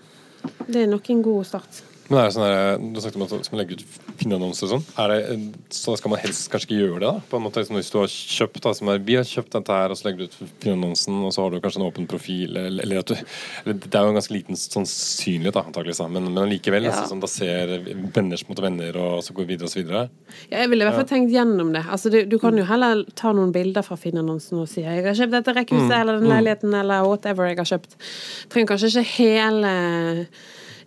Det 0.66 0.84
er 0.84 0.86
nok 0.88 1.10
en 1.10 1.22
god 1.22 1.44
start. 1.50 1.82
Men 2.10 2.18
er 2.18 2.26
det 2.26 2.34
sånn 2.34 2.44
der, 2.44 2.80
Du 2.82 2.98
har 2.98 3.04
snakket 3.04 3.20
om 3.20 3.24
at 3.26 3.50
man 3.52 3.60
legger 3.60 3.78
ut 3.78 3.98
Finn-annonser 4.20 4.66
og 4.66 4.70
sånn. 4.72 4.86
Er 4.98 5.12
det, 5.12 5.36
så 5.74 5.94
skal 5.98 6.12
man 6.12 6.20
helst 6.20 6.48
kanskje 6.50 6.66
ikke 6.66 6.78
gjøre 6.80 6.98
det? 6.98 7.06
da? 7.06 7.24
På 7.30 7.38
en 7.38 7.44
måte 7.46 7.62
liksom 7.62 7.78
Hvis 7.78 7.90
du 7.92 7.98
har 8.00 8.10
kjøpt 8.10 8.64
da, 8.66 8.72
som 8.76 8.90
er, 8.90 9.02
vi 9.06 9.16
har 9.16 9.28
kjøpt 9.28 9.54
dette 9.54 9.76
her, 9.78 9.94
og 9.94 10.00
så 10.00 10.08
legger 10.08 10.24
du 10.24 10.26
ut 10.26 10.54
Finn-annonsen, 10.64 11.20
og 11.26 11.34
så 11.36 11.44
har 11.44 11.54
du 11.54 11.60
kanskje 11.62 11.80
en 11.80 11.86
åpen 11.86 12.08
profil, 12.10 12.56
eller, 12.58 12.82
eller 12.82 13.02
at 13.04 13.12
du 13.12 13.14
eller 13.14 13.78
Det 13.78 13.94
er 13.94 14.06
jo 14.08 14.12
en 14.12 14.18
ganske 14.18 14.34
liten 14.34 14.58
sannsynlighet, 14.58 15.54
da, 15.54 15.64
antakeligvis, 15.70 16.02
men, 16.10 16.28
men 16.34 16.50
likevel. 16.50 16.88
Ja. 16.88 16.94
Altså, 16.96 17.14
sånn, 17.14 17.22
da 17.22 17.30
ser 17.30 17.76
venner 18.16 18.44
mot 18.50 18.62
venner, 18.66 19.00
og 19.00 19.24
så 19.24 19.36
går 19.36 19.46
vi 19.46 19.54
videre 19.54 19.70
og 19.70 19.74
så 19.74 19.80
videre. 19.80 20.04
Ja, 20.50 20.64
jeg 20.64 20.72
ville 20.72 20.84
i 20.84 20.90
hvert 20.90 20.98
fall 20.98 21.10
tenkt 21.12 21.34
gjennom 21.34 21.72
det. 21.76 21.84
Altså, 21.86 22.12
du, 22.12 22.22
du 22.26 22.38
kan 22.42 22.58
jo 22.58 22.66
heller 22.66 23.04
ta 23.18 23.32
noen 23.36 23.54
bilder 23.54 23.86
fra 23.86 23.98
Finn-annonsen 24.00 24.60
og 24.60 24.68
si 24.70 24.82
jeg 24.82 25.04
har 25.06 25.16
kjøpt 25.16 25.36
dette 25.38 25.54
rekkehuset 25.56 25.96
eller 26.00 26.18
den 26.20 26.30
leiligheten 26.32 26.74
eller 26.74 27.06
whatever 27.06 27.50
jeg 27.50 27.60
har 27.60 27.70
kjøpt. 27.74 28.00
Trenger 28.50 28.74
kanskje 28.74 28.90
ikke 28.90 29.08
hele 29.20 29.74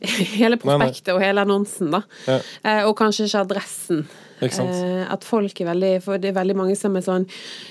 Hele 0.39 0.59
prospektet 0.59 1.13
og 1.13 1.21
hele 1.23 1.43
annonsen, 1.45 1.93
da. 1.93 2.03
Ja. 2.27 2.41
Eh, 2.63 2.83
og 2.87 2.95
kanskje 2.99 3.29
ikke 3.29 3.43
adressen. 3.45 4.03
Ikke 4.43 4.57
sant? 4.57 4.73
Eh, 4.75 5.03
at 5.13 5.23
folk 5.23 5.59
er 5.61 5.69
veldig 5.69 5.91
For 6.03 6.19
det 6.19 6.31
er 6.31 6.35
veldig 6.35 6.55
mange 6.57 6.75
som 6.75 6.97
er 6.99 7.03
sånn 7.05 7.23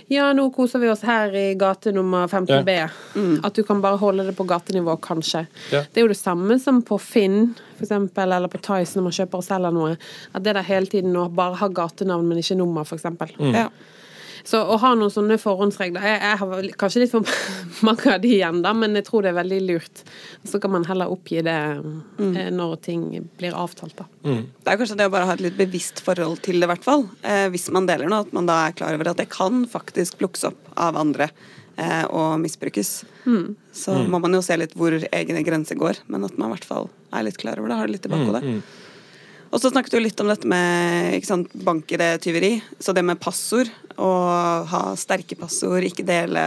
Ja, 0.09 0.31
nå 0.37 0.47
koser 0.55 0.81
vi 0.81 0.89
oss 0.89 1.03
her 1.05 1.35
i 1.37 1.45
gate 1.59 1.93
nummer 1.93 2.31
15B. 2.31 2.77
At 3.45 3.59
du 3.59 3.63
kan 3.69 3.83
bare 3.85 4.01
holde 4.01 4.25
det 4.29 4.37
på 4.39 4.47
gatenivå, 4.49 4.97
kanskje. 5.05 5.45
Ja. 5.75 5.83
Det 5.85 6.01
er 6.01 6.07
jo 6.07 6.13
det 6.15 6.21
samme 6.21 6.57
som 6.63 6.81
på 6.87 6.99
Finn, 7.03 7.55
for 7.77 7.87
eksempel, 7.87 8.33
eller 8.33 8.53
på 8.53 8.61
Tice 8.63 8.97
når 8.97 9.09
man 9.09 9.17
kjøper 9.19 9.43
og 9.43 9.47
selger 9.47 9.75
noe. 9.75 9.97
At 10.33 10.47
det 10.47 10.57
der 10.57 10.69
hele 10.69 10.89
tiden 10.93 11.17
å 11.19 11.29
bare 11.33 11.59
ha 11.61 11.69
gatenavn, 11.69 12.29
men 12.29 12.41
ikke 12.41 12.57
nummer, 12.61 12.89
for 12.89 13.01
eksempel. 13.01 13.35
Ja. 13.53 13.69
Så 14.45 14.59
å 14.59 14.77
ha 14.83 14.93
noen 14.99 15.13
sånne 15.13 15.37
forhåndsregler 15.39 16.03
Jeg, 16.03 16.19
jeg 16.23 16.39
har 16.41 16.49
vel 16.51 16.69
kanskje 16.79 17.03
litt 17.05 17.13
for 17.13 17.29
mange 17.87 18.11
av 18.11 18.21
de 18.23 18.33
igjen, 18.37 18.61
da, 18.65 18.73
men 18.75 18.97
jeg 18.99 19.07
tror 19.07 19.23
det 19.23 19.33
er 19.33 19.39
veldig 19.39 19.61
lurt. 19.69 20.03
Så 20.49 20.59
kan 20.63 20.73
man 20.75 20.87
heller 20.89 21.13
oppgi 21.13 21.43
det 21.47 21.57
eh, 21.79 22.51
når 22.55 22.77
ting 22.85 23.07
blir 23.39 23.55
avtalt, 23.59 23.97
da. 23.99 24.09
Det 24.63 24.73
er 24.75 24.79
kanskje 24.81 24.99
det 24.99 25.09
å 25.11 25.15
bare 25.15 25.29
ha 25.31 25.37
et 25.39 25.45
litt 25.47 25.59
bevisst 25.59 26.03
forhold 26.05 26.43
til 26.45 26.59
det, 26.61 26.67
i 26.67 26.73
hvert 26.73 26.87
fall. 26.87 27.07
Eh, 27.23 27.47
hvis 27.55 27.69
man 27.75 27.87
deler 27.91 28.11
noe, 28.11 28.27
at 28.27 28.35
man 28.37 28.51
da 28.51 28.61
er 28.69 28.77
klar 28.79 28.95
over 28.99 29.13
at 29.13 29.23
det 29.23 29.31
kan 29.33 29.65
faktisk 29.71 30.19
plukkes 30.23 30.47
opp 30.51 30.73
av 30.77 30.99
andre 31.01 31.31
eh, 31.77 32.05
og 32.11 32.39
misbrukes. 32.43 32.93
Så 33.73 33.95
må 34.11 34.19
man 34.23 34.35
jo 34.35 34.43
se 34.45 34.57
litt 34.59 34.75
hvor 34.79 34.95
egne 34.99 35.43
grenser 35.47 35.79
går, 35.79 36.03
men 36.11 36.27
at 36.27 36.35
man 36.39 36.51
i 36.51 36.57
hvert 36.57 36.67
fall 36.69 36.91
er 37.15 37.27
litt 37.29 37.39
klar 37.39 37.61
over 37.63 37.71
det. 37.71 37.79
Har 37.79 37.91
det 37.91 37.97
litt 38.01 38.09
i 38.11 38.13
bakhodet. 38.13 38.43
Og 39.53 39.61
så 39.61 39.69
snakket 39.69 39.93
du 39.93 40.01
litt 40.01 40.21
om 40.25 40.31
dette 40.33 40.49
med 40.49 41.19
sant, 41.29 41.51
bank-ID-tyveri. 41.67 42.55
Så 42.81 42.95
det 42.97 43.03
med 43.05 43.21
passord, 43.21 43.69
å 44.01 44.09
ha 44.71 44.83
sterke 44.97 45.37
passord, 45.37 45.85
ikke 45.85 46.07
dele 46.09 46.45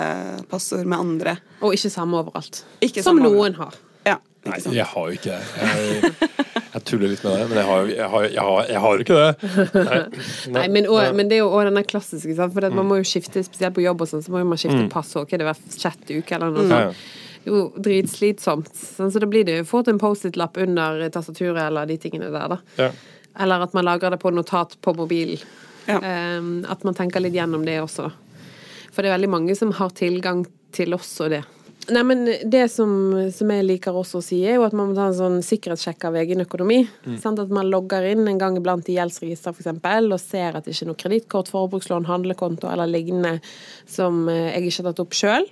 passord 0.50 0.88
med 0.90 0.98
andre. 0.98 1.36
Og 1.62 1.76
ikke 1.78 1.92
samme 1.94 2.18
overalt. 2.24 2.64
Ikke 2.82 3.04
som 3.06 3.14
samme 3.20 3.30
noen 3.30 3.54
har. 3.60 3.76
Ja, 4.06 4.18
Nei, 4.46 4.58
ikke 4.58 4.64
sant? 4.68 4.76
jeg 4.78 4.86
har 4.90 5.06
jo 5.12 5.20
ikke 5.20 5.36
det. 5.36 5.44
Jeg, 5.62 6.32
jeg 6.76 6.84
tuller 6.90 7.12
litt 7.14 7.24
med 7.26 7.38
det, 7.40 7.46
men 7.50 7.58
jeg 7.62 7.68
har 7.70 7.80
jo 7.86 7.94
jeg 7.96 8.10
har, 8.16 8.26
jeg 8.36 8.46
har, 8.50 8.72
jeg 8.74 8.82
har 8.86 9.04
ikke 9.06 9.20
det. 9.22 9.52
Nei, 9.86 10.00
Nei, 10.58 10.66
men, 10.76 10.90
og, 10.92 11.02
men 11.18 11.30
det 11.32 11.38
er 11.40 11.44
jo 11.44 11.52
også 11.52 11.70
denne 11.70 11.86
klassiske, 11.94 12.36
for 12.42 12.68
at 12.68 12.74
Mm. 12.74 12.80
man 12.82 12.90
må 12.90 12.98
jo 13.04 13.06
skifte, 13.10 13.42
spesielt 13.46 13.78
på 13.78 13.86
jobb 13.86 14.02
og 14.02 14.10
sånn, 14.12 14.26
så 14.26 14.34
må 14.34 14.42
man 14.50 14.58
skifte 14.62 14.82
passord 14.94 15.30
hva 15.30 15.38
er 15.38 15.44
det 15.46 15.48
hver 15.52 15.62
sjette 15.78 16.18
uke 16.20 16.36
eller 16.40 16.54
noe 16.58 16.66
Ja, 16.66 16.82
sånt. 16.90 17.06
Jo, 17.46 17.68
dritslitsomt. 17.78 18.72
Sånn, 18.76 19.12
så 19.14 19.22
da 19.22 19.30
blir 19.30 19.46
det 19.46 19.60
jo 19.60 19.68
fort 19.70 19.90
en 19.92 20.02
Post-It-lapp 20.02 20.58
under 20.66 21.04
tastaturet 21.14 21.62
eller 21.68 21.90
de 21.90 22.00
tingene 22.02 22.32
der, 22.34 22.56
da. 22.56 22.62
ja. 22.82 22.90
Eller 23.40 23.66
at 23.66 23.74
man 23.76 23.84
lagrer 23.84 24.14
det 24.16 24.22
på 24.22 24.32
notat 24.32 24.78
på 24.82 24.94
mobilen. 24.96 25.42
Ja. 25.86 26.00
Um, 26.38 26.64
at 26.72 26.86
man 26.88 26.96
tenker 26.98 27.20
litt 27.22 27.36
gjennom 27.36 27.66
det 27.68 27.76
også. 27.84 28.08
For 28.96 29.04
det 29.04 29.12
er 29.12 29.18
veldig 29.18 29.30
mange 29.34 29.58
som 29.60 29.74
har 29.76 29.92
tilgang 29.94 30.46
til 30.74 30.96
også 30.96 31.28
det. 31.34 31.42
Nei, 31.94 32.02
men 32.04 32.24
Det 32.26 32.64
som, 32.74 32.90
som 33.34 33.52
jeg 33.54 33.66
liker 33.66 33.94
også 33.94 34.18
å 34.18 34.24
si, 34.26 34.40
er 34.48 34.58
jo 34.58 34.64
at 34.66 34.74
man 34.74 34.90
må 34.90 34.96
ta 34.98 35.10
en 35.12 35.18
sånn 35.18 35.38
sikkerhetssjekk 35.46 36.08
av 36.10 36.18
egen 36.22 36.42
økonomi. 36.42 36.80
Sant? 37.22 37.42
At 37.42 37.54
man 37.54 37.70
logger 37.70 38.08
inn 38.10 38.26
en 38.30 38.40
gang 38.42 38.58
iblant 38.58 38.90
i 38.90 38.96
gjeldsregister 38.98 39.54
f.eks. 39.54 39.70
og 39.70 40.18
ser 40.24 40.58
at 40.58 40.66
det 40.66 40.74
ikke 40.74 40.88
er 40.88 40.92
noe 40.92 41.02
kredittkort, 41.04 41.52
forbrukslån, 41.54 42.08
handlekonto 42.10 42.72
eller 42.72 42.90
lignende 42.90 43.38
som 43.86 44.26
eh, 44.32 44.56
jeg 44.56 44.72
ikke 44.72 44.82
har 44.82 44.90
tatt 44.90 45.04
opp 45.06 45.20
sjøl. 45.20 45.48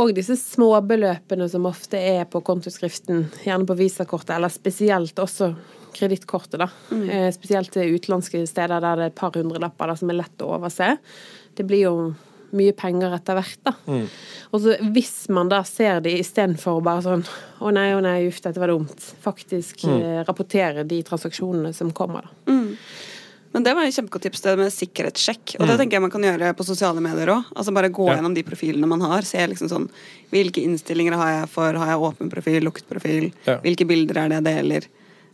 Og 0.00 0.14
disse 0.16 0.38
småbeløpene 0.40 1.50
som 1.52 1.68
ofte 1.68 2.00
er 2.00 2.24
på 2.32 2.40
kontoskriften, 2.46 3.26
gjerne 3.44 3.68
på 3.68 3.76
visakortet, 3.76 4.38
eller 4.38 4.52
spesielt 4.52 5.20
også 5.20 5.52
kredittkortet, 5.92 6.62
da. 6.62 6.70
Eh, 6.96 7.28
Spesielt 7.36 7.74
til 7.74 7.98
utenlandske 7.98 8.40
steder 8.48 8.80
der 8.80 8.96
det 8.96 9.08
er 9.10 9.12
et 9.12 9.20
par 9.20 9.36
hundrelapper 9.36 9.92
som 10.00 10.08
er 10.08 10.22
lett 10.22 10.44
å 10.44 10.54
overse. 10.56 10.94
Det 11.52 11.68
blir 11.68 11.84
jo 11.84 11.96
mye 12.52 12.72
penger 12.76 13.14
etter 13.16 13.38
hvert, 13.38 13.58
da. 13.64 13.72
Og 14.52 14.60
så 14.60 14.76
hvis 14.92 15.28
man 15.32 15.48
da 15.52 15.62
ser 15.64 16.00
det 16.04 16.12
istedenfor 16.20 16.82
bare 16.84 17.02
sånn 17.04 17.24
å 17.62 17.72
nei, 17.72 17.88
å 17.96 18.00
nei, 18.04 18.26
uff, 18.28 18.42
dette 18.44 18.60
var 18.60 18.68
dumt, 18.72 19.00
faktisk 19.24 19.84
eh, 19.88 20.20
rapportere 20.28 20.84
de 20.88 21.00
transaksjonene 21.06 21.72
som 21.76 21.92
kommer, 21.96 22.28
da. 22.46 22.52
Men 23.52 23.66
det 23.66 23.74
var 23.76 23.84
et 23.84 23.92
kjempegodt 23.92 24.22
tips, 24.24 24.40
det 24.46 24.52
med 24.56 24.72
sikkerhetssjekk. 24.72 25.58
Og 25.60 25.66
det 25.68 25.74
tenker 25.76 25.98
jeg 25.98 26.04
man 26.06 26.12
kan 26.14 26.22
gjøre 26.24 26.54
på 26.56 26.64
sosiale 26.64 27.02
medier 27.04 27.28
òg. 27.34 27.50
Altså 27.52 27.74
bare 27.76 27.90
gå 27.92 28.06
Ja. 28.08 28.14
gjennom 28.16 28.32
de 28.32 28.42
profilene 28.48 28.88
man 28.88 29.02
har. 29.04 29.20
Se 29.28 29.36
liksom 29.46 29.68
sånn 29.68 29.90
Hvilke 30.32 30.62
innstillinger 30.64 31.12
har 31.20 31.28
jeg 31.34 31.50
for 31.52 31.76
Har 31.76 31.90
jeg 31.92 32.00
åpen 32.00 32.30
profil, 32.32 32.62
lukket 32.64 32.88
profil? 32.88 33.30
Ja. 33.44 33.58
Hvilke 33.60 33.84
bilder 33.84 34.22
er 34.22 34.28
det 34.32 34.38
jeg 34.40 34.46
deler? 34.48 34.86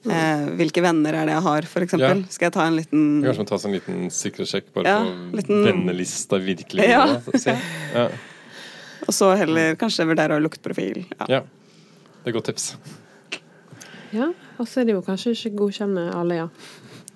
Eh, 0.07 0.45
hvilke 0.61 0.83
venner 0.85 1.17
er 1.19 1.27
det 1.27 1.35
jeg 1.35 1.43
har, 1.43 1.67
eksempel? 1.83 2.21
Ja. 2.23 2.31
Skal 2.31 2.47
jeg 2.47 2.53
ta 2.55 2.67
en 2.69 2.77
liten 2.79 3.01
Kanskje 3.25 3.43
man 3.43 3.49
tar 3.51 3.59
sånn 3.65 3.75
liten 3.75 4.11
sikkerhetssjekk 4.15 4.69
bare 4.77 4.85
Ja, 4.87 4.99
på 5.03 5.41
liten- 5.41 5.65
vennelista 5.67 6.39
virkelig. 6.39 6.87
Ja. 6.89 7.07
da. 7.19 7.57
Ja. 7.95 8.09
Og 9.09 9.15
så 9.15 9.33
heller 9.37 9.75
kanskje 9.81 10.07
vurdere 10.07 10.37
å 10.39 10.43
lukte 10.43 10.63
profil. 10.63 11.05
Ja. 11.19 11.27
ja. 11.29 11.41
Det 12.23 12.31
er 12.31 12.37
godt 12.39 12.51
tips. 12.53 12.77
Ja, 14.13 14.31
og 14.59 14.67
så 14.69 14.81
er 14.81 14.85
det 14.89 14.95
jo 14.95 15.03
kanskje 15.05 15.35
ikke 15.35 15.57
godkjenne 15.59 16.07
alle, 16.15 16.35
ja. 16.45 16.49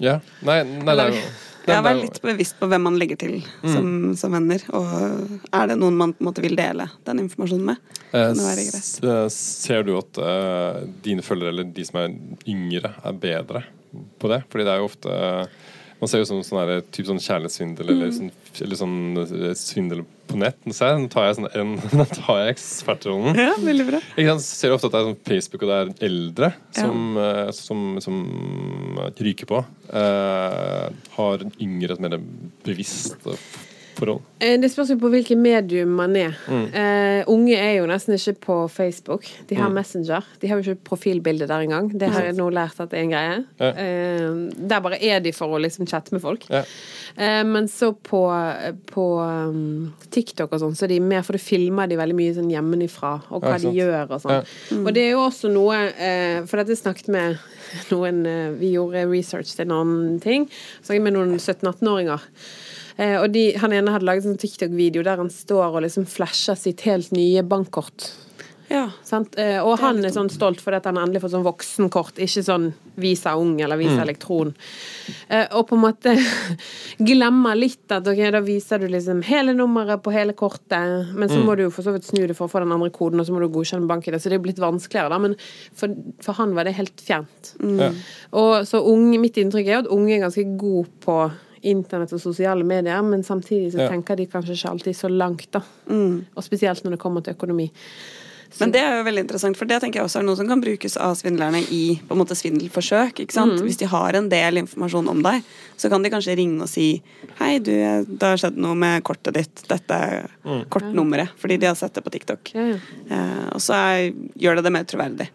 Ja. 0.02 0.18
Nei, 0.42 0.58
nei 0.66 0.96
det 0.98 1.06
er 1.06 1.16
jo 1.16 1.22
jeg 1.62 1.76
har 1.78 1.84
vært 1.86 2.00
litt 2.02 2.16
bevisst 2.24 2.56
på 2.58 2.66
hvem 2.66 2.82
man 2.82 2.96
legger 2.98 3.14
til 3.20 3.36
som, 3.62 3.90
som 4.18 4.32
venner. 4.34 4.58
Og 4.74 4.88
er 5.54 5.68
det 5.70 5.76
noen 5.78 5.94
man 5.94 6.10
på 6.10 6.24
en 6.24 6.26
måte 6.26 6.42
vil 6.42 6.56
dele 6.58 6.88
den 7.06 7.20
informasjonen 7.22 7.68
med? 7.68 7.76
Eh, 8.10 8.16
Kan 8.32 8.34
det 8.40 8.46
være 8.48 8.64
s- 8.80 8.96
eh, 8.98 9.28
Ser 9.30 9.84
du 9.86 9.92
at 10.00 10.18
uh, 10.18 10.80
dine 11.06 11.22
følgere, 11.22 11.52
eller 11.54 11.68
de 11.70 11.84
som 11.86 12.00
er 12.02 12.16
yngre, 12.50 12.90
er 13.06 13.12
bedre 13.14 13.62
på 14.18 14.32
det? 14.32 14.40
Fordi 14.50 14.66
det 14.66 14.74
er 14.74 14.82
jo 14.82 14.88
ofte 14.90 15.14
Man 16.02 16.10
ser 16.10 16.18
jo 16.18 16.26
sånn, 16.32 16.42
sånn 16.42 16.58
her, 16.66 16.80
typ 16.90 17.06
sånn 17.06 17.22
kjærlighetssvindel 17.22 17.92
eller, 17.94 18.08
Mm. 18.10 18.16
sånn, 18.18 18.30
eller 18.66 18.76
sånn 18.82 18.96
eh, 19.22 19.54
svindel 19.54 20.02
på 20.32 20.40
nett. 20.42 20.58
Jeg- 20.66 21.00
Nå 21.02 21.08
tar 21.12 21.28
jeg, 21.28 21.38
sånn, 21.38 21.48
en, 21.62 21.74
nå 22.00 22.06
tar 22.10 22.42
jeg 22.42 22.54
ekspertrollen. 22.56 23.38
Ja, 23.38 23.52
veldig 23.62 23.86
bra. 23.90 24.00
Sant? 24.16 24.46
Ser 24.48 24.74
ofte 24.76 24.88
at 24.90 24.96
det 24.96 25.02
er 25.02 25.08
sånn 25.10 25.20
Facebook 25.28 25.66
og 25.66 25.72
det 25.72 25.80
er 25.80 25.92
eldre 26.08 26.52
som, 26.76 27.02
ja. 27.20 27.50
som, 27.56 27.84
som 28.04 28.22
ryker 29.22 29.48
på. 29.50 29.62
Uh, 29.92 30.88
har 31.18 31.44
yngre 31.60 31.94
et 31.96 32.00
mer 32.02 32.16
bevisst 32.64 33.26
eh, 33.28 33.42
forhold. 34.02 34.22
Eh, 34.42 34.56
Det 34.60 34.70
spørs 34.72 34.90
jo 34.92 34.96
på 35.00 35.10
hvilket 35.12 35.38
medium 35.38 35.94
man 35.98 36.16
er. 36.18 36.34
Mm. 36.50 36.64
Uh, 36.74 37.30
unge 37.32 37.54
er 37.56 37.76
jo 37.78 37.86
nesten 37.90 38.16
ikke 38.18 38.34
på 38.48 38.56
Facebook. 38.70 39.26
De 39.48 39.54
har 39.58 39.70
Mm. 39.70 39.78
Messenger. 39.78 40.24
De 40.42 40.48
har 40.50 40.58
jo 40.60 40.72
ikke 40.74 40.84
profilbilde 40.90 41.46
der 41.48 41.62
engang. 41.64 41.88
Det 41.94 42.10
har 42.10 42.26
jeg 42.28 42.34
nå 42.36 42.48
lært 42.52 42.80
at 42.82 42.90
det 42.90 42.98
er 42.98 43.02
en 43.06 43.14
greie. 43.14 43.38
Ja. 43.62 43.70
Uh, 43.72 44.50
der 44.68 44.80
bare 44.84 44.98
er 45.02 45.20
de 45.22 45.32
for 45.32 45.46
å 45.54 45.60
liksom 45.62 45.86
chatte 45.86 46.12
med 46.12 46.20
folk. 46.24 46.48
Ja. 46.50 46.64
Uh, 47.16 47.44
men 47.46 47.68
så 47.68 47.92
på, 47.94 48.22
på 48.90 49.06
um, 49.22 49.92
TikTok 50.10 50.52
og 50.52 50.60
sånn, 50.64 50.74
så 50.76 50.84
er 50.84 50.94
de 50.96 51.00
mer 51.00 51.22
For 51.22 51.32
det 51.38 51.42
filmer 51.44 51.86
de 51.88 51.96
veldig 52.00 52.16
mye 52.18 52.34
sånn 52.34 52.50
hjemmefra, 52.50 53.14
og 53.30 53.42
hva 53.44 53.54
Ja, 53.56 53.62
de 53.62 53.72
gjør 53.78 54.10
og 54.16 54.20
sånn. 54.24 54.46
Og 54.82 54.92
det 54.96 55.06
er 55.06 55.10
jo 55.14 55.22
også 55.28 55.50
noe 55.52 55.78
For 56.48 56.56
dette 56.62 56.76
snakket 56.78 57.08
med 57.12 57.38
noen 57.92 58.22
Vi 58.58 58.72
gjorde 58.74 59.06
research 59.10 59.54
til 59.56 59.66
en 59.68 59.76
annen 59.78 60.20
ting. 60.24 60.48
Snakket 60.82 61.02
med 61.04 61.14
noen 61.16 61.36
17-18-åringer. 61.38 62.24
Eh, 62.96 63.16
og 63.20 63.30
de, 63.34 63.50
han 63.62 63.72
ene 63.76 63.94
hadde 63.94 64.08
laget 64.08 64.28
en 64.28 64.40
TikTok-video 64.40 65.04
der 65.06 65.22
han 65.22 65.32
står 65.32 65.78
og 65.78 65.84
liksom 65.86 66.08
flasher 66.10 66.58
sitt 66.58 66.84
helt 66.88 67.12
nye 67.16 67.44
bankkort. 67.46 68.10
Ja. 68.72 68.86
Sant? 69.04 69.34
Eh, 69.40 69.58
og 69.60 69.76
han 69.82 70.00
er 70.00 70.12
sånn 70.14 70.30
stolt 70.32 70.62
fordi 70.62 70.78
at 70.78 70.86
han 70.88 71.00
endelig 71.00 71.20
får 71.24 71.34
sånn 71.34 71.44
voksenkort, 71.44 72.20
ikke 72.24 72.44
sånn 72.46 72.70
Visa 73.00 73.34
Ung 73.36 73.58
eller 73.60 73.76
Visa 73.80 74.00
Elektron. 74.04 74.54
Eh, 75.28 75.44
og 75.58 75.66
på 75.68 75.76
en 75.76 75.82
måte 75.82 76.14
glemmer 77.10 77.58
litt 77.58 77.92
at 77.92 78.08
ok, 78.08 78.22
da 78.32 78.40
viser 78.44 78.80
du 78.80 78.88
liksom 78.92 79.20
hele 79.28 79.52
nummeret 79.56 80.02
på 80.04 80.14
hele 80.14 80.36
kortet, 80.38 81.12
men 81.12 81.28
så 81.28 81.42
må 81.44 81.56
du 81.58 81.66
jo 81.66 81.74
for 81.74 81.84
så 81.84 81.92
vidt 81.94 82.08
snu 82.08 82.24
det 82.24 82.38
for 82.38 82.48
å 82.48 82.54
få 82.54 82.64
den 82.64 82.72
andre 82.72 82.92
koden, 82.94 83.20
og 83.20 83.28
så 83.28 83.36
må 83.36 83.42
du 83.42 83.50
godkjenne 83.52 83.90
banken. 83.90 84.16
Så 84.16 84.32
det 84.32 84.40
er 84.40 84.44
blitt 84.46 84.62
vanskeligere, 84.62 85.12
da. 85.12 85.20
Men 85.20 85.36
for, 85.76 85.92
for 86.24 86.40
han 86.40 86.56
var 86.56 86.68
det 86.68 86.76
helt 86.80 87.04
fjernt. 87.04 87.54
Ja. 87.60 87.92
Og 88.40 88.52
så 88.68 88.80
unge, 88.88 89.20
mitt 89.20 89.40
inntrykk 89.40 89.68
er 89.68 89.78
jo 89.78 89.84
at 89.84 89.94
unge 89.98 90.16
er 90.16 90.24
ganske 90.24 90.48
gode 90.60 90.88
på 91.04 91.18
internett 91.62 92.12
og 92.12 92.20
sosiale 92.20 92.64
medier, 92.64 93.02
men 93.02 93.22
samtidig 93.22 93.72
så 93.72 93.78
Ja. 93.84 93.88
tenker 93.88 94.16
de 94.16 94.26
kanskje 94.26 94.56
ikke 94.56 94.70
alltid 94.70 94.96
så 94.96 95.08
langt, 95.08 95.50
da. 95.52 95.62
Og 96.36 96.42
spesielt 96.42 96.82
når 96.84 96.90
det 96.96 96.98
kommer 97.00 97.22
til 97.22 97.34
økonomi. 97.34 97.70
Men 98.60 98.70
det 98.70 98.82
er 98.82 98.98
jo 98.98 99.04
veldig 99.06 99.22
interessant, 99.24 99.56
for 99.56 99.64
det 99.64 99.78
tenker 99.80 100.00
jeg 100.00 100.04
også 100.04 100.18
er 100.20 100.24
noe 100.26 100.36
som 100.36 100.46
kan 100.46 100.60
brukes 100.60 100.96
av 101.00 101.14
svindlerne 101.16 101.62
i 101.72 101.98
på 102.06 102.12
en 102.12 102.18
måte 102.20 102.36
svindelforsøk. 102.36 103.20
ikke 103.24 103.32
sant? 103.32 103.60
Hvis 103.64 103.78
de 103.78 103.86
har 103.86 104.12
en 104.14 104.28
del 104.28 104.58
informasjon 104.60 105.08
om 105.08 105.22
deg, 105.22 105.42
så 105.80 105.88
kan 105.88 106.02
de 106.02 106.10
kanskje 106.10 106.36
ringe 106.36 106.60
og 106.60 106.68
si 106.68 107.02
Hei, 107.38 107.58
du, 107.58 107.72
det 107.72 108.20
har 108.20 108.36
skjedd 108.36 108.58
noe 108.60 108.74
med 108.74 109.02
kortet 109.04 109.34
ditt. 109.34 109.62
Dette 109.68 110.28
mm. 110.44 110.66
kortnummeret. 110.68 111.30
Fordi 111.38 111.56
de 111.56 111.66
har 111.66 111.74
sett 111.74 111.94
det 111.94 112.04
på 112.04 112.10
TikTok. 112.12 112.52
Ja, 112.54 112.66
ja. 112.74 112.76
Eh, 113.08 113.48
og 113.54 113.60
så 113.64 113.72
er, 113.72 114.12
gjør 114.36 114.56
det 114.56 114.64
det 114.64 114.72
mer 114.72 114.84
troverdig. 114.84 115.30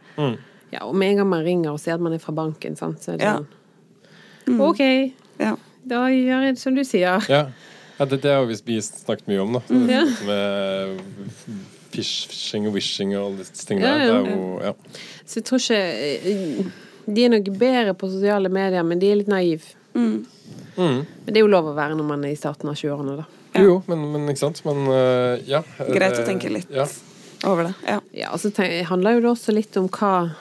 Ja, 0.71 0.84
og 0.86 0.93
med 0.95 1.09
en 1.11 1.17
gang 1.17 1.30
man 1.30 1.43
ringer 1.43 1.71
og 1.73 1.80
sier 1.80 1.95
at 1.95 2.01
man 2.01 2.13
er 2.13 2.19
fra 2.21 2.34
banken, 2.38 2.75
sant, 2.78 3.01
så 3.01 3.13
er 3.13 3.17
det 3.17 3.23
Ja. 3.25 3.39
sånn 4.45 4.61
OK, 4.61 5.13
Ja. 5.39 5.55
Da 5.89 6.05
gjør 6.13 6.45
jeg 6.49 6.57
som 6.61 6.75
du 6.77 6.83
sier. 6.88 7.23
Ja, 7.31 7.43
ja 7.97 8.05
det, 8.11 8.21
det 8.25 8.33
har 8.35 8.45
vi 8.49 8.79
snakket 8.81 9.27
mye 9.31 9.41
om, 9.43 9.57
da. 9.57 9.63
Mm. 9.71 9.88
Ja. 9.91 10.03
Med 10.27 10.99
fishing 11.93 12.67
og 12.69 12.75
wishing 12.77 13.15
og 13.17 13.29
alle 13.31 13.45
disse 13.45 13.65
tingene. 13.65 13.88
Ja, 13.89 13.97
der. 13.97 14.05
ja. 14.05 14.19
Det 14.23 14.33
er 14.33 14.35
jo, 14.35 14.59
ja. 14.61 14.73
Så 15.25 15.39
jeg 15.39 15.45
tror 15.49 15.63
ikke 15.63 15.79
eh, 16.31 16.65
De 17.07 17.23
er 17.23 17.31
nok 17.31 17.47
bedre 17.57 17.93
på 17.97 18.09
sosiale 18.11 18.49
medier, 18.51 18.83
men 18.83 18.99
de 18.99 19.11
er 19.13 19.21
litt 19.21 19.29
naive. 19.31 19.73
Mm. 19.95 20.25
Men 20.77 21.05
det 21.25 21.39
er 21.39 21.45
jo 21.45 21.49
lov 21.49 21.69
å 21.71 21.75
være 21.77 21.95
når 21.97 22.05
man 22.09 22.25
er 22.27 22.35
i 22.35 22.38
starten 22.38 22.69
av 22.69 22.75
20-årene, 22.77 23.15
da. 23.21 23.25
Ja. 23.55 23.63
Jo, 23.63 23.77
men, 23.88 24.03
men 24.13 24.27
ikke 24.29 24.43
sant. 24.43 24.59
Men 24.67 24.83
øh, 24.91 25.39
ja. 25.49 25.63
Greit 25.88 26.19
å 26.19 26.25
tenke 26.27 26.51
litt 26.53 26.69
Ja. 26.75 26.83
over 27.47 27.69
det. 27.69 27.73
Ja. 27.88 27.95
Ja, 28.13 28.33
og 28.35 28.43
så 28.43 28.51
tenk- 28.53 28.83
handler 28.91 29.15
jo 29.17 29.23
det 29.23 29.31
også 29.31 29.55
litt 29.55 29.79
om 29.79 29.88
hva 29.95 30.11
eh, 30.27 30.35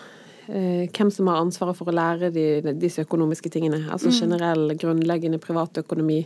hvem 0.47 1.11
som 1.11 1.29
har 1.31 1.43
ansvaret 1.43 1.77
for 1.79 1.91
å 1.91 1.97
lære 1.97 2.31
de, 2.35 2.47
disse 2.79 3.03
økonomiske 3.03 3.51
tingene. 3.53 3.85
Altså 3.93 4.13
generell, 4.15 4.71
grunnleggende 4.79 5.41
privatøkonomi, 5.43 6.23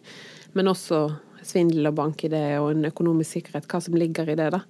men 0.59 0.73
også 0.73 1.07
svindel 1.47 1.89
og 1.91 1.97
bank-ID 1.99 2.37
og 2.61 2.71
en 2.75 2.89
økonomisk 2.91 3.39
sikkerhet. 3.39 3.69
Hva 3.71 3.83
som 3.85 3.97
ligger 3.99 4.29
i 4.29 4.39
det, 4.39 4.51
da. 4.57 4.63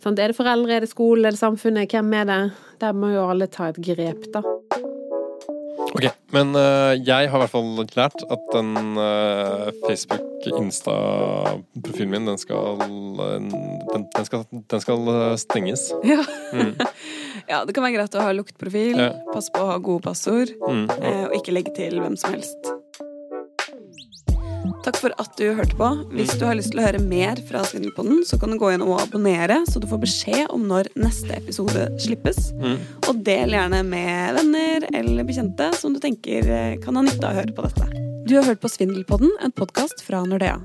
Sant? 0.00 0.18
er 0.18 0.32
det 0.32 0.38
foreldre, 0.38 0.78
er 0.78 0.86
det 0.86 0.92
skole, 0.92 1.26
er 1.28 1.36
det 1.36 1.42
samfunnet? 1.42 1.92
Hvem 1.92 2.14
er 2.20 2.30
det? 2.30 2.40
Der 2.80 2.96
må 2.96 3.12
jo 3.12 3.28
alle 3.28 3.50
ta 3.52 3.70
et 3.72 3.82
grep, 3.84 4.30
da. 4.34 4.44
Ok, 5.96 6.04
men 6.36 6.50
uh, 6.56 6.92
jeg 7.00 7.28
har 7.30 7.38
i 7.38 7.40
hvert 7.42 7.52
fall 7.52 7.68
lært 7.96 8.20
at 8.28 8.42
den 8.52 8.68
uh, 9.00 9.68
Facebook-Insta-profilen 9.86 12.10
min, 12.12 12.26
den 12.28 12.38
skal, 12.40 12.76
øh, 12.84 13.40
den, 13.92 14.02
den 14.16 14.24
skal, 14.28 14.40
den 14.52 14.80
skal 14.84 14.98
stenges. 15.40 15.82
Ja. 16.04 16.20
ja, 17.52 17.58
det 17.64 17.72
kan 17.74 17.82
være 17.86 17.96
greit 17.96 18.14
å 18.18 18.24
ha 18.26 18.32
luktprofil, 18.36 18.96
Ja. 19.00 19.10
passe 19.32 19.50
på 19.54 19.60
å 19.64 19.70
ha 19.72 19.78
gode 19.80 20.02
passord, 20.08 20.48
Mm. 20.68 20.86
uh, 20.92 21.24
og 21.30 21.34
ikke 21.40 21.52
legge 21.56 21.72
til 21.76 21.94
hvem 22.02 22.16
som 22.20 22.30
helst. 22.36 22.60
Takk 24.88 25.02
for 25.02 25.12
at 25.20 25.34
du 25.36 25.50
hørte 25.52 25.76
på. 25.76 25.88
Hvis 26.16 26.30
du 26.40 26.46
har 26.48 26.56
lyst 26.56 26.70
til 26.72 26.80
å 26.80 26.86
høre 26.86 27.00
mer 27.02 27.36
fra 27.44 27.60
Svindelpodden, 27.68 28.22
så 28.24 28.38
kan 28.40 28.54
du 28.54 28.56
gå 28.56 28.70
inn 28.72 28.84
og 28.86 29.02
abonnere, 29.02 29.58
så 29.68 29.82
du 29.82 29.84
får 29.90 30.00
beskjed 30.00 30.54
om 30.54 30.64
når 30.70 30.88
neste 30.96 31.34
episode 31.36 31.84
slippes. 32.00 32.54
Mm. 32.56 32.78
Og 33.04 33.20
del 33.26 33.52
gjerne 33.52 33.82
med 33.84 34.38
venner 34.38 34.88
eller 34.94 35.28
bekjente 35.28 35.68
som 35.76 35.92
du 35.92 36.00
tenker 36.00 36.48
eh, 36.48 36.78
kan 36.80 36.96
ha 36.96 37.04
nytte 37.04 37.20
av 37.20 37.36
å 37.36 37.40
høre 37.42 37.52
på 37.52 37.68
dette. 37.68 37.92
Du 38.24 38.38
har 38.38 38.48
hørt 38.48 38.64
på 38.64 38.72
Svindelpodden, 38.72 39.36
en 39.44 39.52
podkast 39.60 40.00
fra 40.08 40.24
Nordea. 40.24 40.56